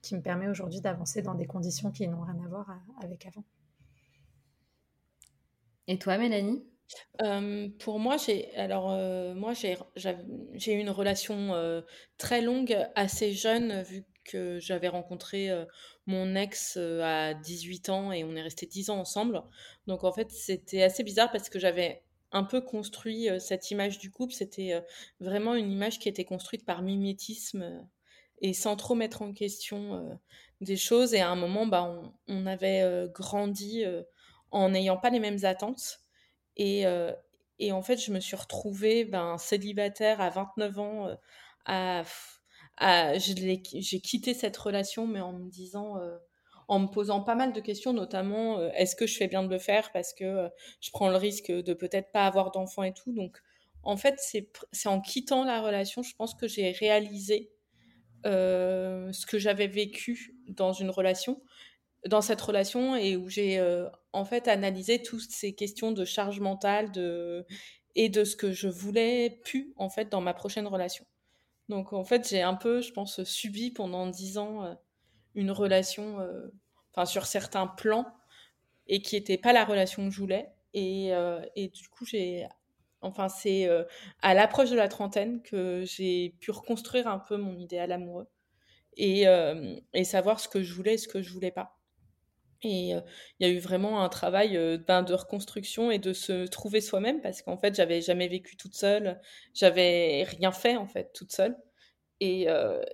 qui 0.00 0.16
me 0.16 0.20
permet 0.20 0.48
aujourd'hui 0.48 0.80
d'avancer 0.80 1.22
dans 1.22 1.34
des 1.34 1.46
conditions 1.46 1.92
qui 1.92 2.08
n'ont 2.08 2.22
rien 2.22 2.38
à 2.44 2.48
voir 2.48 2.66
avec 3.02 3.26
avant. 3.26 3.44
Et 5.86 5.98
toi, 5.98 6.18
Mélanie? 6.18 6.64
Pour 7.78 7.98
moi, 8.00 8.16
j'ai 8.16 8.54
alors 8.56 8.90
moi 9.34 9.54
j'ai 9.54 9.78
j'ai 10.54 10.74
eu 10.74 10.78
une 10.78 10.90
relation 10.90 11.82
très 12.18 12.42
longue, 12.42 12.76
assez 12.94 13.32
jeune, 13.32 13.82
vu 13.82 14.04
que 14.24 14.58
j'avais 14.58 14.88
rencontré 14.88 15.50
mon 16.06 16.34
ex 16.34 16.76
à 16.76 17.34
18 17.34 17.88
ans 17.88 18.12
et 18.12 18.24
on 18.24 18.34
est 18.34 18.42
resté 18.42 18.66
10 18.66 18.90
ans 18.90 18.98
ensemble. 18.98 19.42
Donc 19.86 20.04
en 20.04 20.12
fait, 20.12 20.30
c'était 20.30 20.82
assez 20.82 21.02
bizarre 21.02 21.30
parce 21.30 21.48
que 21.48 21.58
j'avais 21.58 22.02
un 22.32 22.44
peu 22.44 22.60
construit 22.60 23.28
cette 23.40 23.70
image 23.70 23.98
du 23.98 24.10
couple. 24.10 24.32
C'était 24.32 24.82
vraiment 25.20 25.54
une 25.54 25.70
image 25.70 25.98
qui 25.98 26.08
était 26.08 26.24
construite 26.24 26.64
par 26.64 26.82
mimétisme 26.82 27.86
et 28.40 28.54
sans 28.54 28.76
trop 28.76 28.94
mettre 28.94 29.22
en 29.22 29.32
question 29.32 30.18
des 30.60 30.76
choses. 30.76 31.14
Et 31.14 31.20
à 31.20 31.28
un 31.28 31.36
moment, 31.36 31.66
bah, 31.66 32.02
on, 32.28 32.46
avait 32.46 33.08
grandi 33.12 33.84
en 34.50 34.70
n'ayant 34.70 34.96
pas 34.96 35.10
les 35.10 35.20
mêmes 35.20 35.44
attentes. 35.44 36.00
Et, 36.56 36.84
et 37.58 37.72
en 37.72 37.82
fait, 37.82 37.98
je 37.98 38.12
me 38.12 38.20
suis 38.20 38.36
retrouvée 38.36 39.04
ben, 39.04 39.38
célibataire 39.38 40.20
à 40.20 40.30
29 40.30 40.78
ans 40.78 41.16
à 41.64 42.02
j'ai 42.80 44.00
quitté 44.00 44.34
cette 44.34 44.56
relation, 44.56 45.06
mais 45.06 45.20
en 45.20 45.32
me 45.32 45.50
disant, 45.50 45.98
euh, 45.98 46.18
en 46.68 46.80
me 46.80 46.86
posant 46.88 47.22
pas 47.22 47.34
mal 47.34 47.52
de 47.52 47.60
questions, 47.60 47.92
notamment, 47.92 48.58
euh, 48.58 48.70
est-ce 48.74 48.96
que 48.96 49.06
je 49.06 49.16
fais 49.16 49.28
bien 49.28 49.42
de 49.42 49.48
le 49.48 49.58
faire 49.58 49.92
parce 49.92 50.12
que 50.14 50.24
euh, 50.24 50.48
je 50.80 50.90
prends 50.90 51.08
le 51.08 51.16
risque 51.16 51.50
de 51.50 51.74
peut-être 51.74 52.10
pas 52.12 52.26
avoir 52.26 52.50
d'enfant 52.50 52.82
et 52.82 52.92
tout. 52.92 53.12
Donc, 53.12 53.38
en 53.82 53.96
fait, 53.96 54.18
c'est 54.20 54.88
en 54.88 55.00
quittant 55.00 55.44
la 55.44 55.60
relation, 55.60 56.02
je 56.02 56.14
pense 56.14 56.34
que 56.34 56.46
j'ai 56.46 56.70
réalisé 56.70 57.50
ce 58.24 59.26
que 59.26 59.38
j'avais 59.38 59.66
vécu 59.66 60.36
dans 60.46 60.72
une 60.72 60.90
relation, 60.90 61.42
dans 62.06 62.20
cette 62.20 62.40
relation, 62.40 62.94
et 62.94 63.16
où 63.16 63.28
j'ai 63.28 63.60
en 64.12 64.24
fait 64.24 64.46
analysé 64.46 65.02
toutes 65.02 65.28
ces 65.30 65.54
questions 65.54 65.90
de 65.90 66.04
charge 66.04 66.38
mentale 66.38 66.92
de, 66.92 67.44
et 67.96 68.08
de 68.08 68.24
ce 68.24 68.36
que 68.36 68.52
je 68.52 68.68
voulais 68.68 69.40
plus 69.44 69.72
en 69.76 69.88
fait 69.88 70.08
dans 70.08 70.20
ma 70.20 70.34
prochaine 70.34 70.68
relation. 70.68 71.04
Donc 71.68 71.92
en 71.92 72.04
fait, 72.04 72.28
j'ai 72.28 72.42
un 72.42 72.54
peu, 72.54 72.80
je 72.80 72.92
pense, 72.92 73.22
subi 73.24 73.70
pendant 73.70 74.06
dix 74.06 74.38
ans 74.38 74.64
euh, 74.64 74.74
une 75.34 75.50
relation, 75.50 76.20
euh, 76.20 76.48
enfin 76.92 77.06
sur 77.06 77.26
certains 77.26 77.66
plans, 77.66 78.06
et 78.88 79.02
qui 79.02 79.16
n'était 79.16 79.38
pas 79.38 79.52
la 79.52 79.64
relation 79.64 80.04
que 80.08 80.14
je 80.14 80.20
voulais. 80.20 80.50
Et, 80.74 81.14
euh, 81.14 81.40
du 81.56 81.88
coup, 81.88 82.04
j'ai, 82.06 82.46
enfin 83.02 83.28
c'est 83.28 83.68
à 84.22 84.34
l'approche 84.34 84.70
de 84.70 84.76
la 84.76 84.88
trentaine 84.88 85.42
que 85.42 85.84
j'ai 85.84 86.36
pu 86.40 86.50
reconstruire 86.50 87.08
un 87.08 87.18
peu 87.18 87.36
mon 87.36 87.58
idéal 87.58 87.92
amoureux 87.92 88.28
et, 88.96 89.24
et 89.94 90.04
savoir 90.04 90.40
ce 90.40 90.48
que 90.48 90.62
je 90.62 90.74
voulais 90.74 90.94
et 90.94 90.98
ce 90.98 91.08
que 91.08 91.22
je 91.22 91.32
voulais 91.32 91.50
pas. 91.50 91.81
Et 92.64 92.90
il 92.90 93.02
y 93.40 93.44
a 93.44 93.48
eu 93.48 93.58
vraiment 93.58 94.02
un 94.04 94.08
travail 94.08 94.56
ben, 94.86 95.02
de 95.02 95.14
reconstruction 95.14 95.90
et 95.90 95.98
de 95.98 96.12
se 96.12 96.46
trouver 96.46 96.80
soi-même 96.80 97.20
parce 97.20 97.42
qu'en 97.42 97.56
fait, 97.56 97.74
j'avais 97.74 98.00
jamais 98.00 98.28
vécu 98.28 98.56
toute 98.56 98.74
seule, 98.74 99.20
j'avais 99.54 100.24
rien 100.24 100.52
fait 100.52 100.76
en 100.76 100.86
fait 100.86 101.12
toute 101.12 101.32
seule. 101.32 101.56
Et, 102.20 102.46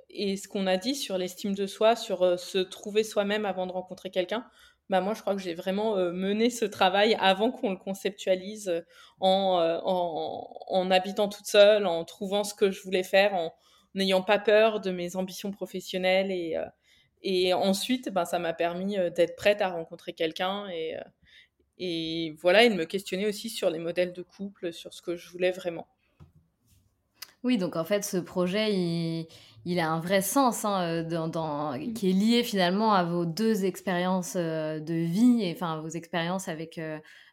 et 0.09 0.37
ce 0.39 0.49
qu'on 0.49 0.67
a 0.67 0.79
dit 0.79 0.95
sur 0.95 1.19
l'estime 1.19 1.55
de 1.55 1.67
soi, 1.67 1.97
sur 1.97 2.39
se 2.39 2.57
trouver 2.59 3.05
soi-même 3.05 3.45
avant 3.45 3.67
de 3.67 3.73
rencontrer 3.73 4.11
quelqu'un, 4.11 4.47
bah 4.89 5.03
moi 5.03 5.13
je 5.13 5.21
crois 5.21 5.35
que 5.35 5.43
j'ai 5.43 5.53
vraiment 5.53 5.97
mené 6.13 6.49
ce 6.49 6.65
travail 6.65 7.15
avant 7.21 7.51
qu'on 7.51 7.71
le 7.71 7.77
conceptualise 7.77 8.85
en, 9.21 9.81
en, 9.85 10.49
en, 10.69 10.91
habitant 10.91 11.29
toute 11.29 11.47
seule, 11.47 11.87
en 11.87 12.05
trouvant 12.05 12.43
ce 12.43 12.55
que 12.55 12.71
je 12.71 12.83
voulais 12.83 13.03
faire, 13.03 13.35
en 13.35 13.53
n'ayant 13.95 14.23
pas 14.23 14.39
peur 14.39 14.81
de 14.81 14.91
mes 14.91 15.17
ambitions 15.17 15.51
professionnelles 15.51 16.31
et 16.31 16.57
et 17.23 17.53
ensuite, 17.55 18.11
ben, 18.11 18.25
ça 18.25 18.39
m'a 18.39 18.53
permis 18.53 18.97
d'être 19.15 19.37
prête 19.37 19.61
à 19.61 19.69
rencontrer 19.69 20.13
quelqu'un 20.13 20.69
et, 20.69 20.97
et 21.79 22.37
voilà, 22.41 22.65
et 22.65 22.71
de 22.71 22.75
me 22.75 22.85
questionner 22.85 23.27
aussi 23.27 23.51
sur 23.51 23.71
les 23.71 23.79
modèles 23.79 24.13
de 24.13 24.23
couple, 24.23 24.73
sur 24.73 24.95
ce 24.95 25.03
que 25.03 25.17
je 25.17 25.31
voulais 25.31 25.51
vraiment. 25.51 25.87
Oui, 27.45 27.57
donc 27.57 27.77
en 27.77 27.85
fait, 27.85 28.05
ce 28.05 28.17
projet, 28.17 28.73
il, 28.75 29.29
il 29.65 29.79
a 29.79 29.91
un 29.91 30.01
vrai 30.01 30.23
sens 30.23 30.65
hein, 30.65 31.03
dans, 31.05 31.29
dans, 31.29 31.79
qui 31.95 32.11
est 32.11 32.13
lié 32.13 32.43
finalement 32.43 32.93
à 32.93 33.05
vos 33.05 33.27
deux 33.27 33.65
expériences 33.65 34.37
de 34.37 34.95
vie, 35.05 35.43
et, 35.43 35.53
enfin 35.53 35.81
vos 35.81 35.89
expériences 35.89 36.49
avec 36.49 36.81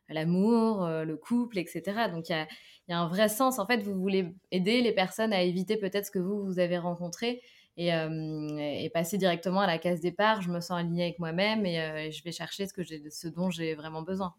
l'amour, 0.10 0.88
le 0.88 1.18
couple, 1.18 1.58
etc. 1.58 2.10
Donc 2.12 2.30
il 2.30 2.34
y 2.34 2.36
a, 2.36 2.48
il 2.88 2.92
y 2.92 2.94
a 2.94 3.00
un 3.00 3.08
vrai 3.08 3.30
sens. 3.30 3.58
En 3.58 3.66
fait, 3.66 3.82
vous 3.82 3.96
voulez 3.96 4.36
aider 4.52 4.82
les 4.82 4.92
personnes 4.92 5.34
à 5.34 5.42
éviter 5.42 5.78
peut-être 5.78 6.06
ce 6.06 6.12
que 6.12 6.20
vous, 6.20 6.46
vous 6.46 6.60
avez 6.60 6.78
rencontré 6.78 7.42
et, 7.78 7.90
et, 7.90 8.90
passer 8.90 9.18
directement 9.18 9.62
à 9.62 9.68
la 9.68 9.78
case 9.78 10.02
départ. 10.02 10.42
Je 10.42 10.50
me 10.50 10.60
sens 10.60 10.80
alignée 10.80 11.04
avec 11.04 11.20
moi-même 11.20 11.66
et, 11.66 12.12
je 12.12 12.24
vais 12.24 12.32
chercher 12.32 12.68
ce, 12.68 12.74
que 12.74 12.82
ce 12.84 13.28
dont 13.28 13.50
j'ai 13.50 13.76
vraiment 13.76 14.02
besoin. 14.02 14.34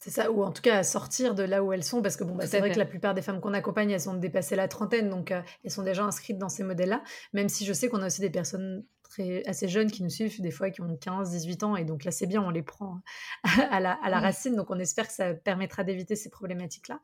C'est 0.00 0.10
ça, 0.10 0.30
ou 0.30 0.44
en 0.44 0.52
tout 0.52 0.62
cas 0.62 0.78
à 0.78 0.82
sortir 0.84 1.34
de 1.34 1.42
là 1.42 1.64
où 1.64 1.72
elles 1.72 1.82
sont, 1.82 2.02
parce 2.02 2.16
que 2.16 2.22
bon, 2.22 2.36
bah, 2.36 2.46
c'est 2.46 2.60
vrai 2.60 2.70
que 2.70 2.78
la 2.78 2.84
plupart 2.84 3.14
des 3.14 3.22
femmes 3.22 3.40
qu'on 3.40 3.52
accompagne, 3.52 3.90
elles 3.90 4.08
ont 4.08 4.14
dépassé 4.14 4.54
la 4.54 4.68
trentaine, 4.68 5.10
donc 5.10 5.32
elles 5.32 5.70
sont 5.72 5.82
déjà 5.82 6.04
inscrites 6.04 6.38
dans 6.38 6.48
ces 6.48 6.62
modèles-là, 6.62 7.02
même 7.32 7.48
si 7.48 7.64
je 7.64 7.72
sais 7.72 7.88
qu'on 7.88 8.00
a 8.02 8.06
aussi 8.06 8.20
des 8.20 8.30
personnes 8.30 8.84
très, 9.02 9.44
assez 9.48 9.66
jeunes 9.66 9.90
qui 9.90 10.04
nous 10.04 10.10
suivent, 10.10 10.40
des 10.40 10.52
fois 10.52 10.70
qui 10.70 10.82
ont 10.82 10.96
15, 10.96 11.30
18 11.30 11.62
ans, 11.64 11.74
et 11.74 11.84
donc 11.84 12.04
là 12.04 12.12
c'est 12.12 12.28
bien, 12.28 12.40
on 12.40 12.50
les 12.50 12.62
prend 12.62 13.00
à 13.70 13.80
la, 13.80 13.92
à 13.94 14.08
la 14.08 14.20
racine, 14.20 14.54
donc 14.54 14.70
on 14.70 14.78
espère 14.78 15.08
que 15.08 15.12
ça 15.12 15.34
permettra 15.34 15.82
d'éviter 15.82 16.14
ces 16.14 16.30
problématiques-là. 16.30 17.00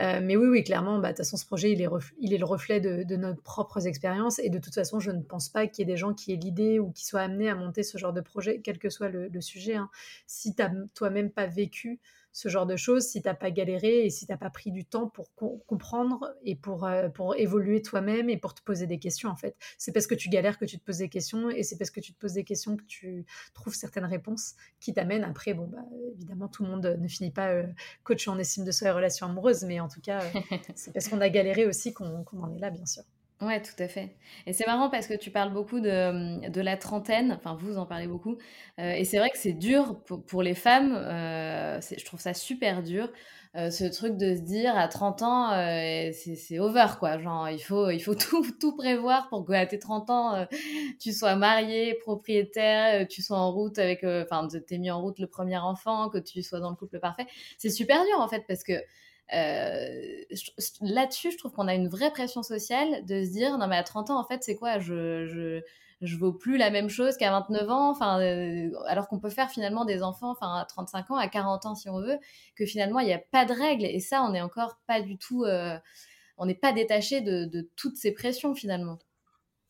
Euh, 0.00 0.20
mais 0.22 0.36
oui, 0.36 0.46
oui, 0.46 0.62
clairement, 0.62 0.98
bah, 0.98 1.08
de 1.08 1.12
toute 1.12 1.18
façon, 1.18 1.36
ce 1.36 1.44
projet, 1.44 1.72
il 1.72 1.82
est, 1.82 2.38
le 2.38 2.44
reflet 2.44 2.80
de, 2.80 3.02
de, 3.02 3.16
nos 3.16 3.34
propres 3.34 3.86
expériences. 3.86 4.38
Et 4.38 4.48
de 4.48 4.58
toute 4.58 4.74
façon, 4.74 5.00
je 5.00 5.10
ne 5.10 5.22
pense 5.22 5.48
pas 5.48 5.66
qu'il 5.66 5.86
y 5.86 5.90
ait 5.90 5.92
des 5.92 5.96
gens 5.96 6.14
qui 6.14 6.32
aient 6.32 6.36
l'idée 6.36 6.78
ou 6.78 6.92
qui 6.92 7.04
soient 7.04 7.22
amenés 7.22 7.48
à 7.48 7.56
monter 7.56 7.82
ce 7.82 7.98
genre 7.98 8.12
de 8.12 8.20
projet, 8.20 8.60
quel 8.62 8.78
que 8.78 8.90
soit 8.90 9.08
le, 9.08 9.40
sujet. 9.40 9.74
Hein. 9.74 9.90
Si 10.26 10.54
tu 10.54 10.62
n'as 10.62 10.70
toi-même 10.94 11.30
pas 11.30 11.46
vécu 11.46 12.00
ce 12.32 12.48
genre 12.48 12.66
de 12.66 12.76
choses 12.76 13.06
si 13.06 13.22
tu 13.22 13.28
n'as 13.28 13.34
pas 13.34 13.50
galéré 13.50 14.04
et 14.04 14.10
si 14.10 14.26
tu 14.26 14.32
n'as 14.32 14.38
pas 14.38 14.50
pris 14.50 14.70
du 14.70 14.84
temps 14.84 15.08
pour 15.08 15.32
comprendre 15.66 16.34
et 16.44 16.56
pour, 16.56 16.84
euh, 16.84 17.08
pour 17.08 17.36
évoluer 17.36 17.82
toi-même 17.82 18.28
et 18.30 18.36
pour 18.36 18.54
te 18.54 18.62
poser 18.62 18.86
des 18.86 18.98
questions 18.98 19.28
en 19.28 19.36
fait. 19.36 19.56
C'est 19.76 19.92
parce 19.92 20.06
que 20.06 20.14
tu 20.14 20.28
galères 20.28 20.58
que 20.58 20.64
tu 20.64 20.78
te 20.78 20.84
poses 20.84 20.98
des 20.98 21.08
questions 21.08 21.50
et 21.50 21.62
c'est 21.62 21.76
parce 21.76 21.90
que 21.90 22.00
tu 22.00 22.12
te 22.12 22.18
poses 22.18 22.34
des 22.34 22.44
questions 22.44 22.76
que 22.76 22.84
tu 22.84 23.24
trouves 23.54 23.74
certaines 23.74 24.04
réponses 24.04 24.54
qui 24.80 24.94
t'amènent 24.94 25.24
après. 25.24 25.54
Bon, 25.54 25.66
bah, 25.66 25.84
évidemment, 26.14 26.48
tout 26.48 26.64
le 26.64 26.70
monde 26.70 26.96
ne 26.98 27.08
finit 27.08 27.30
pas 27.30 27.50
euh, 27.50 27.66
coach 28.04 28.28
en 28.28 28.38
estime 28.38 28.64
de 28.64 28.70
soi 28.70 28.88
et 28.88 28.92
relations 28.92 29.26
amoureuses, 29.26 29.64
mais 29.64 29.80
en 29.80 29.88
tout 29.88 30.00
cas, 30.00 30.22
euh, 30.22 30.56
c'est 30.74 30.92
parce 30.92 31.08
qu'on 31.08 31.20
a 31.20 31.28
galéré 31.28 31.66
aussi 31.66 31.92
qu'on 31.92 32.24
en 32.24 32.54
est 32.54 32.58
là, 32.58 32.70
bien 32.70 32.86
sûr. 32.86 33.04
Ouais, 33.40 33.62
tout 33.62 33.80
à 33.80 33.86
fait. 33.86 34.16
Et 34.46 34.52
c'est 34.52 34.66
marrant 34.66 34.90
parce 34.90 35.06
que 35.06 35.14
tu 35.14 35.30
parles 35.30 35.52
beaucoup 35.52 35.78
de, 35.78 36.48
de 36.48 36.60
la 36.60 36.76
trentaine, 36.76 37.30
enfin 37.38 37.54
vous 37.54 37.78
en 37.78 37.86
parlez 37.86 38.08
beaucoup, 38.08 38.36
euh, 38.80 38.90
et 38.94 39.04
c'est 39.04 39.18
vrai 39.18 39.30
que 39.30 39.38
c'est 39.38 39.52
dur 39.52 40.02
pour, 40.06 40.24
pour 40.24 40.42
les 40.42 40.56
femmes, 40.56 40.92
euh, 40.96 41.80
je 41.80 42.04
trouve 42.04 42.18
ça 42.18 42.34
super 42.34 42.82
dur, 42.82 43.08
euh, 43.54 43.70
ce 43.70 43.84
truc 43.84 44.16
de 44.16 44.34
se 44.34 44.40
dire 44.40 44.76
à 44.76 44.88
30 44.88 45.22
ans, 45.22 45.50
c'est 46.12 46.58
over 46.58 46.86
quoi, 46.98 47.18
genre 47.18 47.48
il 47.48 47.60
faut, 47.60 47.90
il 47.90 48.00
faut 48.00 48.14
tout, 48.16 48.44
tout 48.60 48.74
prévoir 48.74 49.28
pour 49.28 49.46
qu'à 49.46 49.66
tes 49.66 49.78
30 49.78 50.10
ans, 50.10 50.44
tu 51.00 51.12
sois 51.12 51.36
marié, 51.36 51.94
propriétaire, 51.94 53.06
tu 53.06 53.22
sois 53.22 53.38
en 53.38 53.52
route 53.52 53.78
avec, 53.78 54.02
enfin 54.02 54.48
t'es 54.66 54.78
mis 54.78 54.90
en 54.90 55.00
route 55.00 55.20
le 55.20 55.28
premier 55.28 55.58
enfant, 55.58 56.08
que 56.08 56.18
tu 56.18 56.42
sois 56.42 56.58
dans 56.58 56.70
le 56.70 56.76
couple 56.76 56.98
parfait. 56.98 57.26
C'est 57.56 57.70
super 57.70 58.04
dur 58.04 58.18
en 58.20 58.26
fait 58.26 58.42
parce 58.48 58.64
que 58.64 58.72
là-dessus, 59.30 61.32
je 61.32 61.38
trouve 61.38 61.52
qu'on 61.52 61.68
a 61.68 61.74
une 61.74 61.88
vraie 61.88 62.10
pression 62.10 62.42
sociale 62.42 63.04
de 63.04 63.24
se 63.24 63.30
dire 63.30 63.58
non 63.58 63.66
mais 63.66 63.76
à 63.76 63.82
30 63.82 64.10
ans 64.10 64.18
en 64.18 64.24
fait 64.24 64.42
c'est 64.42 64.56
quoi? 64.56 64.78
Je, 64.78 65.26
je 65.26 65.62
je 66.00 66.16
vaux 66.16 66.32
plus 66.32 66.58
la 66.58 66.70
même 66.70 66.88
chose 66.88 67.16
qu'à 67.16 67.30
29 67.32 67.70
ans 67.70 67.90
enfin 67.90 68.20
euh, 68.20 68.70
alors 68.86 69.08
qu'on 69.08 69.18
peut 69.18 69.30
faire 69.30 69.50
finalement 69.50 69.84
des 69.84 70.02
enfants 70.02 70.30
enfin 70.30 70.54
à 70.54 70.64
35 70.64 71.10
ans 71.10 71.16
à 71.16 71.28
40 71.28 71.66
ans 71.66 71.74
si 71.74 71.88
on 71.88 72.00
veut 72.00 72.18
que 72.54 72.66
finalement 72.66 73.00
il 73.00 73.06
n'y 73.06 73.12
a 73.12 73.18
pas 73.18 73.44
de 73.44 73.52
règles. 73.52 73.84
Et 73.84 74.00
ça 74.00 74.22
on 74.22 74.30
n'est 74.30 74.40
encore 74.40 74.78
pas 74.86 75.02
du 75.02 75.18
tout 75.18 75.44
euh, 75.44 75.76
on 76.36 76.46
n'est 76.46 76.54
pas 76.54 76.72
détaché 76.72 77.20
de, 77.20 77.46
de, 77.46 77.68
toutes 77.74 77.96
ces 77.96 78.12
pressions 78.12 78.54
finalement. 78.54 79.00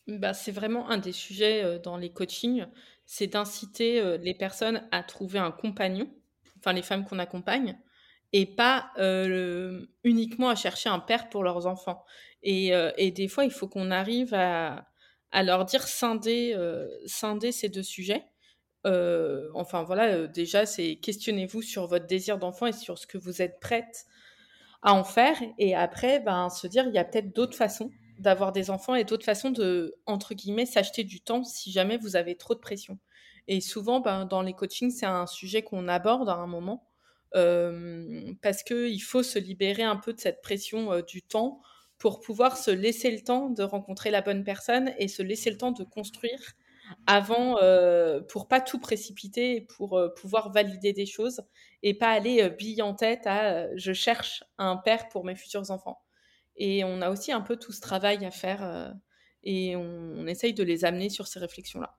Bah, 0.07 0.35
c'est 0.35 0.53
vraiment 0.53 0.91
un 0.91 0.99
des 0.99 1.13
sujets 1.13 1.79
dans 1.81 1.97
les 1.97 2.13
coachings 2.13 2.67
c'est 3.07 3.27
d'inciter 3.27 4.19
les 4.19 4.35
personnes 4.35 4.87
à 4.91 5.03
trouver 5.03 5.39
un 5.39 5.51
compagnon 5.51 6.11
enfin 6.59 6.75
les 6.75 6.83
femmes 6.83 7.07
qu'on 7.07 7.19
accompagne 7.19 7.79
et 8.33 8.47
pas 8.47 8.93
uniquement 10.05 10.49
à 10.49 10.55
chercher 10.55 10.89
un 10.89 11.01
père 11.01 11.29
pour 11.29 11.43
leurs 11.43 11.67
enfants. 11.67 12.05
Et, 12.43 12.73
et 12.97 13.11
des 13.11 13.29
fois, 13.29 13.45
il 13.45 13.51
faut 13.51 13.69
qu'on 13.69 13.91
arrive 13.91 14.35
à, 14.35 14.87
à, 15.33 15.43
leur 15.43 15.65
dire 15.65 15.87
scinder, 15.87 16.57
scinder 17.07 17.53
ces 17.53 17.69
deux 17.69 17.83
sujets. 17.83 18.25
enfin 18.85 19.83
voilà, 19.83 20.27
déjà, 20.27 20.67
c'est 20.67 20.97
questionnez-vous 20.97 21.63
sur 21.63 21.87
votre 21.87 22.07
désir 22.07 22.39
d'enfant 22.39 22.67
et 22.67 22.73
sur 22.73 22.99
ce 22.99 23.07
que 23.07 23.19
vous 23.19 23.43
êtes 23.43 23.61
prête 23.61 24.07
à 24.83 24.95
en 24.95 25.05
faire. 25.05 25.37
Et 25.59 25.75
après, 25.75 26.21
ben, 26.21 26.51
se 26.51 26.67
dire, 26.67 26.87
il 26.87 26.95
y 26.95 26.99
a 26.99 27.05
peut-être 27.05 27.35
d'autres 27.35 27.57
façons 27.57 27.91
d'avoir 28.19 28.53
des 28.53 28.71
enfants 28.71 28.95
et 28.95 29.05
d'autres 29.05 29.25
façons 29.25 29.51
de, 29.51 29.95
entre 30.07 30.35
guillemets, 30.35 30.67
s'acheter 30.67 31.05
du 31.05 31.21
temps 31.21 31.45
si 31.45 31.71
jamais 31.71 31.97
vous 31.97 32.17
avez 32.17 32.37
trop 32.37 32.55
de 32.55 32.61
pression. 32.61 32.99
Et 33.47 33.61
souvent, 33.61 34.01
ben, 34.01 34.27
dans 34.27 34.43
les 34.43 34.53
coachings, 34.55 34.91
c'est 34.91 35.07
un 35.07 35.27
sujet 35.27 35.63
qu'on 35.63 35.89
aborde 35.89 36.29
à 36.29 36.35
un 36.35 36.47
moment 36.47 36.88
parce 37.33 38.63
qu'il 38.63 39.03
faut 39.03 39.23
se 39.23 39.39
libérer 39.39 39.83
un 39.83 39.97
peu 39.97 40.13
de 40.13 40.21
cette 40.21 40.41
pression 40.41 41.01
du 41.03 41.23
temps 41.23 41.61
pour 41.99 42.21
pouvoir 42.21 42.57
se 42.57 42.71
laisser 42.71 43.11
le 43.11 43.21
temps 43.23 43.51
de 43.51 43.63
rencontrer 43.63 44.11
la 44.11 44.23
bonne 44.23 44.45
personne 44.45 44.93
et 44.99 45.09
se 45.09 45.23
laisser 45.23 45.51
le 45.51 45.59
temps 45.59 45.73
de 45.73 45.85
construire 45.85 46.53
avant 47.07 47.57
pour 48.29 48.49
pas 48.49 48.61
tout 48.61 48.79
précipiter 48.79 49.57
et 49.57 49.61
pour 49.61 50.01
pouvoir 50.17 50.53
valider 50.53 50.93
des 50.93 51.07
choses 51.07 51.43
et 51.83 51.95
pas 51.95 52.11
aller 52.11 52.49
bille 52.51 52.83
en 52.83 52.95
tête 52.95 53.27
à 53.27 53.75
je 53.77 53.93
cherche 53.93 54.45
un 54.59 54.77
père 54.77 55.09
pour 55.09 55.25
mes 55.25 55.35
futurs 55.35 55.71
enfants. 55.71 56.01
Et 56.57 56.83
on 56.85 57.03
a 57.03 57.11
aussi 57.11 57.31
un 57.31 57.41
peu 57.41 57.57
tout 57.57 57.73
ce 57.73 57.81
travail 57.81 58.25
à 58.25 58.31
faire 58.31 58.95
et 59.43 59.77
on, 59.77 60.15
on 60.17 60.27
essaye 60.27 60.55
de 60.55 60.63
les 60.63 60.85
amener 60.85 61.11
sur 61.11 61.27
ces 61.27 61.39
réflexions-là. 61.39 61.99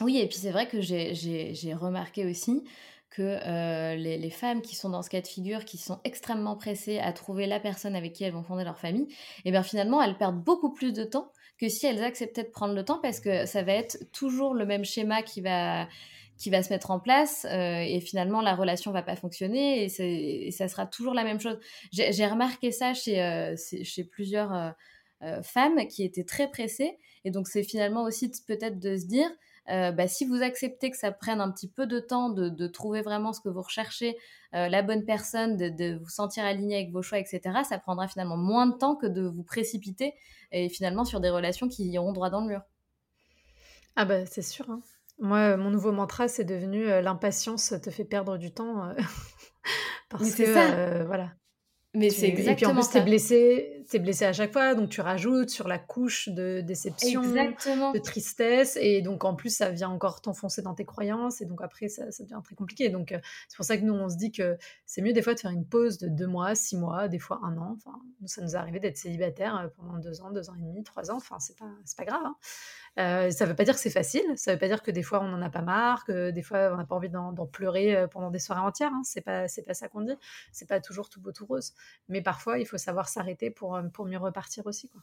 Oui, 0.00 0.18
et 0.18 0.26
puis 0.26 0.38
c'est 0.38 0.50
vrai 0.50 0.66
que 0.66 0.80
j'ai 0.80 1.74
remarqué 1.74 2.24
aussi 2.24 2.64
que 3.10 3.22
euh, 3.22 3.96
les, 3.96 4.30
femmes 4.30 4.62
qui 4.62 4.76
sont 4.76 4.88
dans 4.88 5.02
ce 5.02 5.10
cas 5.10 5.20
de 5.20 5.26
figure, 5.26 5.64
qui 5.64 5.78
sont 5.78 5.98
extrêmement 6.04 6.56
pressées 6.56 7.00
à 7.00 7.12
trouver 7.12 7.46
la 7.46 7.58
personne 7.58 7.96
avec 7.96 8.12
qui 8.12 8.24
elles 8.24 8.32
vont 8.32 8.44
fonder 8.44 8.64
leur 8.64 8.78
famille, 8.78 9.08
et 9.10 9.42
eh 9.46 9.50
bien 9.50 9.64
finalement 9.64 10.00
elles 10.00 10.16
perdent 10.16 10.42
beaucoup 10.42 10.72
plus 10.72 10.92
de 10.92 11.04
temps 11.04 11.32
que 11.58 11.68
si 11.68 11.86
elles 11.86 12.02
acceptaient 12.02 12.44
de 12.44 12.50
prendre 12.50 12.74
le 12.74 12.84
temps 12.84 13.00
parce 13.02 13.20
que 13.20 13.46
ça 13.46 13.62
va 13.62 13.72
être 13.72 13.98
toujours 14.12 14.54
le 14.54 14.64
même 14.64 14.84
schéma 14.84 15.22
qui 15.22 15.40
va 15.40 15.88
qui 16.38 16.48
va 16.48 16.62
se 16.62 16.70
mettre 16.70 16.90
en 16.90 16.98
place 16.98 17.46
euh, 17.50 17.80
et 17.80 18.00
finalement 18.00 18.40
la 18.40 18.54
relation 18.54 18.92
va 18.92 19.02
pas 19.02 19.16
fonctionner 19.16 19.84
et, 19.84 20.50
ça 20.50 20.68
sera 20.68 20.86
toujours 20.86 21.12
la 21.12 21.22
même 21.24 21.38
chose. 21.38 21.58
J'ai 21.92 22.26
remarqué 22.26 22.72
ça 22.72 22.94
chez, 22.94 23.22
euh, 23.22 23.56
chez 23.82 24.04
plusieurs 24.04 24.74
femmes 25.42 25.86
qui 25.88 26.02
étaient 26.02 26.24
très 26.24 26.48
pressées 26.48 26.96
et 27.24 27.30
donc 27.30 27.46
c'est 27.46 27.62
finalement 27.62 28.04
aussi 28.04 28.30
peut-être 28.46 28.78
de 28.78 28.96
se 28.96 29.04
dire 29.04 29.30
euh, 29.68 29.92
bah, 29.92 30.08
si 30.08 30.24
vous 30.24 30.42
acceptez 30.42 30.90
que 30.90 30.96
ça 30.96 31.12
prenne 31.12 31.40
un 31.40 31.50
petit 31.50 31.68
peu 31.68 31.86
de 31.86 32.00
temps 32.00 32.30
de, 32.30 32.66
trouver 32.66 33.02
vraiment 33.02 33.32
ce 33.32 33.40
que 33.40 33.48
vous 33.48 33.62
recherchez, 33.62 34.16
euh, 34.54 34.68
la 34.68 34.82
bonne 34.82 35.04
personne, 35.04 35.56
de, 35.56 35.98
vous 35.98 36.08
sentir 36.08 36.44
aligné 36.44 36.76
avec 36.76 36.90
vos 36.90 37.02
choix, 37.02 37.18
etc., 37.18 37.40
ça 37.68 37.78
prendra 37.78 38.08
finalement 38.08 38.36
moins 38.36 38.66
de 38.66 38.76
temps 38.76 38.96
que 38.96 39.06
de 39.06 39.22
vous 39.22 39.42
précipiter 39.44 40.14
et 40.52 40.68
finalement 40.68 41.04
sur 41.04 41.20
des 41.20 41.30
relations 41.30 41.68
qui 41.68 41.88
iront 41.88 42.12
droit 42.12 42.30
dans 42.30 42.40
le 42.40 42.48
mur. 42.48 42.62
Ah 43.96 44.04
bah 44.04 44.26
c'est 44.26 44.42
sûr. 44.42 44.68
Hein. 44.70 44.80
Moi, 45.18 45.56
mon 45.56 45.70
nouveau 45.70 45.92
mantra, 45.92 46.28
c'est 46.28 46.44
devenu 46.44 46.88
euh, 46.88 47.02
l'impatience 47.02 47.74
te 47.82 47.90
fait 47.90 48.04
perdre 48.04 48.38
du 48.38 48.52
temps. 48.52 48.94
parce 50.08 50.34
que, 50.34 50.52
ça. 50.52 51.04
voilà, 51.04 51.32
mais 51.94 52.10
c'est 52.10 52.28
exactement 52.28 52.52
Et 52.52 52.56
puis 52.56 52.66
en 52.66 52.74
plus, 52.74 52.90
t'es 52.90 53.00
blessé, 53.00 53.79
es 53.96 53.98
blessé 53.98 54.24
à 54.24 54.32
chaque 54.32 54.52
fois, 54.52 54.74
donc 54.74 54.90
tu 54.90 55.00
rajoutes 55.00 55.50
sur 55.50 55.68
la 55.68 55.78
couche 55.78 56.28
de 56.28 56.60
déception, 56.60 57.22
de 57.22 57.98
tristesse, 57.98 58.78
et 58.80 59.02
donc 59.02 59.24
en 59.24 59.34
plus, 59.34 59.54
ça 59.54 59.70
vient 59.70 59.88
encore 59.88 60.20
t'enfoncer 60.20 60.62
dans 60.62 60.74
tes 60.74 60.84
croyances, 60.84 61.40
et 61.40 61.46
donc 61.46 61.62
après, 61.62 61.88
ça, 61.88 62.10
ça 62.10 62.24
devient 62.24 62.40
très 62.44 62.54
compliqué. 62.54 62.88
Donc 62.88 63.12
euh, 63.12 63.18
c'est 63.48 63.56
pour 63.56 63.64
ça 63.64 63.76
que 63.76 63.82
nous, 63.82 63.94
on 63.94 64.08
se 64.08 64.16
dit 64.16 64.32
que 64.32 64.56
c'est 64.86 65.02
mieux 65.02 65.12
des 65.12 65.22
fois 65.22 65.34
de 65.34 65.40
faire 65.40 65.50
une 65.50 65.66
pause 65.66 65.98
de 65.98 66.08
deux 66.08 66.26
mois, 66.26 66.54
six 66.54 66.76
mois, 66.76 67.08
des 67.08 67.18
fois 67.18 67.40
un 67.42 67.56
an. 67.56 67.76
Enfin, 67.76 67.98
nous, 68.20 68.28
ça 68.28 68.42
nous 68.42 68.52
est 68.52 68.58
arrivé 68.58 68.80
d'être 68.80 68.96
célibataire 68.96 69.56
euh, 69.56 69.68
pendant 69.76 69.98
deux 69.98 70.20
ans, 70.20 70.30
deux 70.30 70.50
ans 70.50 70.54
et 70.54 70.62
demi, 70.62 70.82
trois 70.84 71.10
ans. 71.10 71.16
Enfin, 71.16 71.38
c'est 71.38 71.56
pas, 71.56 71.70
pas 71.96 72.04
grave. 72.04 72.22
Hein. 72.24 72.36
Euh, 72.98 73.30
ça 73.30 73.46
veut 73.46 73.54
pas 73.54 73.64
dire 73.64 73.74
que 73.74 73.80
c'est 73.80 73.88
facile, 73.90 74.24
ça 74.34 74.52
veut 74.52 74.58
pas 74.58 74.66
dire 74.66 74.82
que 74.82 74.90
des 74.90 75.04
fois 75.04 75.20
on 75.20 75.28
n'en 75.28 75.40
a 75.42 75.48
pas 75.48 75.62
marre, 75.62 76.04
que 76.04 76.30
des 76.32 76.42
fois 76.42 76.70
on 76.72 76.76
n'a 76.76 76.84
pas 76.84 76.96
envie 76.96 77.08
d'en 77.08 77.32
pleurer 77.46 77.94
euh, 77.94 78.06
pendant 78.08 78.30
des 78.30 78.40
soirées 78.40 78.62
entières. 78.62 78.90
Hein. 78.92 79.02
C'est 79.04 79.20
pas, 79.20 79.46
c'est 79.46 79.62
pas 79.62 79.74
ça 79.74 79.88
qu'on 79.88 80.00
dit. 80.00 80.16
C'est 80.50 80.68
pas 80.68 80.80
toujours 80.80 81.08
tout 81.08 81.20
beau 81.20 81.30
tout 81.30 81.46
rose. 81.46 81.72
Mais 82.08 82.20
parfois 82.20 82.58
il 82.58 82.66
faut 82.66 82.78
savoir 82.78 83.08
s'arrêter 83.08 83.50
pour, 83.50 83.79
euh, 83.80 83.88
pour 83.88 84.06
mieux 84.06 84.18
repartir 84.18 84.66
aussi. 84.66 84.88
Quoi. 84.88 85.02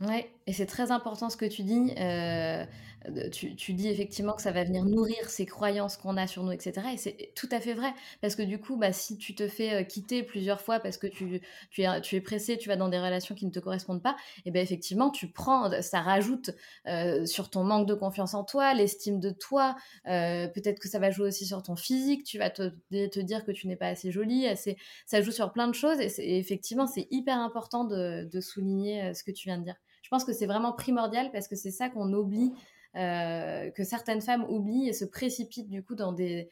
Ouais, 0.00 0.30
et 0.46 0.54
c'est 0.54 0.64
très 0.64 0.92
important 0.92 1.28
ce 1.28 1.36
que 1.36 1.44
tu 1.44 1.62
dis. 1.62 1.92
Euh, 1.98 2.64
tu, 3.30 3.74
dis 3.74 3.88
effectivement 3.88 4.32
que 4.32 4.40
ça 4.40 4.50
va 4.50 4.64
venir 4.64 4.84
nourrir 4.84 5.28
ces 5.28 5.44
croyances 5.44 5.98
qu'on 5.98 6.16
a 6.16 6.26
sur 6.26 6.42
nous, 6.42 6.52
etc. 6.52 6.86
Et 6.94 6.96
c'est 6.96 7.32
tout 7.34 7.48
à 7.52 7.60
fait 7.60 7.74
vrai. 7.74 7.92
Parce 8.22 8.34
que 8.34 8.42
du 8.42 8.58
coup, 8.58 8.76
bah, 8.76 8.94
si 8.94 9.18
tu 9.18 9.34
te 9.34 9.46
fais 9.46 9.74
euh, 9.74 9.84
quitter 9.84 10.22
plusieurs 10.22 10.62
fois 10.62 10.80
parce 10.80 10.96
que 10.96 11.06
tu, 11.06 11.42
es, 11.78 12.20
pressé, 12.22 12.56
tu 12.56 12.70
vas 12.70 12.76
dans 12.76 12.88
des 12.88 12.98
relations 12.98 13.34
qui 13.34 13.44
ne 13.44 13.50
te 13.50 13.58
correspondent 13.58 14.02
pas, 14.02 14.16
et 14.46 14.50
bien 14.50 14.62
effectivement, 14.62 15.10
tu 15.10 15.28
prends, 15.28 15.70
ça 15.82 16.00
rajoute 16.00 16.50
euh, 16.86 17.26
sur 17.26 17.50
ton 17.50 17.62
manque 17.62 17.86
de 17.86 17.94
confiance 17.94 18.32
en 18.32 18.42
toi, 18.42 18.72
l'estime 18.72 19.20
de 19.20 19.30
toi. 19.30 19.76
Peut-être 20.04 20.78
que 20.80 20.88
ça 20.88 20.98
va 20.98 21.10
jouer 21.10 21.28
aussi 21.28 21.44
sur 21.44 21.62
ton 21.62 21.76
physique. 21.76 22.24
Tu 22.24 22.38
vas 22.38 22.48
te, 22.48 22.72
dire 23.20 23.44
que 23.44 23.52
tu 23.52 23.66
n'es 23.66 23.76
pas 23.76 23.88
assez 23.88 24.10
jolie. 24.10 24.46
Assez, 24.46 24.78
ça 25.04 25.20
joue 25.20 25.32
sur 25.32 25.52
plein 25.52 25.68
de 25.68 25.74
choses. 25.74 26.00
Et, 26.00 26.38
effectivement, 26.38 26.86
c'est 26.86 27.06
hyper 27.10 27.38
important 27.38 27.84
de 27.84 28.40
souligner 28.40 29.12
ce 29.12 29.22
que 29.24 29.30
tu 29.30 29.48
viens 29.48 29.58
de 29.58 29.64
dire. 29.64 29.76
Je 30.10 30.16
pense 30.16 30.24
que 30.24 30.32
c'est 30.32 30.46
vraiment 30.46 30.72
primordial 30.72 31.30
parce 31.30 31.46
que 31.46 31.54
c'est 31.54 31.70
ça 31.70 31.88
qu'on 31.88 32.12
oublie, 32.12 32.52
euh, 32.96 33.70
que 33.70 33.84
certaines 33.84 34.20
femmes 34.20 34.44
oublient 34.48 34.88
et 34.88 34.92
se 34.92 35.04
précipitent 35.04 35.68
du 35.68 35.84
coup 35.84 35.94
dans 35.94 36.12
des, 36.12 36.50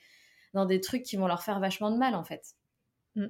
dans 0.54 0.64
des 0.64 0.80
trucs 0.80 1.02
qui 1.02 1.16
vont 1.16 1.26
leur 1.26 1.42
faire 1.42 1.58
vachement 1.58 1.90
de 1.90 1.96
mal 1.96 2.14
en 2.14 2.22
fait. 2.22 2.54
Mm. 3.16 3.26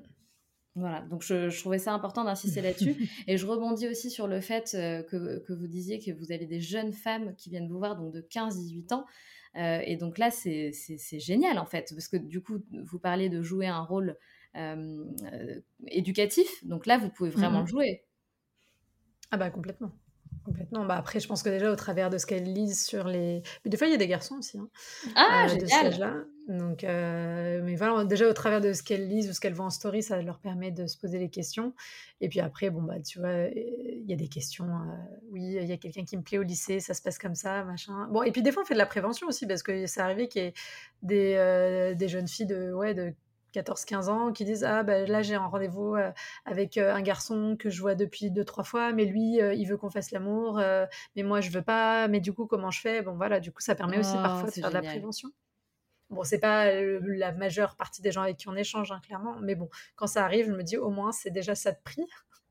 Voilà, 0.75 1.01
donc 1.09 1.23
je, 1.23 1.59
trouvais 1.59 1.79
ça 1.79 1.95
important 1.95 2.25
d'insister 2.25 2.61
là-dessus. 2.61 3.09
Et 3.27 3.39
je 3.39 3.47
rebondis 3.47 3.89
aussi 3.89 4.11
sur 4.11 4.27
le 4.27 4.43
fait 4.43 4.75
euh, 4.75 5.03
que, 5.03 5.39
que, 5.47 5.55
vous 5.55 5.67
disiez 5.67 5.99
que 5.99 6.11
vous 6.11 6.31
avez 6.31 6.45
des 6.45 6.61
jeunes 6.61 6.93
femmes 6.93 7.35
qui 7.37 7.49
viennent 7.49 7.67
vous 7.67 7.79
voir, 7.79 7.97
donc 7.97 8.13
de 8.13 8.21
15-18 8.21 8.93
ans. 8.93 9.07
Euh, 9.57 9.81
et 9.87 9.97
donc 9.97 10.19
là, 10.19 10.31
c'est 10.31 10.73
génial 11.19 11.59
en 11.59 11.65
fait, 11.65 11.91
parce 11.95 12.07
que 12.07 12.19
du 12.19 12.43
coup, 12.43 12.59
vous 12.85 12.99
parlez 12.99 13.31
de 13.31 13.41
jouer 13.41 13.67
un 13.67 13.81
rôle 13.81 14.19
éducatif. 15.87 16.67
Donc 16.67 16.85
là, 16.85 16.99
vous 16.99 17.09
pouvez 17.09 17.31
vraiment 17.31 17.63
mm-hmm. 17.63 17.69
jouer. 17.69 18.05
Ah 19.31 19.39
bah 19.39 19.49
complètement. 19.49 19.91
Complètement. 20.49 20.87
Bah 20.87 20.97
après, 20.97 21.21
je 21.21 21.29
pense 21.29 21.43
que 21.43 21.51
déjà 21.51 21.71
au 21.71 21.77
travers 21.77 22.09
de 22.09 22.17
ce 22.17 22.25
qu'elles 22.25 22.51
lisent 22.51 22.83
sur 22.83 23.07
les. 23.07 23.43
Mais 23.65 23.71
des 23.71 23.77
fois, 23.77 23.87
il 23.87 23.91
y 23.91 23.95
a 23.95 23.99
des 23.99 24.09
garçons 24.09 24.37
aussi. 24.37 24.59
Hein, 24.59 24.71
ah, 25.15 25.45
euh, 25.45 25.49
génial. 25.49 25.99
là 25.99 26.15
Donc, 26.49 26.85
euh, 26.85 27.61
mais 27.63 27.77
voilà, 27.77 28.03
déjà 28.07 28.27
au 28.27 28.33
travers 28.33 28.63
de 28.63 28.73
ce 28.73 28.83
qu'elles 28.83 29.07
lisent 29.07 29.29
ou 29.29 29.35
ce 29.35 29.41
qu'elles 29.41 29.53
voient 29.53 29.67
en 29.67 29.71
story, 29.71 30.03
ça 30.03 30.23
leur 30.23 30.39
permet 30.39 30.71
de 30.71 30.87
se 30.87 30.97
poser 30.97 31.19
des 31.19 31.29
questions. 31.29 31.75
Et 32.23 32.31
puis 32.31 32.41
après, 32.41 32.71
bon 32.71 32.81
bah, 32.81 32.99
tu 33.01 33.19
vois, 33.19 33.45
il 33.55 34.07
y 34.07 34.13
a 34.15 34.17
des 34.17 34.29
questions. 34.29 34.65
Euh, 34.65 35.19
oui, 35.31 35.59
il 35.61 35.69
y 35.69 35.73
a 35.73 35.77
quelqu'un 35.77 36.05
qui 36.05 36.17
me 36.17 36.23
plaît 36.23 36.39
au 36.39 36.43
lycée, 36.43 36.81
ça 36.81 36.95
se 36.95 37.03
passe 37.03 37.19
comme 37.19 37.35
ça, 37.35 37.63
machin. 37.65 38.09
Bon, 38.11 38.23
et 38.23 38.33
puis 38.33 38.43
des 38.43 38.51
fois, 38.51 38.63
on 38.63 38.67
fait 38.67 38.75
de 38.75 38.79
la 38.79 38.87
prévention 38.87 39.27
aussi 39.27 39.47
parce 39.47 39.63
que 39.63 39.85
c'est 39.85 40.01
arrivé 40.01 40.29
qu'il 40.29 40.45
y 40.45 40.47
ait 40.47 40.55
des, 41.03 41.95
des 41.95 42.09
jeunes 42.09 42.29
filles 42.29 42.47
de 42.47 42.73
ouais 42.73 42.95
de 42.95 43.13
14-15 43.53 44.09
ans 44.09 44.33
qui 44.33 44.45
disent 44.45 44.65
Ah, 44.65 44.83
ben 44.83 45.09
là, 45.09 45.23
j'ai 45.23 45.35
un 45.35 45.47
rendez-vous 45.47 45.97
avec 46.45 46.77
un 46.77 47.03
garçon 47.03 47.57
que 47.59 47.71
je 47.71 47.81
vois 47.81 47.95
depuis 47.95 48.31
2-3 48.31 48.65
fois, 48.65 48.93
mais 48.93 49.05
lui, 49.05 49.39
il 49.39 49.65
veut 49.67 49.77
qu'on 49.77 49.91
fasse 49.91 50.11
l'amour, 50.11 50.61
mais 51.17 51.23
moi, 51.23 51.41
je 51.41 51.51
veux 51.51 51.63
pas, 51.63 52.09
mais 52.09 52.21
du 52.21 52.33
coup, 52.33 52.47
comment 52.47 52.71
je 52.71 52.81
fais? 52.81 53.03
Bon, 53.03 53.17
voilà, 53.17 53.41
du 53.41 53.53
coup, 53.53 53.61
ça 53.61 53.75
permet 53.75 53.99
aussi 53.99 54.15
parfois 54.15 54.51
de 54.51 54.55
faire 54.55 54.69
de 54.69 54.75
la 54.75 54.83
prévention. 54.83 55.31
Bon, 56.11 56.25
c'est 56.25 56.39
pas 56.39 56.73
la 56.73 57.33
majeure 57.33 57.77
partie 57.77 58.01
des 58.01 58.13
gens 58.13 58.23
avec 58.23 58.39
qui 58.39 58.49
on 58.49 58.57
échange, 58.57 58.93
hein, 58.93 59.01
clairement, 59.05 59.37
mais 59.43 59.55
bon, 59.55 59.69
quand 59.97 60.07
ça 60.07 60.25
arrive, 60.25 60.47
je 60.47 60.53
me 60.53 60.63
dis 60.63 60.77
au 60.77 60.91
moins, 60.91 61.13
c'est 61.13 61.31
déjà 61.31 61.55
ça 61.55 61.73
de 61.73 61.79
prix. 61.85 62.07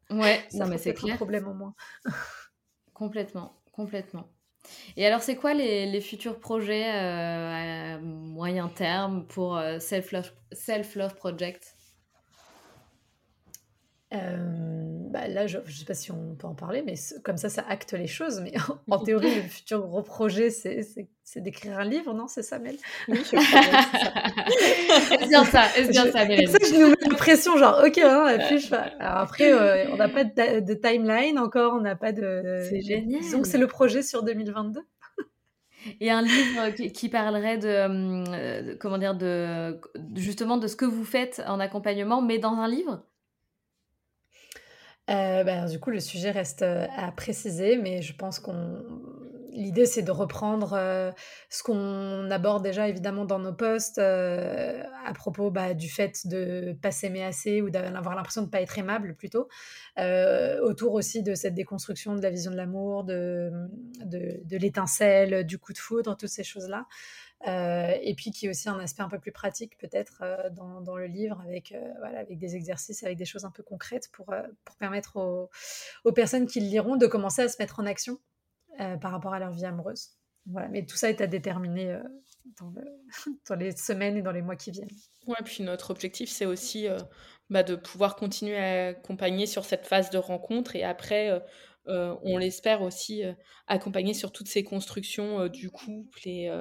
Ouais, 0.09 0.45
ça 0.51 0.65
mais 0.65 0.77
c'est 0.77 1.03
un 1.03 1.15
problème 1.15 1.47
au 1.47 1.53
moins. 1.53 1.73
complètement, 2.93 3.53
complètement. 3.71 4.29
Et 4.95 5.05
alors, 5.05 5.21
c'est 5.21 5.35
quoi 5.35 5.53
les, 5.53 6.01
futurs 6.01 6.39
projets 6.39 6.85
à 6.85 7.97
moyen 7.99 8.67
terme 8.67 9.25
pour 9.27 9.61
Self-Love 9.79 10.31
Self 10.51 10.95
-love 10.95 11.15
Project? 11.15 11.75
Bah 15.17 15.27
là, 15.27 15.47
je 15.47 15.57
ne 15.57 15.63
sais 15.63 15.85
pas 15.85 15.93
si 15.93 16.11
on 16.11 16.35
peut 16.35 16.47
en 16.47 16.53
parler, 16.53 16.83
mais 16.85 16.95
comme 17.23 17.37
ça, 17.37 17.49
ça 17.49 17.65
acte 17.67 17.93
les 17.93 18.07
choses. 18.07 18.41
Mais 18.41 18.53
en, 18.89 18.99
théorie, 18.99 19.33
le 19.35 19.41
futur 19.41 19.85
gros 19.87 20.01
projet, 20.01 20.49
c'est 20.49 21.07
d'écrire 21.37 21.79
un 21.79 21.83
livre, 21.83 22.13
non 22.13 22.27
C'est 22.27 22.43
ça, 22.43 22.59
Mel? 22.59 22.75
Oui, 23.07 23.17
je 23.23 23.35
Est-ce 25.15 25.27
bien 25.27 25.43
ça 25.43 25.65
Est-ce 25.75 25.89
bien 25.91 26.11
ça, 26.11 26.25
Mel 26.25 26.47
ça, 26.47 26.57
je 26.61 26.79
nous 26.79 26.89
mets 26.89 26.95
la 27.01 27.15
pression, 27.15 27.57
genre, 27.57 27.81
ok, 27.85 27.97
hein, 27.97 28.27
et 28.29 28.37
puis 28.47 28.59
je 28.59 28.73
Alors 28.73 29.17
après, 29.17 29.51
euh, 29.51 29.89
on 29.91 29.97
n'a 29.97 30.09
pas 30.09 30.23
de, 30.23 30.73
timeline 30.73 31.39
encore, 31.39 31.73
on 31.73 31.81
n'a 31.81 31.95
pas 31.95 32.11
de. 32.11 32.61
C'est 32.69 32.81
génial. 32.81 33.21
Que 33.21 33.47
c'est 33.47 33.57
le 33.57 33.67
projet 33.67 34.03
sur 34.03 34.23
2022. 34.23 34.81
Et 36.01 36.11
un 36.11 36.21
livre 36.21 36.69
qui, 36.91 37.07
parlerait 37.07 37.57
de, 37.57 37.67
euh, 37.67 38.75
comment 38.79 38.97
dire, 38.97 39.15
de, 39.15 39.79
justement 40.15 40.57
de 40.57 40.67
ce 40.67 40.75
que 40.75 40.85
vous 40.85 41.05
faites 41.05 41.41
en 41.47 41.59
accompagnement, 41.59 42.21
mais 42.21 42.39
dans 42.39 42.53
un 42.53 42.67
livre? 42.67 43.03
Euh, 45.09 45.43
bah, 45.43 45.65
du 45.67 45.79
coup, 45.79 45.89
le 45.89 45.99
sujet 45.99 46.31
reste 46.31 46.63
euh, 46.63 46.85
à 46.97 47.11
préciser, 47.11 47.77
mais 47.77 48.01
je 48.01 48.13
pense 48.15 48.39
qu'on 48.39 48.83
l'idée 49.53 49.87
c'est 49.87 50.03
de 50.03 50.11
reprendre 50.11 50.73
euh, 50.73 51.11
ce 51.49 51.63
qu'on 51.63 52.29
aborde 52.29 52.61
déjà 52.61 52.87
évidemment 52.89 53.25
dans 53.25 53.39
nos 53.39 53.53
posts 53.53 53.97
à 53.97 55.13
propos 55.15 55.49
bah, 55.49 55.73
du 55.73 55.89
fait 55.89 56.27
de 56.27 56.77
pas 56.79 56.91
s'aimer 56.91 57.23
assez 57.23 57.63
ou 57.63 57.71
d'avoir 57.71 58.15
l'impression 58.15 58.43
de 58.43 58.49
pas 58.49 58.61
être 58.61 58.77
aimable 58.77 59.15
plutôt, 59.15 59.47
autour 60.61 60.93
aussi 60.93 61.23
de 61.23 61.33
cette 61.33 61.55
déconstruction 61.55 62.13
de 62.15 62.21
la 62.21 62.29
vision 62.29 62.51
de 62.51 62.57
l'amour, 62.57 63.03
de, 63.03 63.51
de, 64.05 64.39
de 64.45 64.57
l'étincelle, 64.57 65.43
du 65.43 65.57
coup 65.57 65.73
de 65.73 65.79
foudre, 65.79 66.15
toutes 66.15 66.29
ces 66.29 66.43
choses 66.43 66.69
là. 66.69 66.85
Euh, 67.45 67.95
et 68.01 68.15
puis 68.15 68.31
qui 68.31 68.47
est 68.47 68.49
aussi 68.49 68.67
un 68.67 68.79
aspect 68.79 69.03
un 69.03 69.09
peu 69.09 69.19
plus 69.19 69.31
pratique 69.31 69.77
peut-être 69.77 70.23
euh, 70.23 70.49
dans, 70.49 70.95
le 70.97 71.05
livre 71.05 71.39
avec, 71.41 71.71
euh, 71.71 71.93
voilà, 71.99 72.19
avec 72.19 72.39
des 72.39 72.55
exercices, 72.55 73.03
avec 73.03 73.15
des 73.17 73.25
choses 73.25 73.45
un 73.45 73.51
peu 73.51 73.61
concrètes 73.61 74.09
pour, 74.11 74.33
pour 74.65 74.75
permettre 74.77 75.17
aux, 75.17 75.49
aux, 76.03 76.11
personnes 76.11 76.47
qui 76.47 76.59
le 76.59 76.65
liront 76.65 76.95
de 76.95 77.05
commencer 77.05 77.43
à 77.43 77.49
se 77.49 77.57
mettre 77.59 77.79
en 77.79 77.85
action 77.85 78.19
par 79.01 79.11
rapport 79.11 79.33
à 79.33 79.39
leur 79.39 79.51
vie 79.51 79.65
amoureuse. 79.65 80.11
Voilà, 80.45 80.67
mais 80.67 80.85
tout 80.85 80.97
ça 80.97 81.09
est 81.09 81.19
à 81.21 81.25
déterminer 81.25 81.99
dans, 82.59 82.71
dans, 83.49 83.55
les 83.55 83.75
semaines 83.75 84.17
et 84.17 84.21
dans 84.21 84.31
les 84.31 84.43
mois 84.43 84.55
qui 84.55 84.69
viennent. 84.69 84.89
Ouais, 85.25 85.37
puis 85.43 85.63
notre 85.63 85.89
objectif, 85.89 86.29
c'est 86.29 86.45
aussi 86.45 86.87
bah, 87.49 87.63
de 87.63 87.75
pouvoir 87.75 88.15
continuer 88.15 88.55
à 88.55 88.87
accompagner 88.89 89.47
sur 89.47 89.65
cette 89.65 89.87
phase 89.87 90.11
de 90.11 90.19
rencontre 90.19 90.75
et 90.75 90.83
après, 90.83 91.43
on 91.87 92.37
l'espère 92.37 92.83
aussi 92.83 93.23
accompagner 93.65 94.13
sur 94.13 94.31
toutes 94.31 94.47
ces 94.47 94.63
constructions 94.63 95.47
du 95.47 95.71
couple 95.71 96.27
et, 96.27 96.51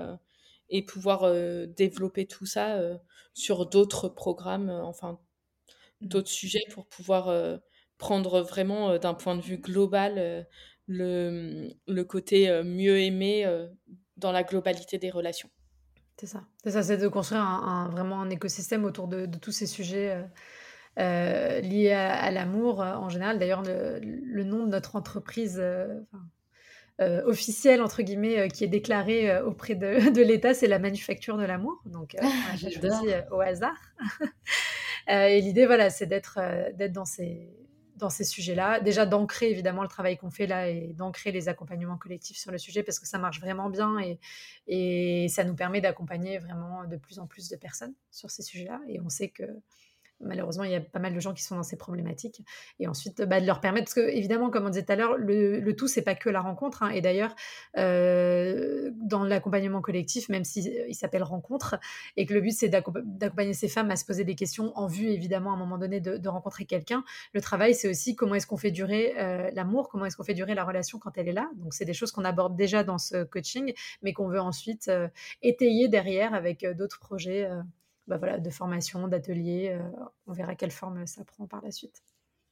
et 0.68 0.82
pouvoir 0.82 1.24
euh, 1.24 1.66
développer 1.66 2.26
tout 2.26 2.46
ça 2.46 2.76
euh, 2.76 2.96
sur 3.34 3.66
d'autres 3.66 4.08
programmes, 4.08 4.70
euh, 4.70 4.82
enfin 4.82 5.18
mmh. 6.00 6.06
d'autres 6.08 6.30
sujets 6.30 6.64
pour 6.72 6.86
pouvoir 6.86 7.58
prendre 7.98 8.42
vraiment 8.42 8.98
d'un 8.98 9.14
point 9.14 9.36
de 9.36 9.40
vue 9.40 9.58
global 9.58 10.46
le, 10.86 11.68
le 11.86 12.04
côté 12.04 12.62
mieux 12.62 13.00
aimé 13.00 13.46
dans 14.16 14.32
la 14.32 14.42
globalité 14.42 14.98
des 14.98 15.10
relations. 15.10 15.50
C'est 16.18 16.26
ça. 16.26 16.44
C'est 16.62 16.70
ça, 16.70 16.82
c'est 16.82 16.98
de 16.98 17.08
construire 17.08 17.42
un, 17.42 17.88
vraiment 17.90 18.20
un 18.20 18.30
écosystème 18.30 18.84
autour 18.84 19.08
de, 19.08 19.26
tous 19.38 19.52
ces 19.52 19.66
sujets 19.66 20.22
liés 20.98 21.92
à, 21.92 22.30
l'amour 22.30 22.80
en 22.80 23.08
général. 23.08 23.38
D'ailleurs, 23.38 23.62
le, 23.62 23.98
le, 24.00 24.44
nom 24.44 24.64
de 24.64 24.70
notre 24.70 24.96
entreprise, 24.96 25.62
euh, 26.99 27.22
officiel 27.26 27.82
entre 27.82 28.01
guillemets 28.01 28.38
euh, 28.38 28.49
qui 28.49 28.64
est 28.64 28.68
déclaré 28.68 29.30
euh, 29.30 29.44
auprès 29.44 29.74
de, 29.74 30.11
de 30.11 30.22
l'État, 30.22 30.55
c'est 30.55 30.66
la 30.66 30.78
manufacture 30.78 31.36
de 31.36 31.44
l'amour. 31.44 31.82
Donc 31.84 32.16
j'ai 32.57 32.70
choisi 32.70 33.09
au 33.30 33.40
hasard. 33.40 33.76
et 35.09 35.40
l'idée, 35.42 35.66
voilà, 35.66 35.90
c'est 35.90 36.07
d'être 36.07 36.38
d'être 36.74 36.92
dans 36.92 37.05
ces 37.05 37.53
dans 37.97 38.11
ces 38.11 38.24
sujets-là. 38.24 38.80
Déjà 38.80 39.07
d'ancrer 39.07 39.51
évidemment 39.51 39.82
le 39.82 39.88
travail 39.88 40.16
qu'on 40.16 40.30
fait 40.30 40.47
là 40.47 40.68
et 40.68 40.94
d'ancrer 40.94 41.32
les 41.32 41.49
accompagnements 41.49 41.97
collectifs 41.97 42.36
sur 42.36 42.53
le 42.53 42.59
sujet 42.59 42.82
parce 42.82 42.99
que 42.99 43.07
ça 43.07 43.18
marche 43.18 43.40
vraiment 43.40 43.70
bien 43.70 43.99
et, 43.99 44.18
et 44.66 45.28
ça 45.28 45.44
nous 45.44 45.55
permet 45.55 45.80
d'accompagner 45.80 46.38
vraiment 46.38 46.84
de 46.84 46.97
plus 46.97 47.18
en 47.18 47.26
plus 47.26 47.49
de 47.49 47.57
personnes 47.57 47.94
sur 48.11 48.30
ces 48.30 48.42
sujets-là. 48.42 48.80
Et 48.88 49.01
on 49.01 49.09
sait 49.09 49.28
que 49.28 49.44
malheureusement, 50.20 50.64
il 50.64 50.70
y 50.70 50.74
a 50.74 50.80
pas 50.80 50.98
mal 50.98 51.14
de 51.14 51.20
gens 51.20 51.34
qui 51.34 51.42
sont 51.42 51.56
dans 51.56 51.62
ces 51.62 51.76
problématiques. 51.76 52.42
Et 52.78 52.86
ensuite, 52.86 53.22
bah, 53.22 53.40
de 53.40 53.46
leur 53.46 53.60
permettre, 53.60 53.86
parce 53.86 53.94
que 53.94 54.08
évidemment, 54.08 54.50
comme 54.50 54.66
on 54.66 54.70
disait 54.70 54.84
tout 54.84 54.92
à 54.92 54.96
l'heure, 54.96 55.16
le, 55.16 55.60
le, 55.60 55.76
tout, 55.76 55.88
c'est 55.88 56.02
pas 56.02 56.14
que 56.14 56.30
la 56.30 56.40
rencontre. 56.40 56.82
Hein. 56.82 56.90
et 56.90 57.00
d'ailleurs, 57.00 57.34
euh, 57.76 58.90
dans 58.94 59.24
l'accompagnement 59.24 59.80
collectif, 59.80 60.28
même 60.28 60.44
s'il 60.44 60.66
il 60.88 60.94
s'appelle 60.94 61.22
rencontre, 61.22 61.78
et 62.16 62.26
que 62.26 62.34
le 62.34 62.40
but, 62.40 62.52
c'est 62.52 62.68
d'accompagner 62.68 63.52
ces 63.52 63.68
femmes 63.68 63.90
à 63.90 63.96
se 63.96 64.04
poser 64.04 64.24
des 64.24 64.34
questions 64.34 64.72
en 64.76 64.86
vue, 64.86 65.08
évidemment, 65.08 65.50
à 65.52 65.54
un 65.54 65.58
moment 65.58 65.78
donné, 65.78 66.00
de, 66.00 66.28
rencontrer 66.28 66.64
quelqu'un, 66.64 67.04
le 67.34 67.40
travail, 67.40 67.74
c'est 67.74 67.88
aussi 67.88 68.16
comment 68.16 68.34
est-ce 68.34 68.46
qu'on 68.46 68.56
fait 68.56 68.72
durer 68.72 69.14
euh, 69.18 69.50
l'amour, 69.54 69.88
comment 69.88 70.06
est-ce 70.06 70.16
qu'on 70.16 70.24
fait 70.24 70.34
durer 70.34 70.54
la 70.54 70.64
relation 70.64 70.98
quand 70.98 71.16
elle 71.16 71.28
est 71.28 71.32
là. 71.32 71.48
Donc, 71.56 71.72
c'est 71.72 71.84
des 71.84 71.94
choses 71.94 72.10
qu'on 72.10 72.24
aborde 72.24 72.56
déjà 72.56 72.82
dans 72.82 72.98
ce 72.98 73.24
coaching, 73.24 73.72
mais 74.02 74.12
qu'on 74.12 74.28
veut 74.28 74.40
ensuite 74.40 74.88
euh, 74.88 75.08
étayer 75.42 75.88
derrière 75.88 76.34
avec 76.34 76.66
d'autres 76.76 76.98
projets. 76.98 77.48
Bah 78.07 78.18
voilà, 78.18 78.38
de 78.38 78.50
formation, 78.50 79.09
d'ateliers. 79.09 79.70
Euh, 79.70 80.04
on 80.26 80.32
verra 80.32 80.54
quelle 80.54 80.70
forme 80.70 81.07
ça 81.07 81.24
prend 81.24 81.46
par 81.46 81.62
la 81.62 81.70
suite. 81.72 82.02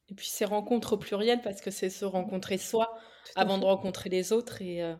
Et 0.09 0.13
puis 0.13 0.27
ces 0.27 0.45
rencontres 0.45 0.93
au 0.93 0.97
pluriel, 0.97 1.41
parce 1.41 1.61
que 1.61 1.71
c'est 1.71 1.89
se 1.89 2.05
rencontrer 2.05 2.57
soi 2.57 2.97
avant 3.35 3.57
de 3.57 3.65
rencontrer 3.65 4.09
les 4.09 4.33
autres. 4.33 4.61
Et, 4.61 4.83
euh, 4.83 4.95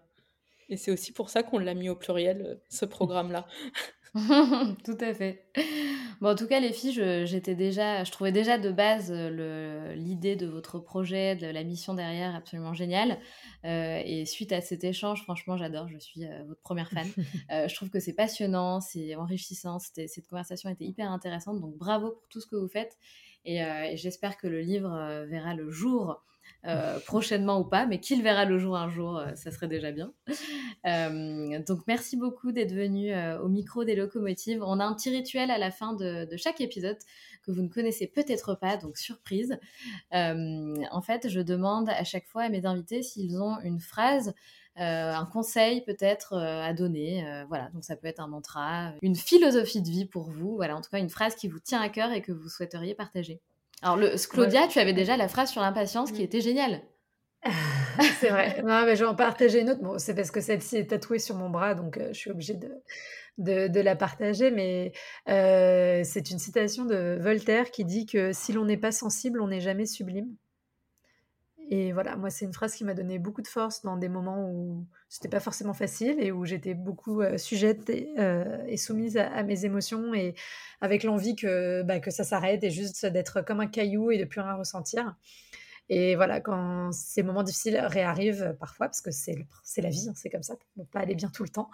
et 0.70 0.78
c'est 0.78 0.91
aussi 0.91 1.12
pour 1.12 1.30
ça 1.30 1.43
qu'on 1.43 1.60
l'a 1.60 1.74
mis 1.74 1.89
au 1.89 1.95
pluriel, 1.95 2.41
euh, 2.41 2.56
ce 2.70 2.86
programme-là. 2.86 3.47
Tout 4.86 4.97
à 5.01 5.13
fait. 5.13 5.45
Bon, 6.22 6.30
en 6.30 6.36
tout 6.36 6.47
cas, 6.47 6.61
les 6.61 6.72
filles, 6.72 7.26
j'étais 7.26 7.55
déjà, 7.55 8.05
je 8.05 8.11
trouvais 8.11 8.32
déjà 8.32 8.57
de 8.57 8.72
base 8.72 9.11
l'idée 9.11 10.38
de 10.38 10.47
votre 10.47 10.80
projet, 10.80 11.36
de 11.36 11.47
la 11.47 11.63
mission 11.63 11.93
derrière 11.93 12.34
absolument 12.34 12.74
géniale. 12.74 13.20
et 13.63 14.26
suite 14.26 14.53
à 14.53 14.61
cet 14.61 14.86
échange, 14.86 15.24
franchement, 15.24 15.57
j'adore. 15.57 15.89
Je 15.89 15.97
suis 15.97 16.22
votre 16.47 16.61
première 16.61 16.89
fan. 16.89 17.07
je 17.49 17.76
trouve 17.76 17.89
que 17.89 17.99
c'est 17.99 18.16
passionnant, 18.16 18.80
c'est 18.80 19.16
enrichissant. 19.16 19.80
Cette 19.80 20.28
conversation 20.30 20.70
était 20.70 20.86
hyper 20.86 21.11
intéressante. 21.11 21.59
Donc, 21.59 21.78
bravo 21.78 22.11
pour 22.11 22.28
tout 22.30 22.39
ce 22.39 22.47
que 22.47 22.55
vous 22.55 22.70
faites. 22.70 22.97
Et, 23.43 23.57
et 23.57 23.97
j'espère 23.97 24.38
que 24.38 24.47
le 24.47 24.61
livre 24.61 25.26
verra 25.28 25.53
le 25.53 25.70
jour 25.70 26.24
euh, 26.68 27.00
prochainement 27.06 27.60
ou 27.60 27.64
pas, 27.64 27.86
mais 27.86 28.00
qu'il 28.00 28.24
verra 28.24 28.43
le 28.46 28.58
jour 28.58 28.76
un 28.76 28.89
jour, 28.89 29.18
euh, 29.18 29.36
ça 29.36 29.52
serait 29.52 29.68
déjà 29.68 29.91
bien. 29.91 30.14
Euh, 30.86 31.60
donc 31.68 31.80
merci 31.88 32.16
beaucoup 32.16 32.52
d'être 32.52 32.72
venu 32.72 33.12
au 33.41 33.48
micro 33.48 33.84
des 33.84 33.96
locomotives. 33.96 34.62
On 34.64 34.80
a 34.80 34.86
un 34.86 34.93
petit 34.93 35.10
rituel 35.10 35.50
à 35.50 35.58
la 35.58 35.72
fin 35.72 35.93
de, 35.93 36.28
chaque 36.38 36.62
épisode 36.62 36.98
que 37.43 37.52
vous 37.52 37.64
ne 37.64 37.70
connaissez 37.70 38.06
peut-être 38.06 38.54
pas, 38.54 38.78
donc 38.78 38.98
surprise. 38.98 39.58
en 40.12 41.02
fait, 41.02 41.28
je 41.28 41.41
demande 41.41 41.89
à 41.89 42.04
chaque 42.04 42.28
fois 42.28 42.43
à 42.43 42.50
mes 42.50 42.68
invités 42.68 43.02
s'ils 43.02 43.41
ont 43.41 43.60
une 43.62 43.80
phrase 43.80 44.36
un 44.76 45.26
conseil 45.26 45.84
peut-être 45.86 46.38
à 46.38 46.74
donner. 46.74 47.26
voilà, 47.48 47.70
donc 47.70 47.84
ça 47.84 47.96
peut 47.96 48.08
être 48.08 48.20
un 48.20 48.28
mantra, 48.28 48.93
une 49.02 49.16
philosophie 49.16 49.82
de 49.82 49.89
vie 49.89 50.06
pour 50.06 50.30
vous. 50.30 50.56
Voilà, 50.56 50.78
en 50.78 50.82
tout 50.82 50.91
cas 50.91 51.00
une 51.00 51.10
phrase 51.10 51.34
qui 51.36 51.48
vous 51.48 51.60
tient 51.60 51.82
à 51.82 51.89
cœur 51.89 52.12
et 52.12 52.22
que 52.22 52.32
vous 52.32 52.50
souhaiteriez 52.50 52.93
partager. 52.93 53.41
Alors, 53.86 53.98
le, 53.98 54.16
Claudia, 54.28 54.68
tu 54.68 54.80
avais 54.80 54.94
déjà 54.94 55.16
la 55.16 55.28
phrase 55.28 55.52
sur 55.52 55.62
l'impatience 55.62 56.12
qui 56.12 56.24
était 56.24 56.42
géniale. 56.42 56.82
c'est 58.20 58.30
vrai. 58.30 58.64
Non, 58.64 58.84
mais 58.84 58.96
je 58.96 59.04
vais 59.04 59.10
en 59.10 59.14
partager 59.14 59.62
une 59.62 59.70
autre. 59.70 59.84
Bon, 59.84 60.00
c'est 60.00 60.16
parce 60.16 60.32
que 60.32 60.42
celle-ci 60.42 60.78
est 60.78 60.90
tatouée 60.90 61.20
sur 61.20 61.36
mon 61.36 61.52
bras, 61.52 61.76
donc 61.76 61.98
euh, 61.98 62.08
je 62.08 62.18
suis 62.18 62.32
obligée 62.32 62.56
de, 63.38 63.68
de, 63.68 63.80
la 63.82 63.96
partager. 63.96 64.50
Mais 64.50 64.92
euh, 65.30 66.02
c'est 66.04 66.32
une 66.32 66.40
citation 66.40 66.86
de 66.86 67.20
Voltaire 67.22 67.70
qui 67.70 67.86
dit 67.86 68.08
que 68.08 68.34
si 68.34 68.54
l'on 68.54 68.66
n'est 68.66 68.76
pas 68.76 68.92
sensible, 68.92 69.40
on 69.40 69.50
n'est 69.50 69.62
jamais 69.62 69.86
sublime. 69.86 70.36
Et 71.70 71.93
voilà, 71.93 72.16
moi, 72.16 72.30
c'est 72.30 72.45
une 72.45 72.53
phrase 72.53 72.76
qui 72.76 72.84
m'a 72.84 72.93
donné 72.93 73.18
beaucoup 73.18 73.41
de 73.41 73.47
force 73.47 73.82
dans 73.82 73.97
des 73.97 74.09
moments 74.09 74.49
où 74.49 74.86
c'était 75.09 75.30
pas 75.30 75.39
forcément 75.39 75.74
facile 75.74 76.18
et 76.20 76.32
où 76.32 76.45
j'étais 76.45 76.76
beaucoup 76.76 77.22
euh, 77.22 77.38
sujette 77.38 77.89
euh, 77.89 78.63
et, 78.68 78.78
soumise 78.78 79.18
à, 79.18 79.41
mes 79.43 79.66
émotions 79.66 80.13
et 80.13 80.36
avec 80.82 81.03
l'envie 81.03 81.36
que, 81.36 81.82
bah, 81.82 81.99
que 81.99 82.11
ça 82.11 82.24
s'arrête 82.24 82.63
et 82.63 82.70
juste 82.70 83.05
d'être 83.07 83.41
comme 83.41 83.61
un 83.61 83.68
caillou 83.68 84.11
et 84.11 84.18
de 84.20 84.26
plus 84.26 84.41
rien 84.41 84.53
ressentir. 84.53 85.16
Et 85.89 86.16
voilà, 86.16 86.39
quand 86.39 86.91
ces 86.91 87.24
moments 87.24 87.43
difficiles 87.43 87.78
réarrivent 87.78 88.55
parfois, 88.59 88.88
parce 88.88 89.01
que 89.01 89.11
c'est 89.11 89.47
la 89.78 89.89
vie, 89.89 90.07
hein, 90.09 90.13
c'est 90.16 90.30
comme 90.30 90.43
ça, 90.43 90.55
on 90.78 90.82
ne 90.82 90.86
peut 90.86 90.89
pas 90.91 90.99
aller 90.99 91.16
bien 91.16 91.30
tout 91.30 91.43
le 91.43 91.49
temps, 91.49 91.70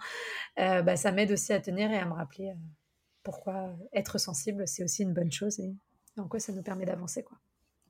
euh, 0.58 0.82
bah, 0.82 0.96
ça 0.96 1.12
m'aide 1.12 1.32
aussi 1.32 1.52
à 1.52 1.60
tenir 1.60 1.90
et 1.90 1.98
à 1.98 2.04
me 2.06 2.12
rappeler 2.12 2.52
pourquoi 3.22 3.74
être 3.92 4.18
sensible, 4.18 4.66
c'est 4.66 4.84
aussi 4.84 5.02
une 5.02 5.14
bonne 5.14 5.32
chose 5.32 5.60
et, 5.60 5.74
en 6.18 6.28
quoi 6.28 6.40
ça 6.40 6.52
nous 6.52 6.62
permet 6.62 6.84
d'avancer. 6.84 7.22
quoi. 7.22 7.38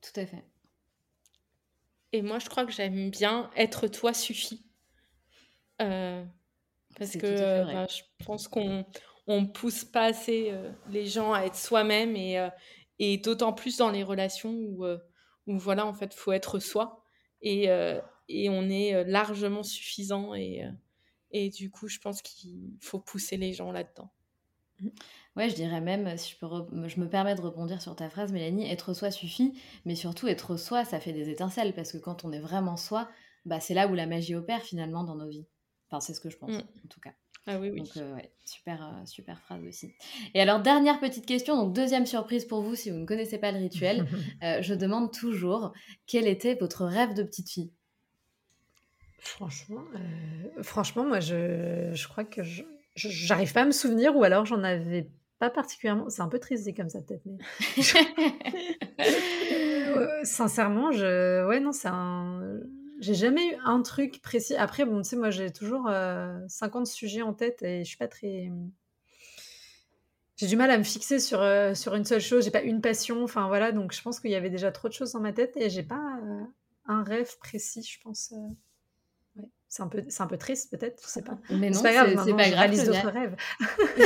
Tout 0.01 0.17
à 0.19 0.25
fait. 0.25 0.43
Et 2.13 2.21
moi, 2.21 2.37
je 2.37 2.47
crois 2.47 2.65
que 2.65 2.71
j'aime 2.71 3.09
bien 3.09 3.49
être 3.55 3.87
toi 3.87 4.13
suffit. 4.13 4.63
Euh, 5.81 6.23
parce 6.97 7.13
que 7.17 7.65
bah, 7.65 7.87
je 7.89 8.03
pense 8.23 8.47
qu'on 8.47 8.85
on 9.25 9.47
pousse 9.47 9.83
pas 9.83 10.05
assez 10.05 10.49
euh, 10.51 10.71
les 10.89 11.07
gens 11.07 11.33
à 11.33 11.41
être 11.41 11.55
soi-même 11.55 12.15
et, 12.15 12.37
euh, 12.37 12.49
et 12.99 13.17
d'autant 13.17 13.51
plus 13.51 13.77
dans 13.77 13.89
les 13.89 14.03
relations 14.03 14.51
où, 14.51 14.85
où 15.47 15.57
voilà, 15.57 15.87
en 15.87 15.93
fait, 15.93 16.13
faut 16.13 16.31
être 16.31 16.59
soi 16.59 17.03
et, 17.41 17.63
et 18.29 18.49
on 18.49 18.69
est 18.69 19.03
largement 19.05 19.63
suffisant 19.63 20.35
et, 20.35 20.63
et 21.31 21.49
du 21.49 21.71
coup, 21.71 21.87
je 21.87 21.99
pense 21.99 22.21
qu'il 22.21 22.77
faut 22.79 22.99
pousser 22.99 23.37
les 23.37 23.53
gens 23.53 23.71
là-dedans. 23.71 24.11
Ouais, 25.35 25.49
je 25.49 25.55
dirais 25.55 25.81
même, 25.81 26.15
si 26.17 26.33
je, 26.33 26.37
peux 26.37 26.47
je 26.87 26.99
me 26.99 27.09
permets 27.09 27.33
de 27.33 27.41
rebondir 27.41 27.81
sur 27.81 27.95
ta 27.95 28.09
phrase, 28.09 28.31
Mélanie, 28.31 28.69
être 28.69 28.93
soi 28.93 29.09
suffit, 29.09 29.53
mais 29.85 29.95
surtout 29.95 30.27
être 30.27 30.57
soi, 30.57 30.85
ça 30.85 30.99
fait 30.99 31.13
des 31.13 31.29
étincelles, 31.29 31.73
parce 31.73 31.91
que 31.91 31.97
quand 31.97 32.23
on 32.23 32.31
est 32.31 32.39
vraiment 32.39 32.77
soi, 32.77 33.09
bah, 33.45 33.59
c'est 33.59 33.73
là 33.73 33.87
où 33.87 33.95
la 33.95 34.05
magie 34.05 34.35
opère 34.35 34.61
finalement 34.61 35.03
dans 35.03 35.15
nos 35.15 35.27
vies. 35.27 35.47
Enfin, 35.89 35.99
c'est 35.99 36.13
ce 36.13 36.19
que 36.19 36.29
je 36.29 36.37
pense, 36.37 36.51
mmh. 36.51 36.59
en 36.85 36.87
tout 36.87 36.99
cas. 36.99 37.13
Ah 37.45 37.59
oui, 37.59 37.69
oui. 37.71 37.79
Donc, 37.79 37.97
euh, 37.97 38.15
ouais, 38.15 38.31
super, 38.45 38.83
euh, 38.83 39.05
super 39.05 39.39
phrase 39.41 39.63
aussi. 39.65 39.93
Et 40.33 40.41
alors, 40.41 40.61
dernière 40.61 40.99
petite 40.99 41.25
question, 41.25 41.57
donc 41.57 41.73
deuxième 41.73 42.05
surprise 42.05 42.45
pour 42.45 42.61
vous 42.61 42.75
si 42.75 42.89
vous 42.89 42.97
ne 42.97 43.05
connaissez 43.05 43.37
pas 43.37 43.51
le 43.51 43.59
rituel. 43.59 44.07
Euh, 44.43 44.61
je 44.61 44.73
demande 44.73 45.13
toujours 45.13 45.71
quel 46.05 46.27
était 46.27 46.55
votre 46.55 46.85
rêve 46.85 47.13
de 47.13 47.23
petite 47.23 47.49
fille? 47.49 47.71
Franchement, 49.19 49.85
franchement 50.61 51.05
moi, 51.05 51.21
je, 51.21 51.91
je 51.93 52.07
crois 52.09 52.25
que 52.25 52.43
je 52.43 52.63
j'arrive 52.95 53.53
pas 53.53 53.61
à 53.61 53.65
me 53.65 53.71
souvenir, 53.71 54.15
ou 54.17 54.23
alors 54.23 54.45
j'en 54.45 54.63
avais 54.63 55.09
pas 55.43 55.49
particulièrement. 55.49 56.09
C'est 56.09 56.21
un 56.21 56.29
peu 56.29 56.39
triste 56.39 56.73
comme 56.73 56.87
ça, 56.87 57.01
peut-être, 57.01 57.25
mais. 57.25 57.37
sincèrement, 60.23 60.93
je. 60.93 61.45
Ouais, 61.45 61.59
non, 61.59 61.73
c'est 61.73 61.89
un. 61.89 62.61
J'ai 62.99 63.13
jamais 63.13 63.51
eu 63.51 63.57
un 63.65 63.81
truc 63.81 64.21
précis. 64.21 64.55
Après, 64.55 64.85
bon, 64.85 65.01
tu 65.01 65.09
sais, 65.09 65.17
moi, 65.17 65.31
j'ai 65.31 65.51
toujours 65.51 65.91
50 66.47 66.87
sujets 66.87 67.23
en 67.23 67.33
tête 67.33 67.61
et 67.61 67.83
je 67.83 67.89
suis 67.89 67.97
pas 67.97 68.07
très. 68.07 68.49
J'ai 70.37 70.47
du 70.47 70.55
mal 70.55 70.71
à 70.71 70.77
me 70.77 70.83
fixer 70.83 71.19
sur, 71.19 71.45
sur 71.75 71.95
une 71.95 72.05
seule 72.05 72.21
chose. 72.21 72.45
J'ai 72.45 72.51
pas 72.51 72.61
une 72.61 72.79
passion. 72.79 73.21
Enfin, 73.21 73.49
voilà. 73.49 73.73
Donc, 73.73 73.93
je 73.93 74.01
pense 74.01 74.21
qu'il 74.21 74.31
y 74.31 74.35
avait 74.35 74.49
déjà 74.49 74.71
trop 74.71 74.87
de 74.87 74.93
choses 74.93 75.11
dans 75.11 75.19
ma 75.19 75.33
tête 75.33 75.57
et 75.57 75.69
j'ai 75.69 75.83
pas 75.83 76.21
un 76.85 77.03
rêve 77.03 77.37
précis, 77.39 77.83
je 77.83 77.99
pense. 78.01 78.33
C'est 79.75 79.81
un, 79.81 79.87
peu, 79.87 80.03
c'est 80.07 80.21
un 80.21 80.27
peu 80.27 80.37
triste 80.37 80.69
peut-être, 80.69 81.01
je 81.01 81.07
sais 81.07 81.23
pas. 81.23 81.35
Mais 81.49 81.71
non, 81.71 81.73
c'est 81.73 81.81
pas 81.81 81.93
grave, 81.93 82.23
c'est, 82.23 82.35
pas 82.35 82.49
grave. 82.51 82.85
d'autres 82.85 83.09
rêves. 83.09 83.35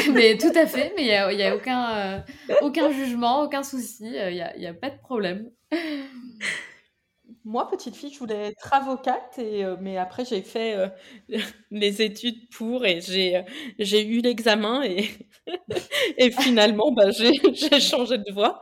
mais 0.14 0.38
tout 0.38 0.54
à 0.56 0.66
fait, 0.66 0.94
mais 0.96 1.02
il 1.02 1.08
n'y 1.08 1.12
a, 1.12 1.34
y 1.34 1.44
a 1.44 1.54
aucun, 1.54 1.98
euh, 1.98 2.20
aucun 2.62 2.90
jugement, 2.90 3.42
aucun 3.42 3.64
souci, 3.64 4.06
il 4.06 4.16
euh, 4.16 4.32
n'y 4.32 4.40
a, 4.40 4.58
y 4.58 4.66
a 4.66 4.74
pas 4.74 4.90
de 4.90 4.98
problème. 4.98 5.50
Moi, 7.44 7.68
petite 7.70 7.96
fille, 7.96 8.14
je 8.14 8.20
voulais 8.20 8.48
être 8.50 8.74
avocate, 8.74 9.36
euh, 9.40 9.76
mais 9.82 9.98
après, 9.98 10.24
j'ai 10.26 10.42
fait 10.42 10.76
euh, 10.76 10.88
les 11.72 12.02
études 12.02 12.50
pour 12.50 12.86
et 12.86 13.02
j'ai, 13.02 13.38
euh, 13.38 14.02
eu 14.02 14.22
l'examen 14.22 14.84
et, 16.18 16.32
finalement, 16.32 16.92
bah, 16.92 17.12
j'ai, 17.12 17.32
changé 17.80 18.18
de 18.18 18.32
voie. 18.34 18.62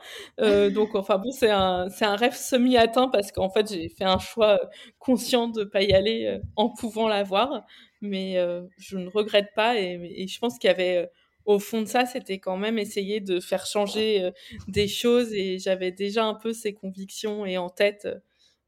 donc, 0.72 0.96
enfin 0.96 1.18
bon, 1.18 1.32
c'est 1.32 1.50
un, 1.50 1.88
rêve 2.16 2.36
semi-atteint 2.36 3.10
parce 3.10 3.32
qu'en 3.32 3.50
fait, 3.50 3.72
j'ai 3.72 3.90
fait 3.90 4.04
un 4.04 4.20
choix 4.20 4.60
conscient 5.00 5.48
de 5.48 5.62
ne 5.62 5.66
pas 5.66 5.84
y 5.84 5.94
aller 5.94 6.40
en 6.56 6.70
pouvant 6.70 7.08
l'avoir, 7.08 7.66
mais 8.02 8.36
je 8.78 8.98
ne 8.98 9.10
regrette 9.10 9.50
pas 9.56 9.80
et, 9.80 10.00
et 10.16 10.28
je 10.28 10.40
pense 10.40 10.58
qu'il 10.58 10.70
y 10.70 10.74
avait 10.74 11.10
au 11.46 11.60
fond 11.60 11.82
de 11.82 11.88
ça, 11.88 12.06
c'était 12.08 12.40
quand 12.40 12.58
même 12.58 12.80
essayer 12.80 13.20
de 13.20 13.40
faire 13.40 13.66
changer 13.68 14.32
des 14.68 14.88
choses 14.88 15.34
et 15.34 15.60
j'avais 15.60 15.92
déjà 15.92 16.26
un 16.26 16.36
peu 16.36 16.54
ces 16.54 16.74
convictions 16.74 17.46
et 17.46 17.58
en 17.58 17.70
tête 17.70 18.08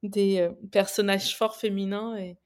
des 0.08 0.40
euh, 0.40 0.52
personnages 0.72 1.36
forts 1.36 1.56
féminins 1.56 2.18
et 2.18 2.38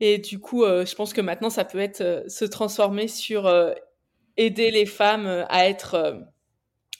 et 0.00 0.18
du 0.18 0.38
coup 0.38 0.64
euh, 0.64 0.86
je 0.86 0.94
pense 0.94 1.12
que 1.12 1.20
maintenant 1.20 1.50
ça 1.50 1.64
peut 1.64 1.78
être 1.78 2.00
euh, 2.00 2.28
se 2.28 2.44
transformer 2.44 3.08
sur 3.08 3.50
aider 4.36 4.70
les 4.70 4.86
femmes 4.86 5.46
à 5.48 5.68
être 5.68 6.22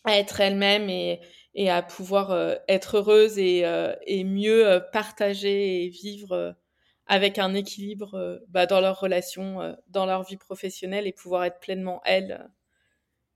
à 0.04 0.18
être 0.18 0.40
elles-mêmes 0.40 0.88
et 0.90 1.20
et 1.54 1.70
à 1.70 1.82
pouvoir 1.82 2.56
être 2.68 2.98
heureuses 2.98 3.38
et, 3.38 3.64
et 4.06 4.22
mieux 4.22 4.80
partager 4.92 5.84
et 5.84 5.88
vivre 5.88 6.56
avec 7.06 7.38
un 7.38 7.54
équilibre 7.54 8.40
bah, 8.48 8.66
dans 8.66 8.80
leurs 8.80 9.00
relations, 9.00 9.76
dans 9.88 10.06
leur 10.06 10.22
vie 10.22 10.36
professionnelle 10.36 11.08
et 11.08 11.12
pouvoir 11.12 11.44
être 11.44 11.58
pleinement 11.58 12.00
elles 12.04 12.48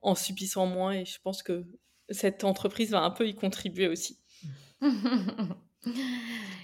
en 0.03 0.15
subissant 0.15 0.67
moins. 0.67 0.93
Et 0.93 1.05
je 1.05 1.19
pense 1.21 1.43
que 1.43 1.65
cette 2.11 2.45
entreprise 2.45 2.91
va 2.91 3.01
un 3.01 3.11
peu 3.11 3.27
y 3.27 3.35
contribuer 3.35 3.89
aussi. 3.89 4.19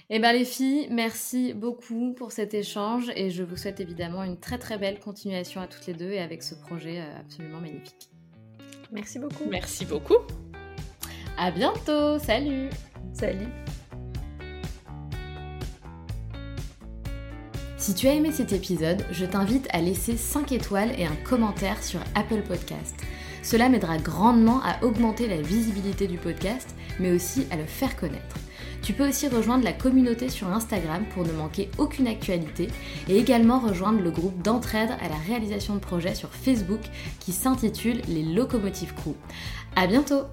Eh 0.09 0.19
bien 0.19 0.33
les 0.33 0.45
filles, 0.45 0.87
merci 0.89 1.53
beaucoup 1.53 2.13
pour 2.13 2.31
cet 2.31 2.53
échange 2.53 3.11
et 3.15 3.29
je 3.29 3.43
vous 3.43 3.57
souhaite 3.57 3.79
évidemment 3.79 4.23
une 4.23 4.39
très 4.39 4.57
très 4.57 4.77
belle 4.77 4.99
continuation 4.99 5.61
à 5.61 5.67
toutes 5.67 5.85
les 5.85 5.93
deux 5.93 6.11
et 6.11 6.19
avec 6.19 6.41
ce 6.41 6.55
projet 6.55 6.99
euh, 6.99 7.19
absolument 7.19 7.59
magnifique. 7.59 8.09
Merci 8.91 9.19
beaucoup. 9.19 9.45
Merci 9.49 9.85
beaucoup. 9.85 10.17
À 11.37 11.51
bientôt. 11.51 12.17
Salut. 12.17 12.69
Salut. 13.13 13.47
Si 17.77 17.93
tu 17.93 18.07
as 18.07 18.13
aimé 18.13 18.31
cet 18.31 18.51
épisode, 18.51 19.05
je 19.11 19.25
t'invite 19.25 19.67
à 19.71 19.81
laisser 19.81 20.17
5 20.17 20.51
étoiles 20.51 20.99
et 20.99 21.05
un 21.05 21.15
commentaire 21.17 21.83
sur 21.83 21.99
Apple 22.15 22.41
Podcast. 22.41 22.95
Cela 23.43 23.69
m'aidera 23.69 23.97
grandement 23.97 24.61
à 24.63 24.83
augmenter 24.83 25.27
la 25.27 25.41
visibilité 25.41 26.07
du 26.07 26.17
podcast, 26.17 26.75
mais 26.99 27.11
aussi 27.11 27.45
à 27.51 27.57
le 27.57 27.65
faire 27.65 27.95
connaître. 27.95 28.35
Tu 28.81 28.93
peux 28.93 29.07
aussi 29.07 29.27
rejoindre 29.27 29.63
la 29.63 29.73
communauté 29.73 30.29
sur 30.29 30.47
Instagram 30.47 31.05
pour 31.13 31.25
ne 31.25 31.31
manquer 31.31 31.69
aucune 31.77 32.07
actualité 32.07 32.67
et 33.07 33.17
également 33.17 33.59
rejoindre 33.59 34.01
le 34.01 34.11
groupe 34.11 34.41
d'entraide 34.41 34.91
à 35.01 35.09
la 35.09 35.17
réalisation 35.27 35.75
de 35.75 35.79
projets 35.79 36.15
sur 36.15 36.29
Facebook 36.29 36.81
qui 37.19 37.31
s'intitule 37.31 38.01
Les 38.07 38.23
Locomotives 38.23 38.93
Crew. 38.93 39.15
À 39.75 39.87
bientôt! 39.87 40.23